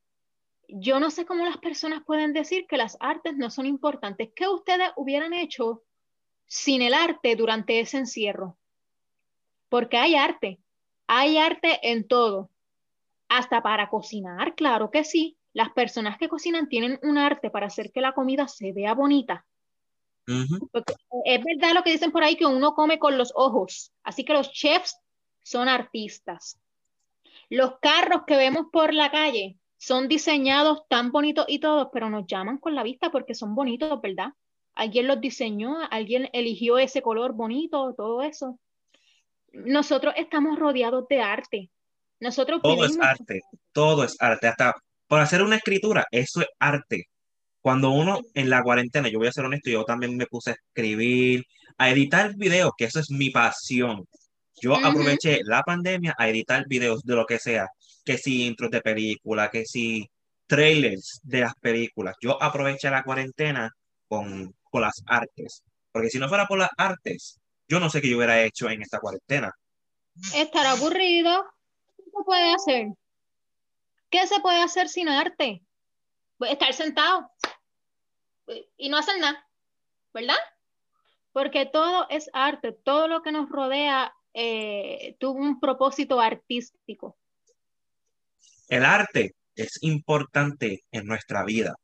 Yo 0.68 1.00
no 1.00 1.10
sé 1.10 1.24
cómo 1.26 1.44
las 1.44 1.58
personas 1.58 2.02
pueden 2.04 2.32
decir 2.32 2.66
que 2.66 2.76
las 2.76 2.96
artes 3.00 3.36
no 3.36 3.50
son 3.50 3.66
importantes. 3.66 4.30
¿Qué 4.34 4.48
ustedes 4.48 4.90
hubieran 4.96 5.32
hecho 5.32 5.82
sin 6.46 6.82
el 6.82 6.94
arte 6.94 7.36
durante 7.36 7.80
ese 7.80 7.98
encierro? 7.98 8.56
Porque 9.68 9.96
hay 9.96 10.14
arte, 10.14 10.60
hay 11.06 11.38
arte 11.38 11.80
en 11.90 12.06
todo, 12.06 12.50
hasta 13.28 13.62
para 13.62 13.88
cocinar, 13.88 14.54
claro 14.54 14.90
que 14.90 15.04
sí. 15.04 15.36
Las 15.52 15.70
personas 15.70 16.18
que 16.18 16.28
cocinan 16.28 16.68
tienen 16.68 16.98
un 17.02 17.16
arte 17.16 17.48
para 17.48 17.66
hacer 17.66 17.92
que 17.92 18.00
la 18.00 18.12
comida 18.12 18.48
se 18.48 18.72
vea 18.72 18.92
bonita. 18.94 19.46
Porque 20.72 20.94
es 21.24 21.44
verdad 21.44 21.74
lo 21.74 21.82
que 21.82 21.92
dicen 21.92 22.10
por 22.10 22.24
ahí 22.24 22.36
que 22.36 22.46
uno 22.46 22.74
come 22.74 22.98
con 22.98 23.18
los 23.18 23.32
ojos, 23.36 23.92
así 24.02 24.24
que 24.24 24.32
los 24.32 24.50
chefs 24.50 24.98
son 25.42 25.68
artistas. 25.68 26.58
Los 27.50 27.78
carros 27.78 28.22
que 28.26 28.36
vemos 28.36 28.66
por 28.72 28.94
la 28.94 29.10
calle 29.10 29.58
son 29.84 30.08
diseñados 30.08 30.88
tan 30.88 31.12
bonitos 31.12 31.44
y 31.46 31.58
todos, 31.58 31.88
pero 31.92 32.08
nos 32.08 32.26
llaman 32.26 32.56
con 32.56 32.74
la 32.74 32.82
vista 32.82 33.10
porque 33.10 33.34
son 33.34 33.54
bonitos, 33.54 34.00
¿verdad? 34.00 34.28
Alguien 34.74 35.06
los 35.06 35.20
diseñó, 35.20 35.76
alguien 35.90 36.30
eligió 36.32 36.78
ese 36.78 37.02
color 37.02 37.34
bonito, 37.34 37.92
todo 37.94 38.22
eso. 38.22 38.58
Nosotros 39.52 40.14
estamos 40.16 40.58
rodeados 40.58 41.04
de 41.08 41.20
arte. 41.20 41.70
Nosotros 42.18 42.62
Todo 42.62 42.86
es 42.86 42.98
arte. 42.98 43.42
Todo 43.72 44.04
es 44.04 44.16
arte. 44.20 44.48
Hasta 44.48 44.74
por 45.06 45.20
hacer 45.20 45.42
una 45.42 45.56
escritura, 45.56 46.06
eso 46.10 46.40
es 46.40 46.48
arte. 46.58 47.08
Cuando 47.60 47.90
uno 47.90 48.20
en 48.32 48.48
la 48.48 48.62
cuarentena, 48.62 49.10
yo 49.10 49.18
voy 49.18 49.28
a 49.28 49.32
ser 49.32 49.44
honesto, 49.44 49.68
yo 49.68 49.84
también 49.84 50.16
me 50.16 50.26
puse 50.26 50.52
a 50.52 50.54
escribir, 50.54 51.44
a 51.76 51.90
editar 51.90 52.34
videos, 52.36 52.72
que 52.74 52.86
eso 52.86 53.00
es 53.00 53.10
mi 53.10 53.28
pasión. 53.28 54.06
Yo 54.62 54.76
aproveché 54.76 55.40
la 55.44 55.62
pandemia 55.62 56.14
a 56.16 56.26
editar 56.30 56.64
videos 56.68 57.02
de 57.02 57.16
lo 57.16 57.26
que 57.26 57.38
sea, 57.38 57.68
que 58.04 58.18
si 58.18 58.46
intros 58.46 58.70
de 58.70 58.80
película, 58.80 59.50
que 59.50 59.64
si 59.64 60.08
trailers 60.46 61.20
de 61.22 61.40
las 61.40 61.54
películas. 61.56 62.16
Yo 62.20 62.40
aproveché 62.42 62.90
la 62.90 63.02
cuarentena 63.02 63.70
con, 64.08 64.54
con 64.70 64.82
las 64.82 65.02
artes, 65.06 65.62
porque 65.90 66.10
si 66.10 66.18
no 66.18 66.28
fuera 66.28 66.46
por 66.46 66.58
las 66.58 66.70
artes, 66.76 67.40
yo 67.68 67.80
no 67.80 67.88
sé 67.88 68.00
qué 68.00 68.10
yo 68.10 68.16
hubiera 68.16 68.42
hecho 68.42 68.68
en 68.68 68.82
esta 68.82 69.00
cuarentena. 69.00 69.52
estar 70.34 70.66
aburrido. 70.66 71.44
¿Qué 71.96 72.02
se 72.04 72.24
puede 72.24 72.54
hacer? 72.54 72.86
¿Qué 74.10 74.26
se 74.26 74.40
puede 74.40 74.62
hacer 74.62 74.88
sin 74.88 75.08
arte? 75.08 75.62
Pues 76.36 76.52
estar 76.52 76.72
sentado 76.74 77.30
y 78.76 78.88
no 78.88 78.98
hacer 78.98 79.18
nada, 79.18 79.46
¿verdad? 80.12 80.36
Porque 81.32 81.66
todo 81.66 82.06
es 82.10 82.28
arte, 82.32 82.72
todo 82.72 83.08
lo 83.08 83.22
que 83.22 83.32
nos 83.32 83.48
rodea 83.48 84.14
eh, 84.34 85.16
tuvo 85.18 85.40
un 85.40 85.58
propósito 85.58 86.20
artístico. 86.20 87.16
El 88.68 88.84
arte 88.84 89.34
es 89.56 89.78
importante 89.82 90.84
en 90.92 91.06
nuestra 91.06 91.44
vida. 91.44 91.74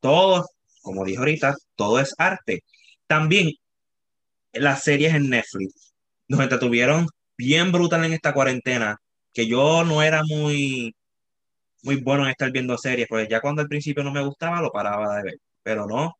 Todo, 0.00 0.46
como 0.82 1.04
dije 1.04 1.18
ahorita, 1.18 1.54
todo 1.76 2.00
es 2.00 2.14
arte. 2.18 2.62
También 3.06 3.52
las 4.52 4.82
series 4.84 5.14
en 5.14 5.30
Netflix 5.30 5.92
nos 6.28 6.40
entretuvieron 6.40 7.06
bien 7.36 7.72
brutal 7.72 8.04
en 8.04 8.12
esta 8.14 8.34
cuarentena, 8.34 8.96
que 9.32 9.46
yo 9.46 9.84
no 9.84 10.02
era 10.02 10.22
muy, 10.24 10.94
muy 11.82 11.96
bueno 11.96 12.24
en 12.24 12.30
estar 12.30 12.50
viendo 12.52 12.78
series, 12.78 13.08
porque 13.08 13.28
ya 13.28 13.40
cuando 13.40 13.62
al 13.62 13.68
principio 13.68 14.04
no 14.04 14.12
me 14.12 14.24
gustaba, 14.24 14.60
lo 14.60 14.70
paraba 14.72 15.16
de 15.16 15.24
ver. 15.24 15.34
Pero 15.62 15.86
no, 15.86 16.16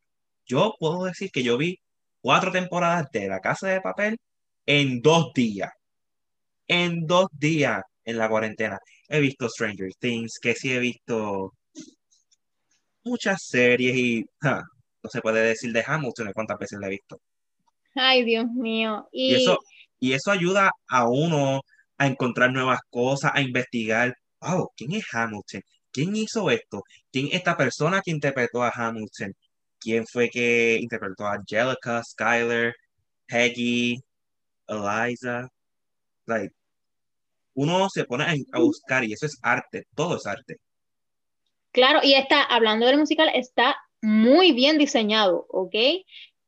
yo 0.46 0.74
puedo 0.78 1.04
decir 1.04 1.30
que 1.30 1.42
yo 1.42 1.56
vi 1.58 1.78
cuatro 2.20 2.52
temporadas 2.52 3.08
de 3.12 3.28
La 3.28 3.40
Casa 3.40 3.68
de 3.68 3.80
Papel 3.80 4.18
en 4.66 5.02
dos 5.02 5.32
días. 5.34 5.70
En 6.68 7.06
dos 7.06 7.28
días 7.32 7.82
en 8.04 8.18
la 8.18 8.28
cuarentena. 8.28 8.78
He 9.12 9.20
visto 9.20 9.46
Stranger 9.46 9.90
Things, 10.00 10.38
que 10.40 10.54
sí 10.54 10.72
he 10.72 10.78
visto 10.78 11.52
muchas 13.04 13.44
series 13.44 13.94
y 13.94 14.24
ja, 14.40 14.62
no 15.02 15.10
se 15.10 15.20
puede 15.20 15.42
decir 15.42 15.70
de 15.70 15.84
Hamilton 15.86 16.28
de 16.28 16.32
cuántas 16.32 16.58
veces 16.58 16.78
la 16.80 16.86
he 16.86 16.90
visto. 16.92 17.20
Ay, 17.94 18.24
Dios 18.24 18.46
mío. 18.46 19.06
Y 19.12 19.32
Y 19.32 19.34
eso, 19.34 19.58
y 20.00 20.12
eso 20.14 20.30
ayuda 20.30 20.70
a 20.88 21.06
uno 21.06 21.60
a 21.98 22.06
encontrar 22.06 22.52
nuevas 22.52 22.80
cosas, 22.88 23.32
a 23.34 23.42
investigar. 23.42 24.16
Wow, 24.40 24.70
¿quién 24.74 24.94
es 24.94 25.04
Hamilton? 25.12 25.60
¿Quién 25.92 26.16
hizo 26.16 26.50
esto? 26.50 26.82
¿Quién 27.12 27.26
es 27.26 27.34
esta 27.34 27.54
persona 27.54 28.00
que 28.00 28.12
interpretó 28.12 28.62
a 28.62 28.72
Hamilton? 28.74 29.34
¿Quién 29.78 30.06
fue 30.06 30.30
que 30.30 30.78
interpretó 30.80 31.26
a 31.26 31.34
Angelica, 31.34 32.02
Skyler, 32.02 32.74
Peggy, 33.26 34.00
Eliza? 34.68 35.48
Like, 36.24 36.54
uno 37.54 37.88
se 37.88 38.04
pone 38.04 38.24
a, 38.52 38.58
buscar 38.58 39.04
y 39.04 39.12
eso 39.12 39.26
es 39.26 39.38
arte, 39.42 39.86
todo 39.94 40.16
es 40.16 40.26
arte. 40.26 40.58
Claro, 41.72 42.00
y 42.02 42.14
está, 42.14 42.42
hablando 42.42 42.86
del 42.86 42.98
musical, 42.98 43.30
está 43.34 43.76
muy 44.00 44.52
bien 44.52 44.78
diseñado, 44.78 45.46
¿ok? 45.48 45.74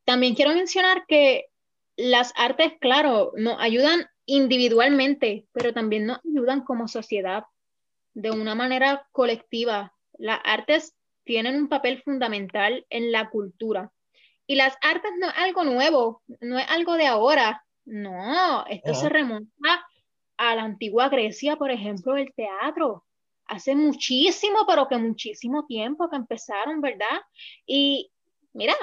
También 0.05 0.35
quiero 0.35 0.55
mencionar 0.55 1.05
que 1.07 1.47
las 1.97 2.33
artes, 2.37 2.73
claro, 2.81 3.33
nos 3.37 3.59
ayudan 3.61 4.07
individualmente, 4.27 5.47
pero 5.53 5.73
también 5.73 6.07
nos 6.07 6.19
ayudan 6.25 6.65
como 6.65 6.89
sociedad 6.89 7.45
de 8.13 8.31
una 8.31 8.55
manera 8.55 9.07
colectiva. 9.13 9.95
Las 10.19 10.41
artes 10.45 10.95
tienen 11.25 11.57
un 11.57 11.69
papel 11.69 12.03
fundamental 12.03 12.87
en 12.91 13.13
la 13.13 13.31
cultura. 13.31 13.93
Y 14.47 14.57
las 14.57 14.77
artes 14.83 15.11
no 15.19 15.29
es 15.29 15.35
algo 15.37 15.65
nuevo, 15.65 16.23
no 16.41 16.59
es 16.59 16.69
algo 16.69 16.97
de 16.97 17.07
ahora. 17.07 17.65
No, 17.87 18.65
esto 18.67 18.95
se 18.95 19.09
remonta 19.09 19.87
a 20.51 20.57
la 20.57 20.63
antigua 20.65 21.09
Grecia, 21.09 21.57
por 21.57 21.71
ejemplo, 21.71 22.17
el 22.17 22.33
teatro. 22.35 23.05
Hace 23.47 23.75
muchísimo, 23.75 24.65
pero 24.67 24.89
que 24.89 24.97
muchísimo 24.97 25.67
tiempo 25.67 26.09
que 26.09 26.17
empezaron, 26.17 26.81
¿verdad? 26.81 27.21
Y 27.67 28.11
mira, 28.53 28.75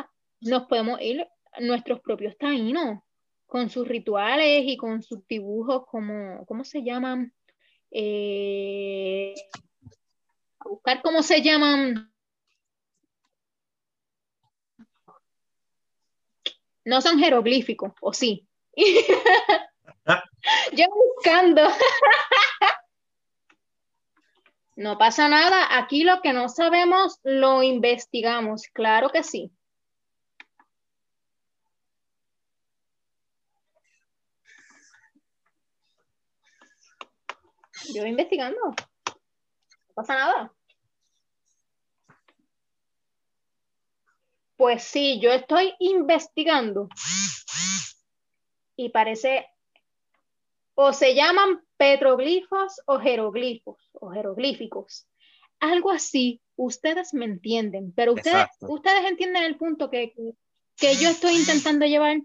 nos 0.42 0.68
podemos 0.68 1.02
ir 1.02 1.28
nuestros 1.60 2.00
propios 2.02 2.38
taínos 2.38 3.00
con 3.48 3.70
sus 3.70 3.88
rituales 3.88 4.64
y 4.66 4.78
con 4.78 5.02
sus 5.04 5.28
dibujos, 5.28 5.86
como, 5.88 6.46
¿cómo 6.46 6.64
se 6.64 6.84
llaman? 6.84 7.34
Eh, 7.90 9.34
a 10.60 10.70
buscar 10.70 11.02
cómo 11.02 11.22
se 11.24 11.42
llaman. 11.42 12.14
No 16.86 17.02
son 17.02 17.20
jeroglíficos, 17.20 17.94
¿o 18.00 18.14
sí? 18.14 18.48
Yo 20.74 20.86
buscando. 20.90 21.62
no 24.76 24.98
pasa 24.98 25.28
nada. 25.30 25.78
Aquí 25.78 26.04
lo 26.04 26.22
que 26.22 26.34
no 26.34 26.50
sabemos 26.50 27.20
lo 27.24 27.64
investigamos. 27.64 28.64
Claro 28.74 29.10
que 29.10 29.24
sí. 29.24 29.52
Yo 37.94 38.06
investigando. 38.06 38.60
No 38.68 38.76
pasa 39.96 40.16
nada. 40.16 40.54
Pues 44.56 44.84
sí, 44.84 45.20
yo 45.20 45.32
estoy 45.32 45.74
investigando 45.80 46.88
y 48.76 48.90
parece 48.90 49.48
o 50.76 50.94
se 50.94 51.16
llaman 51.16 51.62
petroglifos 51.78 52.82
o 52.86 53.00
jeroglifos 53.00 53.90
o 53.94 54.12
jeroglíficos. 54.12 55.08
Algo 55.60 55.92
así, 55.92 56.42
ustedes 56.56 57.14
me 57.14 57.26
entienden, 57.26 57.94
pero 57.96 58.14
ustedes, 58.14 58.48
ustedes 58.62 59.06
entienden 59.06 59.44
el 59.44 59.58
punto 59.58 59.90
que, 59.90 60.14
que 60.78 60.96
yo 60.96 61.10
estoy 61.10 61.36
intentando 61.36 61.86
llevar, 61.86 62.22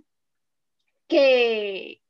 que, 1.06 2.00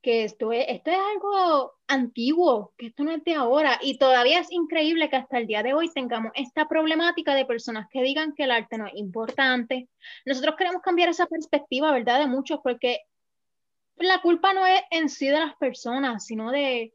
que 0.00 0.24
esto 0.24 0.52
es, 0.52 0.66
esto 0.68 0.90
es 0.90 0.98
algo 0.98 1.72
antiguo, 1.86 2.72
que 2.76 2.86
esto 2.86 3.04
no 3.04 3.12
es 3.12 3.24
de 3.24 3.34
ahora, 3.34 3.78
y 3.82 3.98
todavía 3.98 4.40
es 4.40 4.50
increíble 4.50 5.08
que 5.10 5.16
hasta 5.16 5.38
el 5.38 5.46
día 5.46 5.62
de 5.62 5.74
hoy 5.74 5.90
tengamos 5.92 6.32
esta 6.34 6.66
problemática 6.66 7.34
de 7.34 7.46
personas 7.46 7.88
que 7.90 8.02
digan 8.02 8.34
que 8.34 8.44
el 8.44 8.50
arte 8.50 8.78
no 8.78 8.86
es 8.86 8.94
importante. 8.96 9.88
Nosotros 10.24 10.56
queremos 10.56 10.82
cambiar 10.82 11.08
esa 11.08 11.26
perspectiva, 11.26 11.92
¿verdad? 11.92 12.20
De 12.20 12.26
muchos, 12.26 12.60
porque 12.62 13.00
la 13.96 14.20
culpa 14.20 14.52
no 14.52 14.66
es 14.66 14.80
en 14.90 15.08
sí 15.08 15.26
de 15.26 15.40
las 15.40 15.56
personas, 15.56 16.26
sino 16.26 16.50
de, 16.50 16.92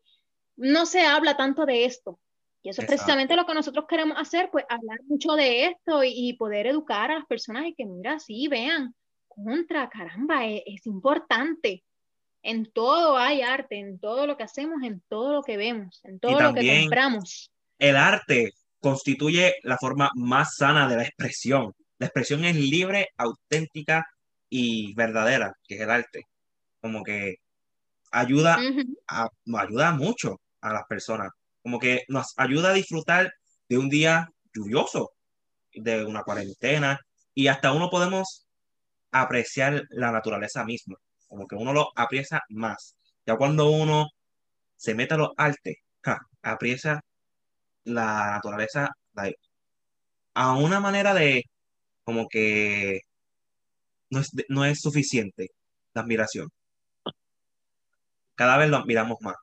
no 0.56 0.86
se 0.86 1.02
habla 1.06 1.38
tanto 1.38 1.66
de 1.66 1.86
esto. 1.86 2.20
Y 2.62 2.70
eso 2.70 2.82
es 2.82 2.88
precisamente 2.88 3.38
lo 3.38 3.46
que 3.46 3.54
nosotros 3.54 3.86
queremos 3.88 4.18
hacer, 4.20 4.50
pues 4.52 4.66
hablar 4.68 5.00
mucho 5.08 5.34
de 5.34 5.66
esto 5.68 6.04
y, 6.04 6.34
poder 6.34 6.68
educar 6.68 7.10
a 7.10 7.16
las 7.16 7.26
personas 7.26 7.66
y 7.66 7.74
que, 7.74 7.86
mira, 7.86 8.20
sí, 8.20 8.50
vean, 8.50 8.94
contra, 9.28 9.90
caramba, 9.90 10.46
es, 10.46 10.64
es 10.66 10.86
importante 10.86 11.84
en 12.42 12.72
todo 12.72 13.18
hay 13.18 13.42
arte, 13.42 13.80
en 13.80 14.00
todo 14.00 14.26
lo 14.26 14.38
que 14.38 14.44
hacemos, 14.44 14.82
en 14.84 15.02
todo 15.08 15.34
lo 15.34 15.44
que 15.44 15.58
vemos, 15.58 16.00
en 16.04 16.20
todo 16.20 16.40
lo 16.40 16.54
que 16.54 16.82
compramos. 16.82 17.52
El 17.78 17.96
arte 17.96 18.52
constituye 18.80 19.56
la 19.64 19.78
forma 19.78 20.10
más 20.16 20.56
sana 20.56 20.88
de 20.88 20.98
la 20.98 21.04
expresión. 21.04 21.74
La 21.98 22.08
expresión 22.08 22.46
es 22.46 22.56
libre, 22.56 23.10
auténtica 23.18 24.06
y 24.50 24.94
verdadera, 24.94 25.54
que 25.68 25.76
es 25.76 25.82
el 25.82 25.90
arte. 25.90 26.28
Como 26.82 27.04
que 27.04 27.36
ayuda, 28.12 28.58
a, 29.08 29.30
nos 29.46 29.62
ayuda 29.62 29.94
mucho 29.94 30.40
a 30.62 30.74
las 30.74 30.84
personas. 30.88 31.30
Como 31.62 31.80
que 31.80 32.04
nos 32.08 32.34
ayuda 32.38 32.70
a 32.72 32.74
disfrutar 32.74 33.32
de 33.68 33.78
un 33.78 33.90
día 33.90 34.30
lluvioso, 34.54 35.12
de 35.74 36.06
una 36.06 36.24
cuarentena, 36.24 37.00
y 37.34 37.48
hasta 37.48 37.74
uno 37.74 37.90
podemos 37.90 38.46
apreciar 39.12 39.84
la 39.90 40.12
naturaleza 40.12 40.64
misma 40.66 40.96
como 41.30 41.48
que 41.48 41.56
uno 41.56 41.74
lo 41.74 41.90
aprecia 41.96 42.42
más. 42.50 42.96
Ya 43.26 43.38
cuando 43.38 43.70
uno 43.72 44.08
se 44.76 44.96
mete 44.96 45.14
a 45.16 45.18
los 45.18 45.30
artes, 45.38 45.78
aprecia 46.42 47.02
la 47.86 48.32
naturaleza 48.32 48.90
a 50.34 50.54
una 50.56 50.80
manera 50.80 51.14
de 51.14 51.44
como 52.04 52.28
que 52.28 53.02
no 54.10 54.20
es, 54.22 54.30
no 54.50 54.66
es 54.66 54.80
suficiente 54.82 55.50
la 55.94 56.02
admiración. 56.02 56.50
Cada 58.40 58.56
vez 58.56 58.70
lo 58.70 58.78
admiramos 58.78 59.20
más. 59.20 59.36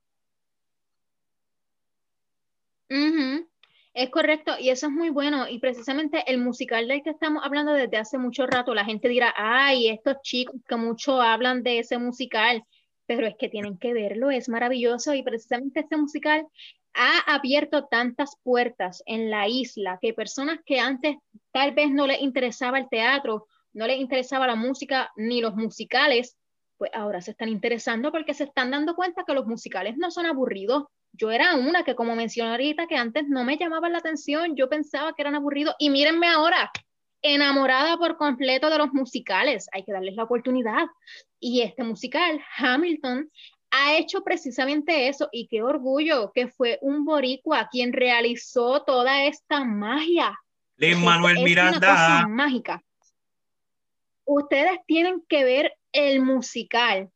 Es 3.92 4.08
correcto, 4.08 4.54
y 4.58 4.70
eso 4.70 4.86
es 4.86 4.92
muy 4.92 5.10
bueno. 5.10 5.46
Y 5.50 5.58
precisamente 5.58 6.24
el 6.26 6.38
musical 6.38 6.88
del 6.88 7.02
que 7.02 7.10
estamos 7.10 7.44
hablando 7.44 7.74
desde 7.74 7.98
hace 7.98 8.16
mucho 8.16 8.46
rato, 8.46 8.74
la 8.74 8.86
gente 8.86 9.10
dirá, 9.10 9.34
ay, 9.36 9.88
estos 9.88 10.22
chicos 10.22 10.56
que 10.66 10.76
mucho 10.76 11.20
hablan 11.20 11.62
de 11.62 11.80
ese 11.80 11.98
musical, 11.98 12.64
pero 13.04 13.26
es 13.26 13.34
que 13.38 13.50
tienen 13.50 13.76
que 13.76 13.92
verlo, 13.92 14.30
es 14.30 14.48
maravilloso. 14.48 15.12
Y 15.12 15.22
precisamente 15.22 15.80
este 15.80 15.98
musical 15.98 16.46
ha 16.94 17.18
abierto 17.34 17.84
tantas 17.88 18.38
puertas 18.42 19.02
en 19.04 19.28
la 19.28 19.46
isla 19.46 19.98
que 20.00 20.14
personas 20.14 20.60
que 20.64 20.80
antes 20.80 21.16
tal 21.52 21.72
vez 21.72 21.90
no 21.90 22.06
les 22.06 22.22
interesaba 22.22 22.78
el 22.78 22.88
teatro, 22.88 23.46
no 23.74 23.86
les 23.86 23.98
interesaba 23.98 24.46
la 24.46 24.56
música 24.56 25.12
ni 25.16 25.42
los 25.42 25.54
musicales, 25.54 26.38
pues 26.78 26.90
ahora 26.94 27.20
se 27.20 27.32
están 27.32 27.48
interesando 27.48 28.12
porque 28.12 28.34
se 28.34 28.44
están 28.44 28.70
dando 28.70 28.94
cuenta 28.94 29.24
que 29.26 29.34
los 29.34 29.46
musicales 29.46 29.96
no 29.96 30.10
son 30.10 30.26
aburridos, 30.26 30.84
yo 31.12 31.30
era 31.30 31.54
una 31.56 31.82
que, 31.82 31.94
como 31.94 32.14
mencioné 32.14 32.50
ahorita, 32.50 32.86
que 32.86 32.96
antes 32.96 33.24
no 33.28 33.44
me 33.44 33.56
llamaba 33.56 33.88
la 33.88 33.98
atención, 33.98 34.54
yo 34.56 34.68
pensaba 34.68 35.14
que 35.14 35.22
eran 35.22 35.34
aburridos 35.34 35.74
y 35.78 35.90
mírenme 35.90 36.28
ahora, 36.28 36.70
enamorada 37.22 37.96
por 37.96 38.16
completo 38.16 38.70
de 38.70 38.78
los 38.78 38.92
musicales, 38.92 39.68
hay 39.72 39.84
que 39.84 39.92
darles 39.92 40.14
la 40.14 40.24
oportunidad. 40.24 40.86
Y 41.40 41.62
este 41.62 41.82
musical, 41.84 42.40
Hamilton, 42.58 43.30
ha 43.70 43.96
hecho 43.96 44.22
precisamente 44.22 45.08
eso 45.08 45.28
y 45.32 45.48
qué 45.48 45.62
orgullo 45.62 46.32
que 46.34 46.48
fue 46.48 46.78
un 46.82 47.04
boricua 47.04 47.68
quien 47.70 47.92
realizó 47.92 48.82
toda 48.82 49.24
esta 49.24 49.64
magia. 49.64 50.38
De 50.76 50.94
Manuel 50.94 51.42
Miranda. 51.42 52.26
mágica. 52.28 52.82
Ustedes 54.26 54.78
tienen 54.86 55.24
que 55.28 55.44
ver 55.44 55.72
el 55.92 56.20
musical, 56.20 57.10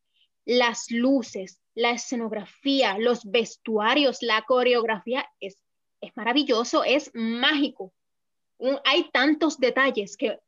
las 0.45 0.89
luces, 0.89 1.59
la 1.75 1.91
escenografía, 1.91 2.97
los 2.97 3.29
vestuarios, 3.29 4.19
la 4.21 4.41
coreografía, 4.43 5.25
es, 5.39 5.57
es 5.99 6.11
maravilloso, 6.15 6.83
es 6.83 7.11
mágico. 7.13 7.93
hay 8.85 9.09
tantos 9.11 9.59
detalles 9.59 10.17
que 10.17 10.39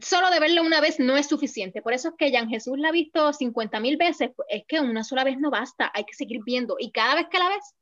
solo 0.00 0.30
de 0.30 0.40
verlo 0.40 0.62
una 0.62 0.80
vez 0.80 0.98
no 0.98 1.16
es 1.16 1.28
suficiente. 1.28 1.82
Por 1.82 1.92
eso 1.92 2.08
es 2.08 2.14
que 2.18 2.32
Jan 2.32 2.48
Jesús 2.48 2.78
la 2.78 2.88
ha 2.88 2.92
visto 2.92 3.32
50 3.32 3.78
mil 3.80 3.96
veces, 3.96 4.30
pues, 4.34 4.48
es 4.50 4.64
que 4.66 4.80
una 4.80 5.04
sola 5.04 5.24
vez 5.24 5.38
no 5.38 5.50
basta, 5.50 5.90
hay 5.94 6.04
que 6.04 6.14
seguir 6.14 6.40
viendo. 6.44 6.76
Y 6.78 6.90
cada 6.90 7.14
vez 7.14 7.26
que 7.30 7.38
la 7.38 7.48
ves, 7.48 7.74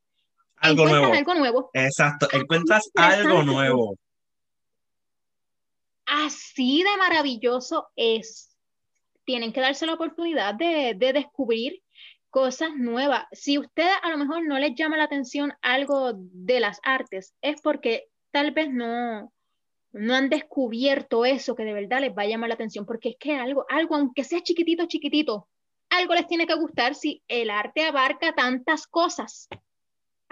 algo 0.57 0.87
nuevo. 0.87 1.12
algo 1.12 1.35
nuevo. 1.35 1.70
Exacto, 1.72 2.28
encuentras 2.33 2.90
algo 2.94 3.42
nuevo. 3.42 3.96
Así 6.06 6.82
de 6.82 6.96
maravilloso 6.96 7.88
es. 7.96 8.56
Tienen 9.24 9.52
que 9.52 9.60
darse 9.60 9.86
la 9.86 9.94
oportunidad 9.94 10.54
de, 10.54 10.94
de 10.96 11.12
descubrir 11.12 11.82
cosas 12.28 12.70
nuevas. 12.76 13.26
Si 13.32 13.58
usted 13.58 13.88
a 14.02 14.10
lo 14.10 14.18
mejor 14.18 14.44
no 14.44 14.58
les 14.58 14.74
llama 14.74 14.96
la 14.96 15.04
atención 15.04 15.52
algo 15.62 16.12
de 16.14 16.60
las 16.60 16.80
artes, 16.82 17.32
es 17.40 17.60
porque 17.62 18.08
tal 18.32 18.50
vez 18.50 18.68
no, 18.70 19.32
no 19.92 20.14
han 20.14 20.28
descubierto 20.28 21.24
eso 21.24 21.54
que 21.54 21.64
de 21.64 21.72
verdad 21.72 22.00
les 22.00 22.10
va 22.10 22.22
a 22.22 22.26
llamar 22.26 22.48
la 22.48 22.56
atención, 22.56 22.84
porque 22.84 23.10
es 23.10 23.16
que 23.18 23.36
algo, 23.36 23.64
algo, 23.68 23.94
aunque 23.94 24.24
sea 24.24 24.42
chiquitito, 24.42 24.86
chiquitito, 24.86 25.48
algo 25.88 26.14
les 26.14 26.26
tiene 26.26 26.46
que 26.46 26.54
gustar 26.54 26.96
si 26.96 27.22
el 27.28 27.48
arte 27.48 27.84
abarca 27.84 28.34
tantas 28.34 28.88
cosas. 28.88 29.48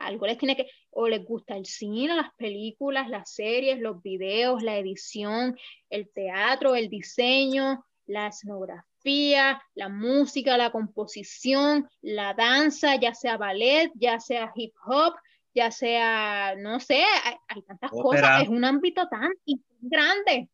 Algo 0.02 0.26
les 0.26 0.38
tiene 0.38 0.56
que, 0.56 0.68
o 0.90 1.08
les 1.08 1.24
gusta 1.24 1.56
el 1.56 1.66
cine, 1.66 2.14
las 2.14 2.32
películas, 2.34 3.08
las 3.08 3.32
series, 3.32 3.80
los 3.80 4.02
videos, 4.02 4.62
la 4.62 4.76
edición, 4.76 5.56
el 5.90 6.10
teatro, 6.10 6.74
el 6.74 6.88
diseño, 6.88 7.84
la 8.06 8.28
escenografía, 8.28 9.62
la 9.74 9.88
música, 9.88 10.56
la 10.56 10.70
composición, 10.70 11.88
la 12.00 12.34
danza, 12.34 12.96
ya 12.96 13.14
sea 13.14 13.36
ballet, 13.36 13.90
ya 13.94 14.20
sea 14.20 14.52
hip 14.54 14.74
hop, 14.84 15.14
ya 15.54 15.70
sea, 15.70 16.54
no 16.56 16.80
sé, 16.80 17.04
hay, 17.48 17.62
tantas 17.62 17.90
cosas, 17.90 18.42
es 18.42 18.48
un 18.48 18.64
ámbito 18.64 19.06
tan 19.08 19.32
grande. 19.80 20.48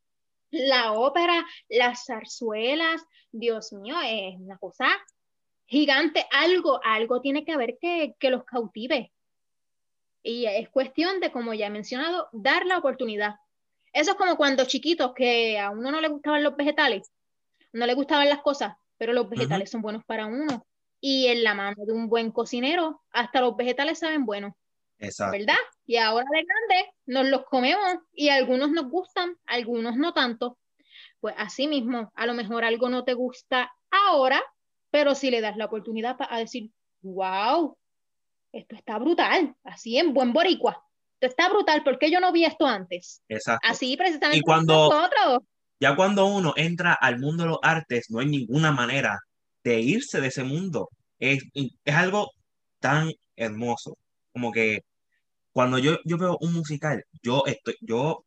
La 0.51 0.93
ópera, 0.93 1.45
las 1.69 2.07
zarzuelas, 2.07 3.05
Dios 3.31 3.73
mío, 3.73 3.97
es 4.05 4.35
una 4.39 4.57
cosa 4.57 4.89
gigante, 5.67 6.27
algo, 6.33 6.81
algo 6.83 7.21
tiene 7.21 7.45
que 7.45 7.53
haber 7.53 7.79
que, 7.79 8.15
que 8.19 8.31
los 8.31 8.45
cautive. 8.45 9.13
Y 10.23 10.47
es 10.47 10.69
cuestión 10.69 11.21
de, 11.21 11.31
como 11.31 11.55
ya 11.55 11.67
he 11.67 11.71
mencionado, 11.71 12.29
dar 12.33 12.67
la 12.67 12.79
oportunidad. 12.79 13.37
Eso 13.93 14.13
es 14.13 14.17
como 14.17 14.37
cuando 14.37 14.65
chiquitos 14.65 15.13
que 15.15 15.59
a 15.59 15.71
uno 15.71 15.91
no 15.91 16.01
le 16.01 16.09
gustaban 16.09 16.43
los 16.43 16.57
vegetales, 16.57 17.11
no 17.73 17.87
le 17.87 17.95
gustaban 17.95 18.29
las 18.29 18.41
cosas, 18.41 18.75
pero 18.97 19.13
los 19.13 19.29
vegetales 19.29 19.71
son 19.71 19.83
buenos 19.83 20.05
para 20.05 20.27
uno. 20.27 20.67
Y 21.01 21.29
en 21.29 21.45
la 21.45 21.55
mano 21.55 21.85
de 21.85 21.93
un 21.93 22.09
buen 22.09 22.33
cocinero, 22.33 23.03
hasta 23.11 23.41
los 23.41 23.57
vegetales 23.57 24.01
saben 24.01 24.27
buenos. 24.27 24.53
Exacto. 24.99 25.39
¿Verdad? 25.39 25.57
Y 25.87 25.97
ahora 25.97 26.27
de 26.31 26.45
grande 26.45 26.93
nos 27.07 27.27
los 27.27 27.45
comemos 27.45 27.99
y 28.13 28.31
algunos 28.31 28.71
nos 28.71 28.91
gustan, 28.91 29.37
algunos 29.47 29.97
no 29.97 30.13
tanto. 30.13 30.59
Pues 31.21 31.35
así 31.39 31.69
mismo, 31.69 32.11
a 32.15 32.27
lo 32.27 32.35
mejor 32.35 32.65
algo 32.65 32.89
no 32.89 33.05
te 33.05 33.15
gusta 33.15 33.73
ahora, 33.91 34.43
pero 34.91 35.15
si 35.15 35.31
le 35.31 35.41
das 35.41 35.57
la 35.57 35.67
oportunidad 35.67 36.17
a 36.19 36.39
decir, 36.39 36.71
wow, 37.03 37.77
esto 38.53 38.75
está 38.75 38.99
brutal, 38.99 39.55
así 39.65 39.99
en 39.99 40.15
buen 40.15 40.33
boricua. 40.33 40.85
Esto 41.15 41.27
está 41.27 41.49
brutal, 41.49 41.83
¿por 41.83 41.99
qué 41.99 42.11
yo 42.11 42.21
no 42.21 42.33
vi 42.33 42.45
esto 42.45 42.67
antes? 42.67 43.23
Exacto. 43.29 43.67
Así 43.69 43.97
precisamente 43.97 44.39
y 44.39 44.43
cuando, 44.43 44.91
Ya 45.81 45.97
cuando 45.97 46.27
uno 46.27 46.55
entra 46.57 46.95
al 46.95 47.19
mundo 47.19 47.43
de 47.43 47.49
los 47.51 47.59
artes, 47.63 48.07
no 48.11 48.21
hay 48.21 48.27
ninguna 48.27 48.73
manera 48.73 49.19
de 49.65 49.81
irse 49.81 50.21
de 50.21 50.29
ese 50.29 50.45
mundo. 50.45 50.91
Es, 51.19 51.43
es 51.55 51.95
algo 51.95 52.31
tan 52.79 53.13
hermoso. 53.37 53.97
Como 54.33 54.53
que 54.53 54.83
cuando 55.53 55.79
yo, 55.79 55.99
yo 56.05 56.19
veo 56.19 56.39
un 56.41 56.53
musical, 56.53 57.05
yo 57.23 57.43
estoy, 57.47 57.75
yo 57.81 58.25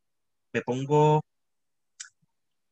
me 0.52 0.60
pongo 0.60 1.24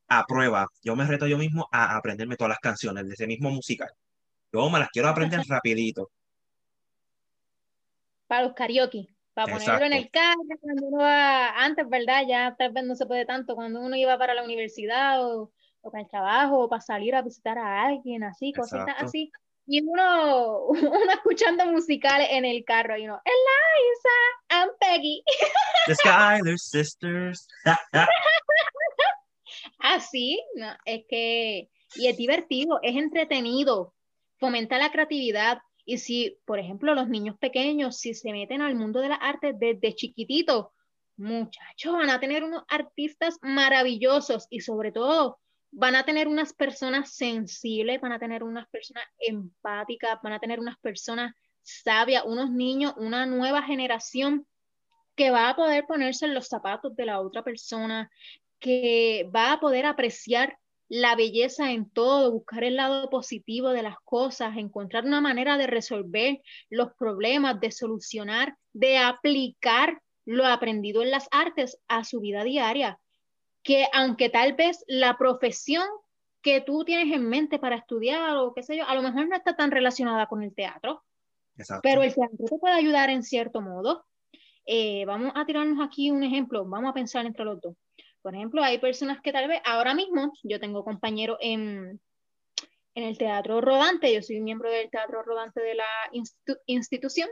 a 0.07 0.25
prueba, 0.25 0.67
yo 0.83 0.95
me 0.95 1.05
reto 1.05 1.25
yo 1.25 1.37
mismo 1.37 1.67
a 1.71 1.95
aprenderme 1.95 2.35
todas 2.35 2.49
las 2.49 2.59
canciones 2.59 3.07
de 3.07 3.13
ese 3.13 3.25
mismo 3.25 3.49
musical. 3.49 3.89
Yo 4.53 4.69
me 4.69 4.77
las 4.77 4.89
quiero 4.89 5.07
aprender 5.07 5.41
rapidito. 5.47 6.11
Para 8.31 8.43
los 8.43 8.53
karaoke, 8.53 9.09
para 9.33 9.51
ponerlo 9.51 9.85
en 9.87 9.91
el 9.91 10.09
carro 10.09 10.39
cuando 10.61 10.87
uno 10.87 10.99
va, 10.99 11.49
antes, 11.49 11.89
¿verdad? 11.89 12.23
Ya 12.25 12.55
tal 12.57 12.71
vez 12.71 12.85
no 12.85 12.95
se 12.95 13.05
puede 13.05 13.25
tanto, 13.25 13.55
cuando 13.55 13.81
uno 13.81 13.97
iba 13.97 14.17
para 14.17 14.33
la 14.33 14.45
universidad 14.45 15.21
o, 15.21 15.51
o 15.81 15.91
para 15.91 16.03
el 16.03 16.09
trabajo 16.09 16.59
o 16.59 16.69
para 16.69 16.81
salir 16.81 17.13
a 17.13 17.23
visitar 17.23 17.57
a 17.57 17.83
alguien, 17.83 18.23
así, 18.23 18.53
cositas 18.53 18.95
así. 18.99 19.33
Y 19.67 19.85
uno, 19.85 20.61
uno 20.69 21.11
escuchando 21.11 21.65
musicales 21.65 22.29
en 22.31 22.45
el 22.45 22.63
carro 22.63 22.95
y 22.95 23.03
uno, 23.03 23.21
Eliza, 23.25 24.09
I'm 24.49 24.69
Peggy. 24.79 25.21
The 25.87 25.95
Skyler 25.95 26.57
Sisters. 26.57 27.49
Así, 29.79 30.41
no, 30.55 30.73
es 30.85 31.03
que, 31.09 31.69
y 31.95 32.07
es 32.07 32.15
divertido, 32.15 32.79
es 32.81 32.95
entretenido, 32.95 33.93
fomenta 34.37 34.77
la 34.77 34.89
creatividad. 34.89 35.61
Y 35.85 35.97
si, 35.97 36.39
por 36.45 36.59
ejemplo, 36.59 36.93
los 36.95 37.07
niños 37.07 37.37
pequeños, 37.37 37.97
si 37.97 38.13
se 38.13 38.31
meten 38.31 38.61
al 38.61 38.75
mundo 38.75 38.99
de 39.01 39.09
las 39.09 39.19
artes 39.21 39.55
desde 39.57 39.95
chiquititos, 39.95 40.67
muchachos, 41.17 41.93
van 41.93 42.09
a 42.09 42.19
tener 42.19 42.43
unos 42.43 42.63
artistas 42.67 43.37
maravillosos 43.41 44.47
y 44.49 44.61
sobre 44.61 44.91
todo 44.91 45.39
van 45.71 45.95
a 45.95 46.03
tener 46.03 46.27
unas 46.27 46.53
personas 46.53 47.13
sensibles, 47.13 48.01
van 48.01 48.11
a 48.11 48.19
tener 48.19 48.43
unas 48.43 48.67
personas 48.69 49.05
empáticas, 49.19 50.19
van 50.21 50.33
a 50.33 50.39
tener 50.39 50.59
unas 50.59 50.77
personas 50.79 51.33
sabias, 51.61 52.23
unos 52.25 52.51
niños, 52.51 52.93
una 52.97 53.25
nueva 53.25 53.63
generación 53.63 54.45
que 55.15 55.31
va 55.31 55.49
a 55.49 55.55
poder 55.55 55.85
ponerse 55.85 56.25
en 56.25 56.33
los 56.33 56.47
zapatos 56.47 56.95
de 56.95 57.05
la 57.05 57.21
otra 57.21 57.43
persona, 57.43 58.09
que 58.59 59.29
va 59.33 59.53
a 59.53 59.59
poder 59.59 59.85
apreciar 59.85 60.57
la 60.91 61.15
belleza 61.15 61.71
en 61.71 61.89
todo, 61.89 62.33
buscar 62.33 62.65
el 62.65 62.75
lado 62.75 63.09
positivo 63.09 63.69
de 63.69 63.81
las 63.81 63.95
cosas, 64.03 64.57
encontrar 64.57 65.05
una 65.05 65.21
manera 65.21 65.57
de 65.57 65.65
resolver 65.65 66.41
los 66.69 66.91
problemas, 66.99 67.61
de 67.61 67.71
solucionar, 67.71 68.57
de 68.73 68.97
aplicar 68.97 70.01
lo 70.25 70.45
aprendido 70.45 71.01
en 71.01 71.09
las 71.09 71.29
artes 71.31 71.79
a 71.87 72.03
su 72.03 72.19
vida 72.19 72.43
diaria. 72.43 72.99
Que 73.63 73.87
aunque 73.93 74.27
tal 74.27 74.51
vez 74.51 74.83
la 74.85 75.17
profesión 75.17 75.85
que 76.41 76.59
tú 76.59 76.83
tienes 76.83 77.15
en 77.15 77.29
mente 77.29 77.57
para 77.57 77.77
estudiar 77.77 78.35
o 78.35 78.53
qué 78.53 78.61
sé 78.61 78.75
yo, 78.75 78.85
a 78.85 78.93
lo 78.93 79.01
mejor 79.01 79.29
no 79.29 79.35
está 79.37 79.55
tan 79.55 79.71
relacionada 79.71 80.27
con 80.27 80.43
el 80.43 80.53
teatro, 80.53 81.05
pero 81.81 82.03
el 82.03 82.13
teatro 82.13 82.47
te 82.49 82.57
puede 82.57 82.73
ayudar 82.73 83.09
en 83.09 83.23
cierto 83.23 83.61
modo. 83.61 84.05
Eh, 84.65 85.05
vamos 85.05 85.31
a 85.35 85.45
tirarnos 85.45 85.79
aquí 85.81 86.11
un 86.11 86.23
ejemplo, 86.23 86.65
vamos 86.65 86.89
a 86.89 86.93
pensar 86.93 87.25
entre 87.25 87.45
los 87.45 87.61
dos. 87.61 87.75
Por 88.21 88.35
ejemplo, 88.35 88.63
hay 88.63 88.77
personas 88.77 89.19
que 89.21 89.31
tal 89.31 89.47
vez 89.47 89.61
ahora 89.65 89.93
mismo, 89.93 90.31
yo 90.43 90.59
tengo 90.59 90.83
compañeros 90.83 91.37
en, 91.41 91.99
en 92.93 93.03
el 93.03 93.17
teatro 93.17 93.61
rodante, 93.61 94.13
yo 94.13 94.21
soy 94.21 94.39
miembro 94.41 94.69
del 94.69 94.89
teatro 94.89 95.23
rodante 95.23 95.61
de 95.61 95.75
la 95.75 95.85
institución, 96.67 97.29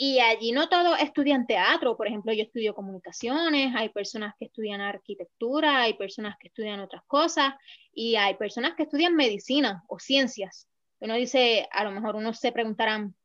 y 0.00 0.20
allí 0.20 0.52
no 0.52 0.68
todo 0.68 0.94
estudian 0.94 1.46
teatro, 1.46 1.96
por 1.96 2.06
ejemplo, 2.06 2.32
yo 2.32 2.44
estudio 2.44 2.72
comunicaciones, 2.72 3.74
hay 3.74 3.88
personas 3.88 4.32
que 4.38 4.44
estudian 4.44 4.80
arquitectura, 4.80 5.82
hay 5.82 5.94
personas 5.94 6.36
que 6.38 6.48
estudian 6.48 6.78
otras 6.78 7.02
cosas, 7.06 7.54
y 7.92 8.14
hay 8.14 8.34
personas 8.36 8.74
que 8.76 8.84
estudian 8.84 9.16
medicina 9.16 9.82
o 9.88 9.98
ciencias. 9.98 10.68
Uno 11.00 11.14
dice, 11.14 11.68
a 11.72 11.82
lo 11.82 11.90
mejor 11.90 12.14
unos 12.14 12.38
se 12.38 12.52
preguntarán, 12.52 13.16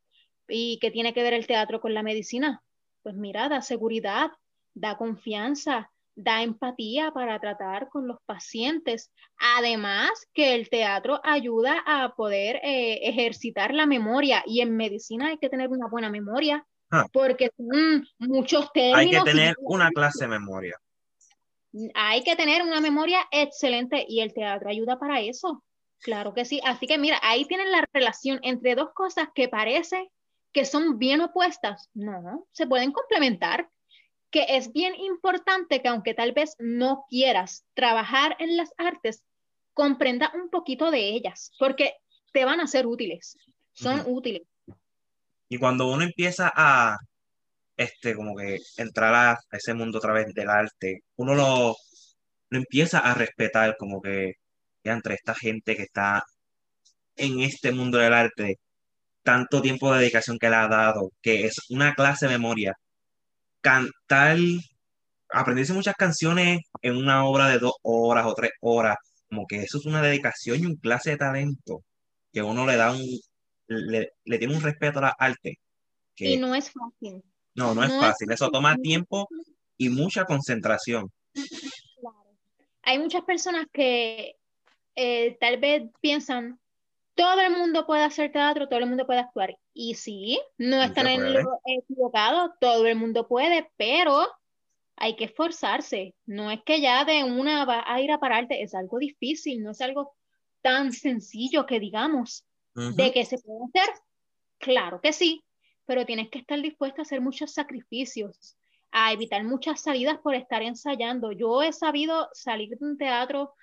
¿y 0.47 0.79
qué 0.79 0.89
tiene 0.89 1.13
que 1.13 1.21
ver 1.21 1.33
el 1.33 1.45
teatro 1.45 1.79
con 1.79 1.93
la 1.93 2.01
medicina? 2.01 2.63
Pues 3.03 3.15
mira, 3.15 3.49
da 3.49 3.61
seguridad, 3.61 4.31
da 4.73 4.97
confianza, 4.97 5.92
da 6.15 6.43
empatía 6.43 7.11
para 7.11 7.39
tratar 7.39 7.89
con 7.89 8.07
los 8.07 8.17
pacientes. 8.25 9.11
Además 9.57 10.11
que 10.33 10.55
el 10.55 10.69
teatro 10.69 11.19
ayuda 11.23 11.83
a 11.85 12.13
poder 12.15 12.57
eh, 12.63 12.99
ejercitar 13.03 13.73
la 13.73 13.85
memoria 13.85 14.43
y 14.45 14.61
en 14.61 14.75
medicina 14.75 15.27
hay 15.27 15.37
que 15.37 15.49
tener 15.49 15.69
una 15.69 15.87
buena 15.87 16.09
memoria 16.09 16.65
ah. 16.91 17.05
porque 17.11 17.51
son 17.57 18.05
muchos 18.19 18.71
términos. 18.73 18.99
Hay 18.99 19.09
que 19.11 19.31
tener 19.31 19.55
una 19.59 19.89
clase 19.89 20.25
de 20.25 20.27
memoria. 20.27 20.77
Hay 21.95 22.23
que 22.23 22.35
tener 22.35 22.61
una 22.61 22.79
memoria 22.79 23.19
excelente 23.31 24.05
y 24.07 24.21
el 24.21 24.33
teatro 24.33 24.69
ayuda 24.69 24.99
para 24.99 25.21
eso. 25.21 25.63
Claro 25.99 26.33
que 26.33 26.45
sí. 26.45 26.61
Así 26.63 26.85
que 26.85 26.97
mira, 26.97 27.17
ahí 27.23 27.45
tienen 27.45 27.71
la 27.71 27.87
relación 27.91 28.39
entre 28.43 28.75
dos 28.75 28.89
cosas 28.93 29.29
que 29.33 29.47
parece 29.47 30.11
que 30.51 30.65
son 30.65 30.99
bien 30.99 31.21
opuestas. 31.21 31.89
No, 31.95 32.45
se 32.51 32.67
pueden 32.67 32.91
complementar 32.91 33.67
que 34.33 34.47
es 34.49 34.73
bien 34.73 34.95
importante 34.95 35.83
que 35.83 35.87
aunque 35.87 36.15
tal 36.15 36.31
vez 36.31 36.55
no 36.57 37.05
quieras 37.07 37.65
trabajar 37.75 38.35
en 38.39 38.57
las 38.57 38.71
artes, 38.77 39.21
comprenda 39.73 40.31
un 40.33 40.49
poquito 40.49 40.89
de 40.89 41.11
ellas, 41.11 41.51
porque 41.59 41.93
te 42.33 42.43
van 42.43 42.59
a 42.59 42.65
ser 42.65 42.87
útiles, 42.87 43.37
son 43.73 44.01
útiles. 44.07 44.41
Y 45.49 45.59
cuando 45.59 45.87
uno 45.87 46.03
empieza 46.03 46.51
a, 46.53 46.97
este, 47.77 48.15
como 48.15 48.35
que 48.35 48.57
entrar 48.77 49.13
a 49.13 49.37
ese 49.51 49.75
mundo 49.75 49.99
a 49.99 50.01
través 50.01 50.33
del 50.33 50.49
arte, 50.49 51.01
uno 51.15 51.35
lo, 51.35 51.75
lo 52.49 52.57
empieza 52.57 52.99
a 52.99 53.13
respetar, 53.13 53.77
como 53.77 54.01
que 54.01 54.33
entre 54.83 55.13
esta 55.13 55.35
gente 55.35 55.75
que 55.75 55.83
está 55.83 56.23
en 57.17 57.41
este 57.41 57.71
mundo 57.71 57.99
del 57.99 58.13
arte, 58.13 58.57
tanto 59.21 59.61
tiempo 59.61 59.93
de 59.93 59.99
dedicación 59.99 60.39
que 60.39 60.49
le 60.49 60.55
ha 60.55 60.67
dado, 60.67 61.11
que 61.21 61.45
es 61.45 61.55
una 61.69 61.93
clase 61.93 62.25
de 62.25 62.31
memoria 62.31 62.75
cantar, 63.63 64.37
aprenderse 65.29 65.73
muchas 65.73 65.95
canciones 65.95 66.61
en 66.81 66.97
una 66.97 67.25
obra 67.25 67.47
de 67.47 67.59
dos 67.59 67.73
horas 67.81 68.25
o 68.27 68.35
tres 68.35 68.51
horas, 68.61 68.97
como 69.27 69.47
que 69.47 69.63
eso 69.63 69.79
es 69.79 69.85
una 69.85 70.01
dedicación 70.01 70.59
y 70.59 70.65
un 70.65 70.75
clase 70.75 71.11
de 71.11 71.17
talento 71.17 71.83
que 72.31 72.43
uno 72.43 72.65
le 72.65 72.75
da 72.75 72.91
un, 72.91 73.01
le, 73.67 74.11
tiene 74.25 74.55
un 74.55 74.61
respeto 74.61 74.99
a 74.99 75.03
la 75.03 75.15
arte. 75.17 75.59
y 76.17 76.37
no 76.37 76.53
es 76.53 76.71
fácil. 76.71 77.23
No, 77.55 77.73
no 77.73 77.83
es 77.83 77.91
fácil, 77.91 78.31
eso 78.31 78.49
toma 78.49 78.75
tiempo 78.77 79.27
y 79.77 79.89
mucha 79.89 80.25
concentración. 80.25 81.11
Hay 82.81 82.99
muchas 82.99 83.23
personas 83.23 83.67
que 83.71 84.35
eh, 84.95 85.37
tal 85.39 85.59
vez 85.59 85.83
piensan, 86.01 86.59
todo 87.15 87.39
el 87.39 87.51
mundo 87.55 87.85
puede 87.85 88.03
hacer 88.03 88.31
teatro, 88.31 88.67
todo 88.67 88.79
el 88.79 88.87
mundo 88.87 89.05
puede 89.05 89.19
actuar. 89.19 89.55
Y 89.73 89.95
sí, 89.95 90.39
no 90.57 90.81
están 90.83 91.07
en 91.07 91.33
lo 91.33 91.59
equivocado, 91.65 92.53
todo 92.59 92.85
el 92.85 92.95
mundo 92.95 93.27
puede, 93.27 93.71
pero 93.75 94.27
hay 94.95 95.15
que 95.15 95.25
esforzarse. 95.25 96.15
No 96.25 96.51
es 96.51 96.61
que 96.63 96.79
ya 96.79 97.05
de 97.05 97.23
una 97.23 97.65
va 97.65 97.83
a 97.87 97.99
ir 97.99 98.11
a 98.11 98.19
pararte, 98.19 98.61
es 98.61 98.75
algo 98.75 98.99
difícil, 98.99 99.63
no 99.63 99.71
es 99.71 99.81
algo 99.81 100.15
tan 100.61 100.91
sencillo 100.91 101.65
que 101.65 101.79
digamos. 101.79 102.45
¿De 102.75 103.11
que 103.11 103.25
se 103.25 103.37
puede 103.37 103.59
hacer? 103.65 103.95
Claro 104.57 104.99
que 105.01 105.13
sí, 105.13 105.43
pero 105.85 106.05
tienes 106.05 106.29
que 106.29 106.39
estar 106.39 106.59
dispuesto 106.59 107.01
a 107.01 107.03
hacer 107.03 107.21
muchos 107.21 107.53
sacrificios, 107.53 108.57
a 108.91 109.13
evitar 109.13 109.43
muchas 109.43 109.81
salidas 109.81 110.17
por 110.19 110.33
estar 110.33 110.63
ensayando. 110.63 111.31
Yo 111.31 111.61
he 111.61 111.71
sabido 111.71 112.29
salir 112.33 112.69
de 112.69 112.85
un 112.85 112.97
teatro 112.97 113.53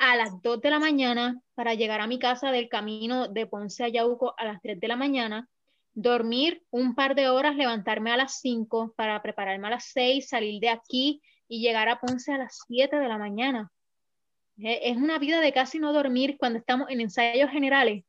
a 0.00 0.16
las 0.16 0.40
2 0.40 0.62
de 0.62 0.70
la 0.70 0.78
mañana 0.78 1.38
para 1.54 1.74
llegar 1.74 2.00
a 2.00 2.06
mi 2.06 2.18
casa 2.18 2.50
del 2.50 2.70
camino 2.70 3.28
de 3.28 3.46
Ponce 3.46 3.84
a 3.84 3.88
Yauco 3.88 4.32
a 4.38 4.46
las 4.46 4.62
3 4.62 4.80
de 4.80 4.88
la 4.88 4.96
mañana, 4.96 5.46
dormir 5.92 6.62
un 6.70 6.94
par 6.94 7.14
de 7.14 7.28
horas, 7.28 7.54
levantarme 7.54 8.10
a 8.10 8.16
las 8.16 8.40
5 8.40 8.94
para 8.96 9.20
prepararme 9.20 9.66
a 9.66 9.72
las 9.72 9.84
6, 9.92 10.26
salir 10.26 10.58
de 10.58 10.70
aquí 10.70 11.20
y 11.48 11.60
llegar 11.60 11.90
a 11.90 12.00
Ponce 12.00 12.32
a 12.32 12.38
las 12.38 12.60
7 12.66 12.96
de 12.96 13.08
la 13.08 13.18
mañana. 13.18 13.70
Es 14.56 14.96
una 14.96 15.18
vida 15.18 15.38
de 15.40 15.52
casi 15.52 15.78
no 15.78 15.92
dormir 15.92 16.38
cuando 16.38 16.58
estamos 16.58 16.88
en 16.88 17.02
ensayos 17.02 17.50
generales. 17.50 18.02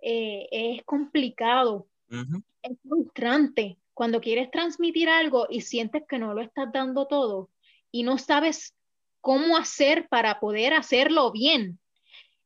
Eh, 0.00 0.48
es 0.50 0.84
complicado, 0.84 1.86
es 2.10 2.78
frustrante 2.82 3.78
cuando 3.94 4.20
quieres 4.20 4.50
transmitir 4.50 5.08
algo 5.08 5.46
y 5.48 5.60
sientes 5.60 6.02
que 6.08 6.18
no 6.18 6.34
lo 6.34 6.40
estás 6.40 6.72
dando 6.72 7.06
todo 7.06 7.48
y 7.92 8.02
no 8.02 8.18
sabes 8.18 8.74
cómo 9.22 9.56
hacer 9.56 10.08
para 10.08 10.38
poder 10.40 10.74
hacerlo 10.74 11.32
bien. 11.32 11.78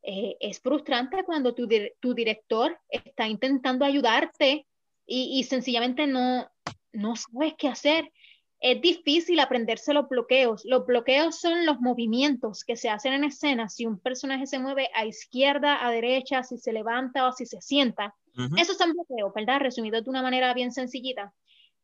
Eh, 0.02 0.36
es 0.38 0.60
frustrante 0.60 1.24
cuando 1.24 1.52
tu, 1.52 1.66
tu, 1.98 2.14
director 2.14 2.78
está 2.88 3.26
intentando 3.26 3.84
ayudarte 3.84 4.64
y, 5.04 5.40
y, 5.40 5.42
sencillamente 5.42 6.06
no, 6.06 6.48
no 6.92 7.16
sabes 7.16 7.54
qué 7.58 7.66
hacer. 7.66 8.12
Es 8.60 8.80
difícil 8.80 9.40
aprenderse 9.40 9.92
los 9.92 10.08
bloqueos. 10.08 10.64
Los 10.64 10.86
bloqueos 10.86 11.40
son 11.40 11.66
los 11.66 11.80
movimientos 11.80 12.62
que 12.62 12.76
se 12.76 12.88
hacen 12.88 13.14
en 13.14 13.24
escena. 13.24 13.68
Si 13.68 13.84
un 13.84 13.98
personaje 13.98 14.46
se 14.46 14.60
mueve 14.60 14.88
a 14.94 15.04
izquierda, 15.06 15.84
a 15.84 15.90
derecha, 15.90 16.44
si 16.44 16.56
se 16.56 16.72
levanta 16.72 17.26
o 17.26 17.32
si 17.32 17.46
se 17.46 17.60
sienta. 17.60 18.14
Esos 18.58 18.76
son 18.76 18.92
bloqueos, 18.92 19.32
¿verdad? 19.34 19.60
Resumido 19.60 20.00
de 20.00 20.10
una 20.10 20.22
manera 20.22 20.52
bien 20.52 20.70
sencillita. 20.70 21.32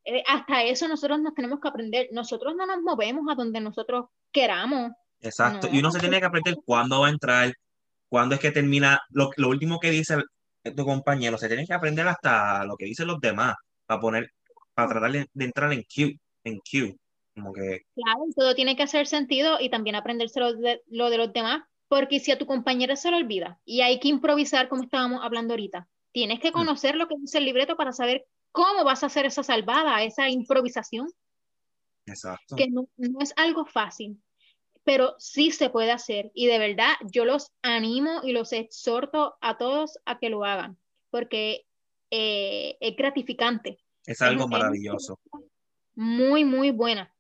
Eh, 0.04 0.22
hasta 0.26 0.64
eso 0.64 0.88
nosotros 0.88 1.20
nos 1.20 1.34
tenemos 1.34 1.60
que 1.60 1.68
aprender. 1.68 2.08
Nosotros 2.12 2.54
no 2.56 2.66
nos 2.66 2.80
movemos 2.82 3.24
a 3.30 3.34
donde 3.34 3.60
nosotros 3.60 4.06
queramos. 4.30 4.92
Exacto. 5.20 5.68
Y 5.70 5.78
uno 5.78 5.90
se 5.90 6.00
tiene 6.00 6.18
que 6.18 6.26
aprender 6.26 6.56
cuándo 6.64 7.00
va 7.00 7.06
a 7.06 7.10
entrar, 7.10 7.52
cuándo 8.08 8.34
es 8.34 8.40
que 8.40 8.50
termina. 8.50 9.00
Lo, 9.10 9.30
lo 9.36 9.48
último 9.48 9.78
que 9.78 9.90
dice 9.90 10.16
tu 10.70 10.84
compañero, 10.84 11.38
se 11.38 11.48
tiene 11.48 11.66
que 11.66 11.74
aprender 11.74 12.06
hasta 12.06 12.64
lo 12.64 12.76
que 12.76 12.84
dicen 12.84 13.08
los 13.08 13.20
demás 13.20 13.56
para 13.86 14.00
poner, 14.00 14.30
para 14.74 14.88
tratar 14.88 15.12
de, 15.12 15.28
entrar 15.44 15.72
en 15.72 15.82
Q, 15.82 16.18
en 16.44 16.58
Q. 16.58 16.96
Como 17.34 17.52
que... 17.52 17.82
Claro, 17.94 18.24
todo 18.36 18.54
tiene 18.54 18.76
que 18.76 18.82
hacer 18.82 19.06
sentido 19.06 19.58
y 19.60 19.70
también 19.70 19.96
aprenderse 19.96 20.38
lo 20.38 20.54
de, 20.54 20.82
lo 20.88 21.10
de 21.10 21.18
los 21.18 21.32
demás, 21.32 21.62
porque 21.88 22.20
si 22.20 22.30
a 22.30 22.38
tu 22.38 22.46
compañero 22.46 22.94
se 22.96 23.10
lo 23.10 23.16
olvida 23.16 23.58
y 23.64 23.80
hay 23.80 23.98
que 24.00 24.08
improvisar 24.08 24.68
como 24.68 24.84
estábamos 24.84 25.24
hablando 25.24 25.54
ahorita, 25.54 25.88
tienes 26.12 26.40
que 26.40 26.50
mm. 26.50 26.54
conocer 26.54 26.96
lo 26.96 27.08
que 27.08 27.16
dice 27.18 27.38
el 27.38 27.44
libreto 27.44 27.76
para 27.76 27.92
saber 27.92 28.26
cómo 28.52 28.84
vas 28.84 29.02
a 29.02 29.06
hacer 29.06 29.26
esa 29.26 29.42
salvada, 29.42 30.02
esa 30.04 30.28
improvisación. 30.28 31.08
Exacto. 32.06 32.56
Que 32.56 32.68
no, 32.68 32.86
es 33.20 33.32
algo 33.36 33.64
fácil, 33.64 34.22
pero 34.84 35.14
sí 35.18 35.50
se 35.50 35.70
puede 35.70 35.90
hacer. 35.90 36.30
Y 36.34 36.46
de 36.46 36.58
verdad, 36.58 36.92
yo 37.10 37.24
los 37.24 37.50
animo 37.62 38.20
y 38.22 38.32
los 38.32 38.52
exhorto 38.52 39.36
a 39.40 39.58
todos 39.58 39.98
a 40.04 40.18
que 40.18 40.30
lo 40.30 40.44
hagan, 40.44 40.78
porque 41.10 41.66
eh, 42.10 42.76
es 42.80 42.96
gratificante. 42.96 43.78
Es 44.06 44.20
algo 44.20 44.48
maravilloso. 44.48 45.18
Muy, 45.94 46.44
muy 46.44 46.70
buena. 46.70 47.14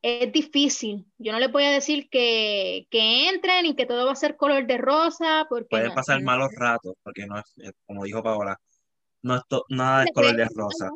Es 0.00 0.32
difícil. 0.32 1.06
Yo 1.18 1.32
no 1.32 1.38
les 1.38 1.50
voy 1.50 1.64
a 1.64 1.70
decir 1.70 2.08
que, 2.08 2.86
que 2.90 3.28
entren 3.28 3.66
y 3.66 3.74
que 3.74 3.86
todo 3.86 4.06
va 4.06 4.12
a 4.12 4.16
ser 4.16 4.36
color 4.36 4.66
de 4.66 4.78
rosa. 4.78 5.46
Porque 5.48 5.68
Puede 5.70 5.90
pasar 5.90 6.22
malos 6.22 6.50
ratos, 6.54 6.94
porque 7.02 7.26
no 7.26 7.38
es, 7.38 7.72
como 7.86 8.04
dijo 8.04 8.22
Paola, 8.22 8.58
no 9.22 9.36
es 9.36 9.42
nada 9.68 10.04
de 10.04 10.12
color 10.12 10.36
de 10.36 10.48
rosa. 10.54 10.90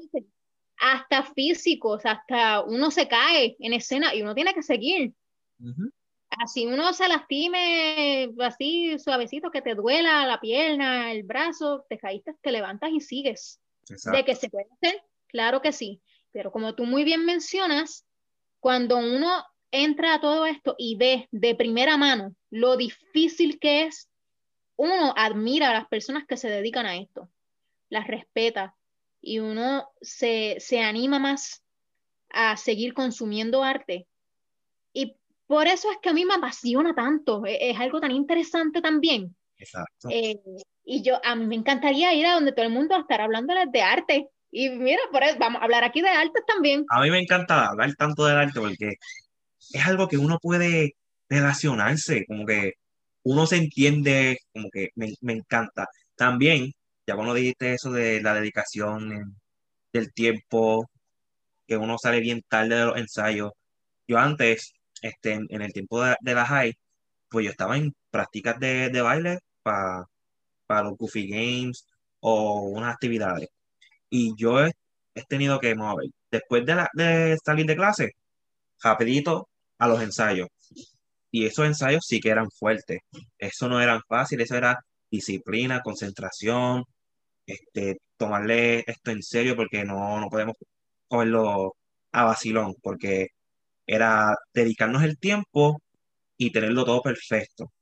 Hasta 0.78 1.22
físicos, 1.22 2.04
hasta 2.04 2.62
uno 2.62 2.90
se 2.90 3.06
cae 3.06 3.56
en 3.60 3.72
escena 3.72 4.14
y 4.14 4.22
uno 4.22 4.34
tiene 4.34 4.54
que 4.54 4.62
seguir. 4.62 5.12
Así 6.30 6.66
uno 6.66 6.92
se 6.92 7.08
lastime 7.08 8.32
así 8.40 8.98
suavecito, 8.98 9.50
que 9.50 9.62
te 9.62 9.74
duela 9.74 10.26
la 10.26 10.40
pierna, 10.40 11.12
el 11.12 11.22
brazo, 11.22 11.84
te 11.88 11.98
caíste, 11.98 12.34
te 12.40 12.52
levantas 12.52 12.90
y 12.90 13.00
sigues. 13.00 13.60
De 14.12 14.24
que 14.24 14.34
se 14.34 14.48
puede 14.48 14.66
hacer, 14.72 15.02
claro 15.28 15.60
que 15.60 15.72
sí. 15.72 16.00
Pero 16.32 16.50
como 16.50 16.74
tú 16.74 16.84
muy 16.84 17.04
bien 17.04 17.24
mencionas, 17.24 18.06
cuando 18.60 18.96
uno 18.96 19.44
entra 19.70 20.14
a 20.14 20.20
todo 20.20 20.46
esto 20.46 20.74
y 20.78 20.96
ve 20.96 21.28
de 21.30 21.54
primera 21.54 21.96
mano 21.96 22.34
lo 22.50 22.76
difícil 22.76 23.58
que 23.58 23.84
es, 23.84 24.08
uno 24.76 25.14
admira 25.16 25.70
a 25.70 25.74
las 25.74 25.88
personas 25.88 26.24
que 26.26 26.36
se 26.36 26.48
dedican 26.48 26.86
a 26.86 26.96
esto 26.96 27.28
las 27.92 28.06
respeta 28.06 28.74
y 29.20 29.38
uno 29.38 29.86
se, 30.00 30.58
anima 30.82 31.18
más 31.18 31.62
a 32.30 32.56
seguir 32.56 32.94
consumiendo 32.94 33.62
arte. 33.62 34.08
Y 34.94 35.14
por 35.46 35.66
eso 35.66 35.90
es 35.92 35.98
que 36.02 36.08
a 36.08 36.14
mí 36.14 36.24
me 36.24 36.34
apasiona 36.34 36.94
tanto, 36.94 37.44
e, 37.44 37.70
es, 37.70 37.78
algo 37.78 38.00
tan 38.00 38.10
interesante 38.10 38.80
también. 38.80 39.36
Exacto. 39.58 40.08
Eh, 40.10 40.40
y 40.84 41.02
yo, 41.02 41.20
a 41.22 41.34
mí 41.36 41.46
me 41.46 41.54
encantaría 41.54 42.14
ir 42.14 42.26
a 42.26 42.34
donde 42.34 42.52
todo 42.52 42.64
el 42.64 42.72
mundo 42.72 42.94
va 42.94 43.00
a 43.00 43.02
estar 43.02 43.20
hablándoles 43.20 43.70
de 43.70 43.82
arte. 43.82 44.28
Y 44.50 44.70
mira, 44.70 45.00
por 45.12 45.22
eso, 45.22 45.38
vamos 45.38 45.60
a 45.60 45.64
hablar 45.64 45.84
aquí 45.84 46.00
de 46.00 46.08
arte 46.08 46.40
también. 46.46 46.86
A 46.88 47.00
mí 47.02 47.10
me 47.10 47.20
encanta 47.20 47.68
hablar 47.68 47.94
tanto 47.94 48.24
del 48.24 48.38
arte 48.38 48.58
porque 48.58 48.94
es 49.72 49.86
algo 49.86 50.08
que 50.08 50.16
uno 50.16 50.38
puede 50.40 50.96
relacionarse, 51.28 52.24
como 52.26 52.46
que 52.46 52.72
uno 53.22 53.46
se 53.46 53.56
entiende, 53.58 54.38
como 54.54 54.70
que 54.70 54.90
me, 54.94 55.12
me 55.20 55.34
encanta. 55.34 55.86
También 56.16 56.72
ya 57.06 57.14
cuando 57.16 57.34
dijiste 57.34 57.74
eso 57.74 57.90
de 57.92 58.22
la 58.22 58.34
dedicación, 58.34 59.36
del 59.92 60.12
tiempo, 60.12 60.90
que 61.66 61.76
uno 61.76 61.98
sale 61.98 62.20
bien 62.20 62.42
tarde 62.48 62.76
de 62.76 62.84
los 62.86 62.98
ensayos. 62.98 63.52
Yo 64.08 64.18
antes, 64.18 64.72
este, 65.02 65.32
en, 65.34 65.62
el 65.62 65.72
tiempo 65.72 66.02
de, 66.02 66.34
la 66.34 66.46
high, 66.46 66.74
pues 67.28 67.46
yo 67.46 67.50
estaba 67.50 67.76
en 67.76 67.94
prácticas 68.10 68.58
de, 68.60 68.90
baile 69.02 69.38
para 69.62 70.06
los 70.84 70.96
Goofy 70.98 71.28
Games 71.28 71.86
o 72.20 72.62
unas 72.62 72.94
actividades. 72.94 73.48
Y 74.10 74.34
yo 74.36 74.66
he, 74.66 74.72
tenido 75.28 75.60
que 75.60 75.74
mover. 75.74 76.08
Después 76.30 76.64
de, 76.66 76.74
la, 76.76 76.88
de 76.94 77.36
salir 77.44 77.66
de 77.66 77.76
clase, 77.76 78.12
rapidito 78.82 79.48
a 79.78 79.88
los 79.88 80.02
ensayos. 80.02 80.48
Y 81.30 81.46
esos 81.46 81.66
ensayos 81.66 82.04
sí 82.06 82.20
que 82.20 82.30
eran 82.30 82.50
fuertes. 82.50 83.00
Eso 83.38 83.68
no 83.68 83.80
eran 83.80 84.00
fáciles, 84.08 84.46
eso 84.46 84.56
era 84.56 84.78
disciplina, 85.12 85.82
concentración, 85.82 86.84
este, 87.46 87.98
tomarle 88.16 88.84
esto 88.86 89.10
en 89.12 89.22
serio 89.22 89.56
porque 89.56 89.84
no, 89.84 90.20
no 90.20 90.28
podemos 90.28 90.56
cogerlo 91.08 91.76
a 92.12 92.24
vacilón, 92.24 92.74
porque 92.82 93.28
era 93.86 94.36
dedicarnos 94.54 95.02
el 95.04 95.18
tiempo 95.18 95.82
y 96.36 96.50
tenerlo 96.50 96.84
todo 96.84 97.02
perfecto. 97.02 97.72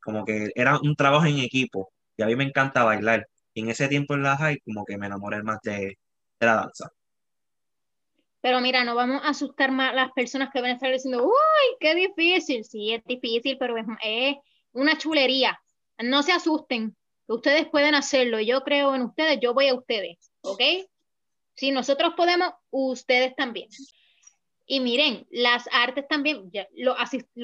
Como 0.00 0.24
que 0.24 0.50
era 0.54 0.78
un 0.80 0.96
trabajo 0.96 1.26
en 1.26 1.38
equipo 1.38 1.90
y 2.16 2.22
a 2.22 2.26
mí 2.26 2.36
me 2.36 2.44
encanta 2.44 2.84
bailar. 2.84 3.26
Y 3.54 3.62
en 3.62 3.70
ese 3.70 3.88
tiempo 3.88 4.14
en 4.14 4.22
la 4.22 4.36
high 4.36 4.58
como 4.64 4.84
que 4.84 4.98
me 4.98 5.06
enamoré 5.06 5.42
más 5.42 5.58
de, 5.62 5.98
la 6.40 6.54
danza. 6.54 6.90
Pero 8.40 8.60
mira, 8.60 8.84
no 8.84 8.94
vamos 8.94 9.22
a 9.24 9.30
asustar 9.30 9.72
más 9.72 9.90
a 9.92 9.94
las 9.94 10.12
personas 10.12 10.50
que 10.52 10.60
van 10.60 10.70
a 10.70 10.74
estar 10.74 10.92
diciendo, 10.92 11.24
uy, 11.24 11.76
qué 11.80 11.94
difícil. 11.94 12.64
Sí, 12.64 12.92
es 12.94 13.04
difícil, 13.04 13.58
pero 13.58 13.76
es, 13.76 13.86
es 14.02 14.36
una 14.72 14.96
chulería. 14.96 15.58
No 15.98 16.22
se 16.22 16.32
asusten. 16.32 16.96
Ustedes 17.26 17.68
pueden 17.68 17.94
hacerlo. 17.94 18.40
Yo 18.40 18.62
creo 18.62 18.94
en 18.94 19.02
ustedes, 19.02 19.38
yo 19.40 19.54
voy 19.54 19.68
a 19.68 19.74
ustedes. 19.74 20.18
¿Ok? 20.40 20.62
Si 21.54 21.70
nosotros 21.70 22.14
podemos, 22.16 22.52
ustedes 22.70 23.34
también. 23.36 23.68
Y 24.66 24.80
miren, 24.80 25.26
las 25.30 25.68
artes 25.72 26.06
también, 26.08 26.50
lo, 26.76 26.94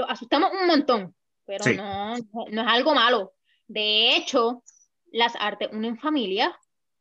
asustamos 0.06 0.50
un 0.60 0.66
montón, 0.66 1.14
pero 1.46 1.64
no, 1.72 2.14
no 2.50 2.62
es 2.62 2.68
algo 2.68 2.94
malo. 2.94 3.32
De 3.66 4.14
hecho, 4.14 4.62
las 5.10 5.34
artes 5.36 5.70
unen 5.72 5.98
familia 5.98 6.56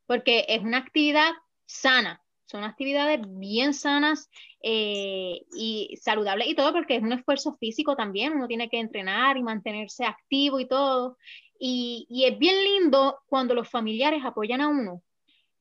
porque 0.06 0.46
es 0.48 0.62
una 0.62 0.78
actividad 0.78 1.32
sana. 1.66 2.22
Son 2.46 2.64
actividades 2.64 3.20
bien 3.26 3.74
sanas 3.74 4.30
eh, 4.62 5.42
y 5.56 5.98
saludables 6.00 6.48
y 6.48 6.56
todo 6.56 6.72
porque 6.72 6.98
es 6.98 7.02
un 7.02 7.14
esfuerzo 7.14 7.58
físico 7.58 7.96
también. 7.96 8.34
Uno 8.34 8.48
tiene 8.48 8.70
que 8.70 8.80
entrenar 8.80 9.38
y 9.38 9.44
mantenerse 9.44 10.06
activo 10.06 10.60
y 10.60 10.68
todo. 10.68 11.18
Y, 11.66 12.26
es 12.28 12.38
bien 12.38 12.62
lindo 12.62 13.22
cuando 13.26 13.54
los 13.54 13.70
familiares 13.70 14.26
apoyan 14.26 14.60
a 14.60 14.68
uno. 14.68 15.02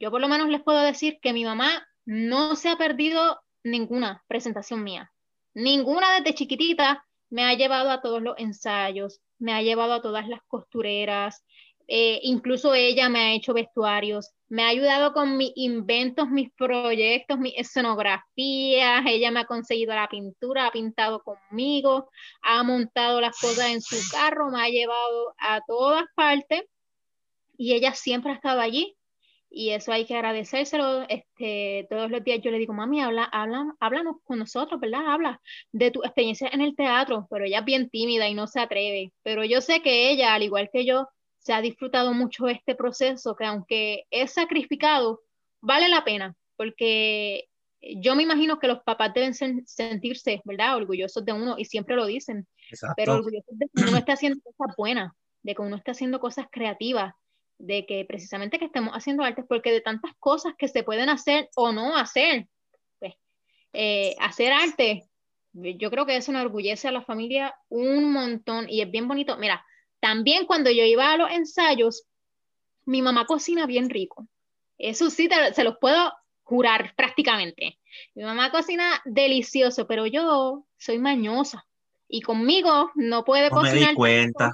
Yo 0.01 0.11
por 0.11 0.21
lo 0.21 0.27
menos 0.27 0.49
les 0.49 0.61
puedo 0.61 0.81
decir 0.81 1.21
que 1.23 1.33
mi 1.33 1.45
mamá 1.45 1.87
no 2.05 2.57
se 2.57 2.71
ha 2.71 2.77
perdido 2.77 3.41
ninguna 3.63 4.25
presentación 4.27 4.83
mía. 4.83 5.13
Ninguna 5.55 6.15
desde 6.15 6.35
chiquitita 6.35 7.07
me 7.31 7.45
ha 7.45 7.55
llevado 7.55 7.93
a 7.93 8.01
todos 8.01 8.21
los 8.21 8.37
ensayos, 8.37 9.21
me 9.39 9.53
ha 9.53 9.63
llevado 9.63 9.93
a 9.93 10.03
todas 10.03 10.27
las 10.27 10.43
costureras, 10.49 11.45
eh, 11.89 12.21
incluso 12.23 12.75
ella 12.75 13.09
me 13.09 13.21
ha 13.21 13.35
hecho 13.35 13.55
vestuarios, 13.55 14.33
me 14.49 14.65
ha 14.65 14.69
ayudado 14.69 15.13
con 15.13 15.37
mis 15.37 15.53
inventos, 15.57 16.29
mis 16.29 16.51
proyectos, 16.53 17.39
mis 17.39 17.55
escenografías, 17.57 19.03
ella 19.07 19.31
me 19.31 19.41
ha 19.41 19.45
conseguido 19.45 19.95
la 19.95 20.09
pintura, 20.09 20.67
ha 20.67 20.73
pintado 20.73 21.23
conmigo, 21.23 22.11
ha 22.43 22.63
montado 22.63 23.21
las 23.21 23.39
cosas 23.39 23.71
en 23.71 23.81
su 23.81 23.97
carro, 24.11 24.51
me 24.51 24.63
ha 24.63 24.69
llevado 24.69 25.35
a 25.39 25.61
todas 25.67 26.05
partes 26.15 26.63
y 27.57 27.75
ella 27.75 27.95
siempre 27.95 28.33
ha 28.33 28.37
estado 28.37 28.61
allí 28.61 28.97
y 29.53 29.71
eso 29.71 29.93
hay 29.93 30.07
que 30.07 30.15
agradecérselo. 30.15 31.03
Este, 31.09 31.87
todos 31.91 32.11
los 32.11 32.25
días 32.25 32.41
yo 32.43 32.51
le 32.51 32.59
digo, 32.59 32.73
mami, 32.73 33.01
habla, 33.01 33.25
habla, 33.25 33.75
háblanos 33.81 34.17
con 34.25 34.39
nosotros, 34.39 34.81
¿verdad? 34.81 35.07
Habla 35.07 35.41
de 35.73 35.91
tu 35.91 36.03
experiencia 36.03 36.49
en 36.53 36.63
el 36.63 36.75
teatro, 36.75 37.27
pero 37.31 37.45
ella 37.45 37.59
es 37.61 37.65
bien 37.65 37.91
tímida 37.91 38.29
y 38.29 38.35
no 38.35 38.47
se 38.47 38.61
atreve. 38.61 39.13
Pero 39.23 39.45
yo 39.45 39.61
sé 39.61 39.83
que 39.83 40.11
ella, 40.11 40.35
al 40.35 40.43
igual 40.43 40.71
que 40.73 40.85
yo, 40.87 41.07
se 41.43 41.53
ha 41.53 41.61
disfrutado 41.61 42.13
mucho 42.13 42.49
este 42.49 42.75
proceso, 42.75 43.35
que 43.37 43.45
aunque 43.45 44.05
es 44.11 44.33
sacrificado, 44.33 45.23
vale 45.61 45.89
la 45.89 46.05
pena, 46.05 46.37
porque 46.57 47.49
yo 47.81 48.15
me 48.15 48.23
imagino 48.23 48.61
que 48.61 48.69
los 48.69 48.83
papás 48.83 49.13
deben 49.13 49.35
sentirse, 49.35 50.41
¿verdad? 50.45 50.77
Orgullosos 50.77 51.25
de 51.25 51.33
uno 51.33 51.57
y 51.59 51.65
siempre 51.65 51.97
lo 51.97 52.07
dicen, 52.07 52.47
pero 52.97 53.15
orgullosos 53.15 53.59
de 53.59 53.67
que 53.75 53.83
uno 53.89 53.97
esté 53.97 54.13
haciendo 54.13 54.41
cosas 54.41 54.77
buenas, 54.77 55.13
de 55.43 55.55
que 55.55 55.63
uno 55.63 55.77
esté 55.77 55.91
haciendo 55.91 56.21
cosas 56.21 56.47
creativas, 56.51 57.13
de 57.59 57.87
que 57.87 58.05
precisamente 58.05 58.59
que 58.59 58.67
estemos 58.67 58.93
haciendo 58.95 59.25
arte, 59.25 59.43
porque 59.43 59.73
de 59.73 59.81
tantas 59.81 60.13
cosas 60.21 60.55
que 60.57 60.69
se 60.69 60.85
pueden 60.85 61.09
hacer 61.09 61.49
o 61.57 61.73
no 61.73 61.97
hacer, 61.97 62.47
pues, 63.01 63.15
eh, 63.73 64.15
hacer 64.21 64.53
arte, 64.53 65.09
yo 65.53 65.91
creo 65.91 66.07
que 66.07 66.17
eso 66.17 66.31
enorgullece 66.31 66.89
a 66.89 66.93
la 66.93 67.03
familia 67.03 67.55
un 67.69 68.13
montón 68.13 68.69
y 68.69 68.81
es 68.81 68.91
bien 68.91 69.09
bonito. 69.09 69.37
Mira, 69.37 69.65
también 70.03 70.47
cuando 70.47 70.69
yo 70.69 70.83
iba 70.83 71.13
a 71.13 71.17
los 71.17 71.31
ensayos, 71.31 72.03
mi 72.87 73.03
mamá 73.03 73.25
cocina 73.25 73.67
bien 73.67 73.89
rico. 73.89 74.27
Eso 74.77 75.11
sí, 75.11 75.29
se 75.55 75.63
los 75.63 75.79
puedo 75.79 76.13
jurar 76.43 76.93
prácticamente. 76.97 77.79
Mi 78.17 78.25
mamá 78.25 78.51
cocina 78.51 79.01
delicioso, 79.05 79.87
pero 79.87 80.05
yo 80.07 80.67
soy 80.77 80.99
mañosa 80.99 81.65
y 82.09 82.21
conmigo 82.21 82.91
no 82.97 83.25
puede 83.25 83.49
no 83.49 83.57
cocinar. 83.59 83.81
Me 83.81 83.91
di 83.91 83.95
cuenta. 83.95 84.53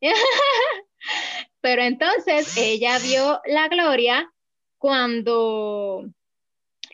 Pero 1.60 1.82
entonces 1.82 2.56
ella 2.56 2.98
vio 2.98 3.40
la 3.46 3.68
gloria 3.68 4.32
cuando 4.78 6.04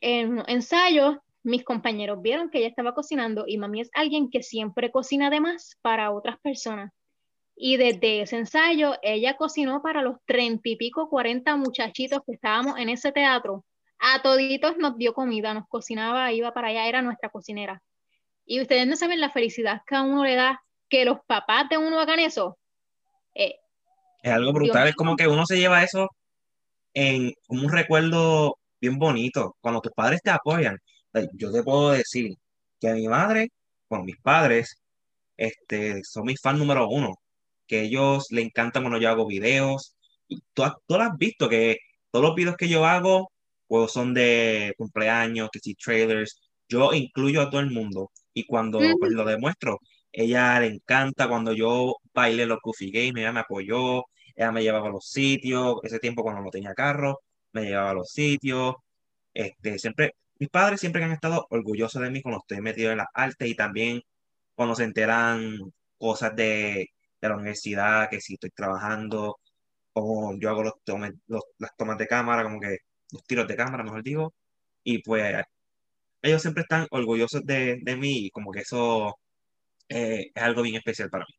en 0.03 0.45
ensayo 0.47 1.23
mis 1.43 1.65
compañeros 1.65 2.21
vieron 2.21 2.51
que 2.51 2.59
ella 2.59 2.69
estaba 2.69 2.93
cocinando 2.93 3.45
y 3.47 3.57
mami 3.57 3.81
es 3.81 3.91
alguien 3.95 4.29
que 4.29 4.43
siempre 4.43 4.91
cocina 4.91 5.31
de 5.31 5.41
más 5.41 5.79
para 5.81 6.11
otras 6.11 6.39
personas. 6.41 6.93
Y 7.61 7.77
desde 7.77 8.23
ese 8.23 8.37
ensayo, 8.37 8.95
ella 9.03 9.37
cocinó 9.37 9.83
para 9.83 10.01
los 10.01 10.17
treinta 10.27 10.69
y 10.69 10.77
pico, 10.77 11.09
cuarenta 11.09 11.57
muchachitos 11.57 12.21
que 12.25 12.35
estábamos 12.35 12.79
en 12.79 12.89
ese 12.89 13.11
teatro. 13.11 13.65
A 13.99 14.23
toditos 14.23 14.77
nos 14.79 14.97
dio 14.97 15.13
comida, 15.13 15.53
nos 15.55 15.67
cocinaba, 15.67 16.33
iba 16.33 16.55
para 16.55 16.69
allá, 16.69 16.87
era 16.87 17.03
nuestra 17.03 17.31
cocinera. 17.31 17.83
Y 18.47 18.61
ustedes 18.61 18.87
no 18.87 18.95
saben 18.95 19.21
la 19.21 19.31
felicidad 19.31 19.83
que 19.89 19.97
a 19.97 20.03
uno 20.03 20.25
le 20.25 20.37
da 20.37 20.63
que 20.89 21.05
los 21.05 21.19
papás 21.27 21.69
de 21.69 21.79
uno 21.79 21.99
hagan 21.99 22.21
eso. 22.21 22.57
Eh, 23.35 23.57
es 24.23 24.33
algo 24.33 24.53
brutal, 24.53 24.87
es 24.87 24.95
como 24.95 25.17
que 25.17 25.27
uno 25.27 25.45
se 25.45 25.59
lleva 25.59 25.83
eso 25.83 26.09
en 26.95 27.33
un 27.49 27.69
recuerdo 27.73 28.57
bien 28.81 28.99
bonito, 29.01 29.57
cuando 29.61 29.81
tus 29.81 29.93
padres 29.93 30.21
te 30.23 30.31
apoyan. 30.31 30.79
Yo 31.33 31.51
te 31.51 31.65
puedo 31.65 31.91
decir 31.91 32.37
que 32.81 32.89
a 32.89 32.95
mi 32.95 33.09
madre, 33.09 33.49
bueno, 33.89 34.05
mis 34.05 34.19
padres, 34.21 34.81
este, 35.37 36.05
son 36.05 36.25
mis 36.25 36.41
fans 36.41 36.61
número 36.61 36.89
uno, 36.89 37.15
que 37.69 37.83
ellos 37.83 38.27
le 38.31 38.43
encantan 38.43 38.83
cuando 38.83 39.01
yo 39.01 39.11
hago 39.11 39.27
videos, 39.27 39.97
y 40.29 40.41
tú, 40.55 40.65
tú 40.87 40.97
lo 40.97 41.03
has 41.05 41.17
visto, 41.19 41.49
que 41.49 41.79
todos 42.11 42.25
los 42.27 42.35
videos 42.35 42.57
que 42.57 42.69
yo 42.69 42.87
hago, 42.87 43.31
pues 43.69 43.93
son 43.93 44.15
de 44.15 44.75
cumpleaños, 44.79 45.51
que 45.53 45.61
si 45.61 45.75
trailers, 45.75 46.41
yo 46.69 46.93
incluyo 46.95 47.43
a 47.43 47.51
todo 47.51 47.61
el 47.61 47.71
mundo, 47.71 48.11
y 48.35 48.45
cuando 48.47 48.79
pues, 48.99 49.13
lo 49.13 49.25
demuestro, 49.25 49.79
ella 50.13 50.61
le 50.61 50.69
encanta 50.69 51.29
cuando 51.29 51.53
yo 51.53 51.97
bailé 52.15 52.47
los 52.47 52.61
Goofy 52.63 52.91
Games, 52.91 53.17
ella 53.17 53.33
me 53.33 53.41
apoyó, 53.41 54.05
ella 54.37 54.53
me 54.53 54.63
llevaba 54.63 54.89
a 54.89 54.93
los 54.93 55.07
sitios, 55.09 55.77
ese 55.83 55.99
tiempo 55.99 56.23
cuando 56.23 56.43
no 56.43 56.51
tenía 56.51 56.75
carro, 56.75 57.21
me 57.53 57.65
llevaba 57.65 57.91
a 57.91 57.95
los 57.95 58.11
sitios. 58.11 58.77
Este, 59.35 59.79
siempre, 59.79 60.15
mis 60.39 60.49
padres 60.51 60.81
siempre 60.81 61.03
han 61.05 61.13
estado 61.13 61.47
orgullosos 61.51 62.03
de 62.03 62.11
mí 62.11 62.23
cuando 62.23 62.41
estoy 62.41 62.61
metido 62.61 62.93
en 62.93 62.99
las 62.99 63.09
artes 63.15 63.49
y 63.49 63.55
también 63.55 64.03
cuando 64.55 64.75
se 64.75 64.85
enteran 64.85 65.57
cosas 65.99 66.35
de, 66.37 66.89
de 67.21 67.29
la 67.29 67.37
universidad, 67.37 68.09
que 68.11 68.21
si 68.21 68.35
estoy 68.35 68.51
trabajando, 68.51 69.39
o 69.93 70.35
yo 70.39 70.51
hago 70.51 70.63
los, 70.63 70.75
los, 71.27 71.43
las 71.59 71.77
tomas 71.77 71.99
de 71.99 72.07
cámara, 72.07 72.43
como 72.45 72.61
que 72.61 72.79
los 73.13 73.23
tiros 73.25 73.49
de 73.49 73.57
cámara, 73.57 73.83
mejor 73.85 74.03
digo, 74.03 74.35
y 74.85 75.03
pues 75.03 75.43
ellos 76.23 76.43
siempre 76.43 76.63
están 76.63 76.87
orgullosos 76.91 77.45
de, 77.45 77.79
de 77.83 77.97
mí 77.97 78.27
y 78.27 78.31
como 78.31 78.51
que 78.51 78.61
eso 78.61 79.19
eh, 79.89 80.31
es 80.35 80.43
algo 80.43 80.63
bien 80.63 80.77
especial 80.77 81.11
para 81.11 81.25
mí. 81.25 81.35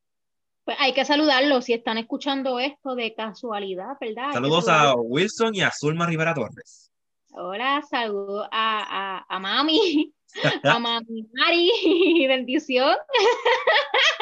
Pues 0.65 0.77
hay 0.79 0.93
que 0.93 1.05
saludarlos 1.05 1.65
si 1.65 1.73
están 1.73 1.97
escuchando 1.97 2.59
esto 2.59 2.95
de 2.95 3.15
casualidad, 3.15 3.97
¿verdad? 3.99 4.31
Saludos 4.33 4.67
a 4.69 4.93
Wilson 4.95 5.55
y 5.55 5.61
a 5.61 5.71
Zulma 5.71 6.05
Rivera 6.05 6.33
Torres. 6.33 6.91
Hola, 7.31 7.81
saludos 7.89 8.47
a, 8.51 9.17
a, 9.17 9.25
a 9.27 9.39
mami, 9.39 10.13
a 10.63 10.79
mami 10.79 11.27
Mari, 11.33 12.27
bendición. 12.27 12.95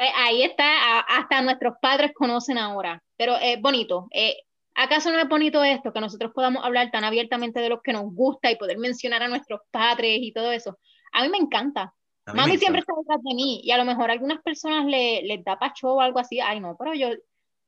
Eh, 0.00 0.12
ahí 0.16 0.42
está, 0.42 1.00
hasta 1.00 1.42
nuestros 1.42 1.74
padres 1.80 2.12
conocen 2.14 2.56
ahora, 2.56 3.02
pero 3.18 3.36
es 3.36 3.60
bonito. 3.60 4.08
Eh, 4.12 4.34
¿Acaso 4.74 5.12
no 5.12 5.18
es 5.18 5.28
bonito 5.28 5.62
esto, 5.62 5.92
que 5.92 6.00
nosotros 6.00 6.32
podamos 6.34 6.64
hablar 6.64 6.90
tan 6.90 7.04
abiertamente 7.04 7.60
de 7.60 7.68
lo 7.68 7.82
que 7.82 7.92
nos 7.92 8.04
gusta 8.14 8.50
y 8.50 8.56
poder 8.56 8.78
mencionar 8.78 9.22
a 9.22 9.28
nuestros 9.28 9.60
padres 9.70 10.20
y 10.22 10.32
todo 10.32 10.52
eso? 10.52 10.78
A 11.12 11.22
mí 11.22 11.28
me 11.28 11.36
encanta, 11.36 11.94
Mami 12.34 12.56
siempre 12.56 12.80
está 12.80 12.94
detrás 12.96 13.22
de 13.22 13.34
mí 13.34 13.60
y 13.62 13.70
a 13.72 13.76
lo 13.76 13.84
mejor 13.84 14.08
a 14.08 14.14
algunas 14.14 14.40
personas 14.42 14.86
le, 14.86 15.22
les 15.22 15.44
da 15.44 15.58
pacho 15.58 15.94
o 15.94 16.00
algo 16.00 16.18
así. 16.18 16.40
Ay, 16.40 16.60
no, 16.60 16.76
pero 16.78 16.94
yo, 16.94 17.08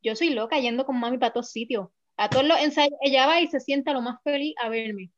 yo 0.02 0.16
soy 0.16 0.30
loca 0.30 0.58
yendo 0.58 0.86
con 0.86 0.98
mami 0.98 1.18
para 1.18 1.32
todos 1.32 1.50
sitios. 1.50 1.88
A 2.16 2.30
todos 2.30 2.46
los 2.46 2.58
ensayos, 2.60 2.98
ella 3.02 3.26
va 3.26 3.40
y 3.40 3.48
se 3.48 3.60
sienta 3.60 3.92
lo 3.92 4.00
más 4.00 4.22
feliz 4.22 4.54
a 4.62 4.68
verme. 4.68 5.10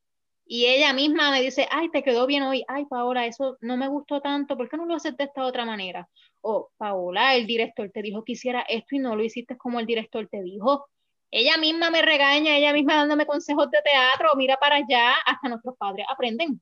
Y 0.46 0.66
ella 0.66 0.92
misma 0.92 1.30
me 1.30 1.40
dice, 1.40 1.66
ay, 1.70 1.90
te 1.90 2.02
quedó 2.02 2.26
bien 2.26 2.42
hoy. 2.42 2.64
Ay, 2.68 2.84
Paola, 2.86 3.26
eso 3.26 3.56
no 3.60 3.76
me 3.76 3.88
gustó 3.88 4.20
tanto. 4.20 4.56
¿Por 4.56 4.68
qué 4.68 4.76
no 4.76 4.84
lo 4.86 4.94
haces 4.94 5.16
de 5.16 5.24
esta 5.24 5.44
otra 5.44 5.64
manera? 5.64 6.08
O, 6.46 6.70
Paola, 6.76 7.34
el 7.36 7.46
director 7.46 7.90
te 7.90 8.02
dijo 8.02 8.22
que 8.22 8.32
hiciera 8.32 8.60
esto 8.68 8.96
y 8.96 8.98
no 8.98 9.16
lo 9.16 9.24
hiciste 9.24 9.56
como 9.56 9.80
el 9.80 9.86
director 9.86 10.28
te 10.28 10.42
dijo. 10.42 10.86
Ella 11.30 11.56
misma 11.56 11.90
me 11.90 12.02
regaña, 12.02 12.56
ella 12.56 12.72
misma 12.72 12.96
dándome 12.96 13.24
consejos 13.24 13.70
de 13.70 13.80
teatro. 13.82 14.30
Mira 14.36 14.56
para 14.58 14.76
allá, 14.76 15.14
hasta 15.24 15.48
nuestros 15.48 15.76
padres 15.76 16.06
aprenden 16.08 16.60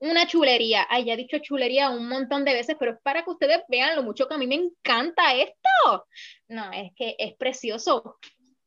una 0.00 0.26
chulería. 0.26 0.86
Ay, 0.90 1.04
ya 1.04 1.14
he 1.14 1.16
dicho 1.16 1.38
chulería 1.38 1.90
un 1.90 2.08
montón 2.08 2.44
de 2.44 2.52
veces, 2.52 2.76
pero 2.78 2.92
es 2.92 2.98
para 3.02 3.24
que 3.24 3.30
ustedes 3.30 3.62
vean 3.68 3.96
lo 3.96 4.02
mucho 4.02 4.28
que 4.28 4.34
a 4.34 4.38
mí 4.38 4.46
me 4.46 4.56
encanta 4.56 5.34
esto. 5.34 6.06
No, 6.48 6.72
es 6.72 6.92
que 6.94 7.16
es 7.18 7.34
precioso. 7.36 8.18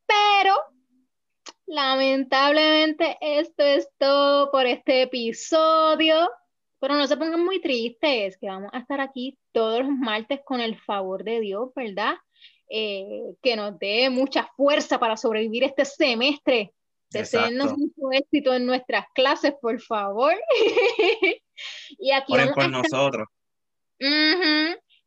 Pero, 0.05 0.55
lamentablemente, 1.65 3.17
esto 3.21 3.63
es 3.63 3.89
todo 3.97 4.49
por 4.51 4.65
este 4.65 5.03
episodio. 5.03 6.29
Pero 6.79 6.95
no 6.95 7.07
se 7.07 7.17
pongan 7.17 7.43
muy 7.43 7.59
tristes, 7.59 8.37
que 8.37 8.47
vamos 8.47 8.69
a 8.73 8.79
estar 8.79 9.01
aquí 9.01 9.37
todos 9.51 9.79
los 9.79 9.89
martes 9.89 10.41
con 10.45 10.61
el 10.61 10.77
favor 10.77 11.23
de 11.23 11.39
Dios, 11.39 11.69
¿verdad? 11.75 12.15
Eh, 12.69 13.21
que 13.41 13.55
nos 13.55 13.79
dé 13.79 14.09
mucha 14.09 14.49
fuerza 14.55 14.99
para 14.99 15.17
sobrevivir 15.17 15.63
este 15.63 15.85
semestre 15.85 16.73
Deseennos 17.09 17.77
mucho 17.77 18.11
éxito 18.11 18.53
en 18.53 18.65
nuestras 18.65 19.05
clases, 19.13 19.53
por 19.61 19.79
favor. 19.81 20.33
y 21.99 22.11
aquí 22.11 22.33
Oren 22.33 22.53
por 22.53 22.69
nosotros. 22.69 23.27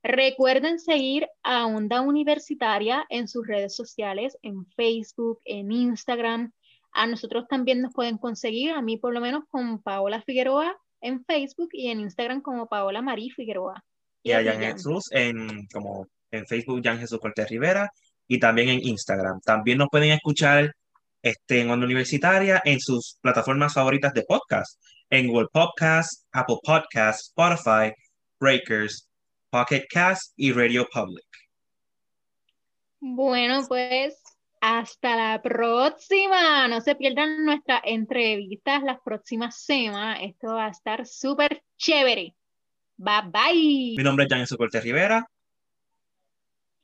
Recuerden 0.03 0.79
seguir 0.79 1.29
a 1.43 1.67
Onda 1.67 2.01
Universitaria 2.01 3.05
en 3.11 3.29
sus 3.29 3.47
redes 3.47 3.77
sociales, 3.77 4.39
en 4.41 4.65
Facebook, 4.67 5.41
en 5.45 5.71
Instagram. 5.71 6.53
A 6.93 7.07
nosotros 7.07 7.47
también 7.49 7.83
nos 7.83 7.93
pueden 7.93 8.17
conseguir, 8.17 8.73
a 8.73 8.81
mí 8.81 8.97
por 8.97 9.13
lo 9.13 9.21
menos 9.21 9.45
con 9.51 9.83
Paola 9.83 10.23
Figueroa 10.23 10.77
en 11.01 11.25
Facebook 11.25 11.71
y 11.73 11.89
en 11.91 12.01
Instagram 12.01 12.43
como 12.43 12.67
Paola 12.67 13.03
Marí 13.03 13.31
Figueroa. 13.31 13.85
Y, 14.23 14.33
a 14.33 14.45
Jan 14.45 14.61
Jesús 14.61 15.09
en, 15.13 15.67
como 15.73 16.07
en 16.31 16.47
Facebook, 16.47 16.83
Jan 16.85 16.99
Jesús 16.99 17.19
Cortés 17.19 17.49
Rivera, 17.49 17.91
y 18.29 18.39
también 18.39 18.69
en 18.69 18.87
Instagram. 18.87 19.41
También 19.41 19.79
nos 19.79 19.89
pueden 19.89 20.13
escuchar 20.13 20.75
este, 21.23 21.61
en 21.61 21.71
Onda 21.71 21.87
Universitaria 21.87 22.63
en 22.65 22.79
sus 22.81 23.19
plataformas 23.21 23.75
favoritas 23.75 24.13
de 24.15 24.23
podcast, 24.23 24.81
en 25.11 25.27
Google 25.27 25.49
Podcast, 25.53 26.25
Apple 26.33 26.59
Podcast, 26.63 27.21
Spotify, 27.29 27.93
Breakers, 28.39 29.09
Pocket 29.51 29.85
Cast 29.91 30.33
y 30.37 30.53
Radio 30.53 30.87
Public. 30.93 31.27
Bueno, 33.01 33.65
pues 33.67 34.15
hasta 34.61 35.17
la 35.17 35.43
próxima. 35.43 36.69
No 36.69 36.81
se 36.81 36.95
pierdan 36.95 37.45
nuestras 37.45 37.81
entrevistas 37.85 38.83
las 38.83 39.01
próximas 39.01 39.63
semanas. 39.63 40.21
Esto 40.23 40.55
va 40.55 40.67
a 40.67 40.71
estar 40.71 41.07
súper 41.07 41.63
chévere. 41.77 42.35
Bye 42.97 43.23
bye. 43.27 43.95
Mi 43.97 44.05
nombre 44.05 44.27
es 44.27 44.33
Jan 44.33 44.57
Cortés 44.57 44.85
Rivera. 44.85 45.29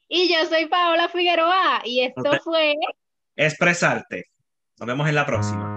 Y 0.08 0.32
yo 0.32 0.46
soy 0.46 0.66
Paola 0.66 1.08
Figueroa. 1.08 1.82
Y 1.84 2.00
esto 2.00 2.38
fue 2.42 2.74
expresarte. 3.34 4.30
Nos 4.78 4.86
vemos 4.86 5.08
en 5.08 5.14
la 5.14 5.26
próxima. 5.26 5.75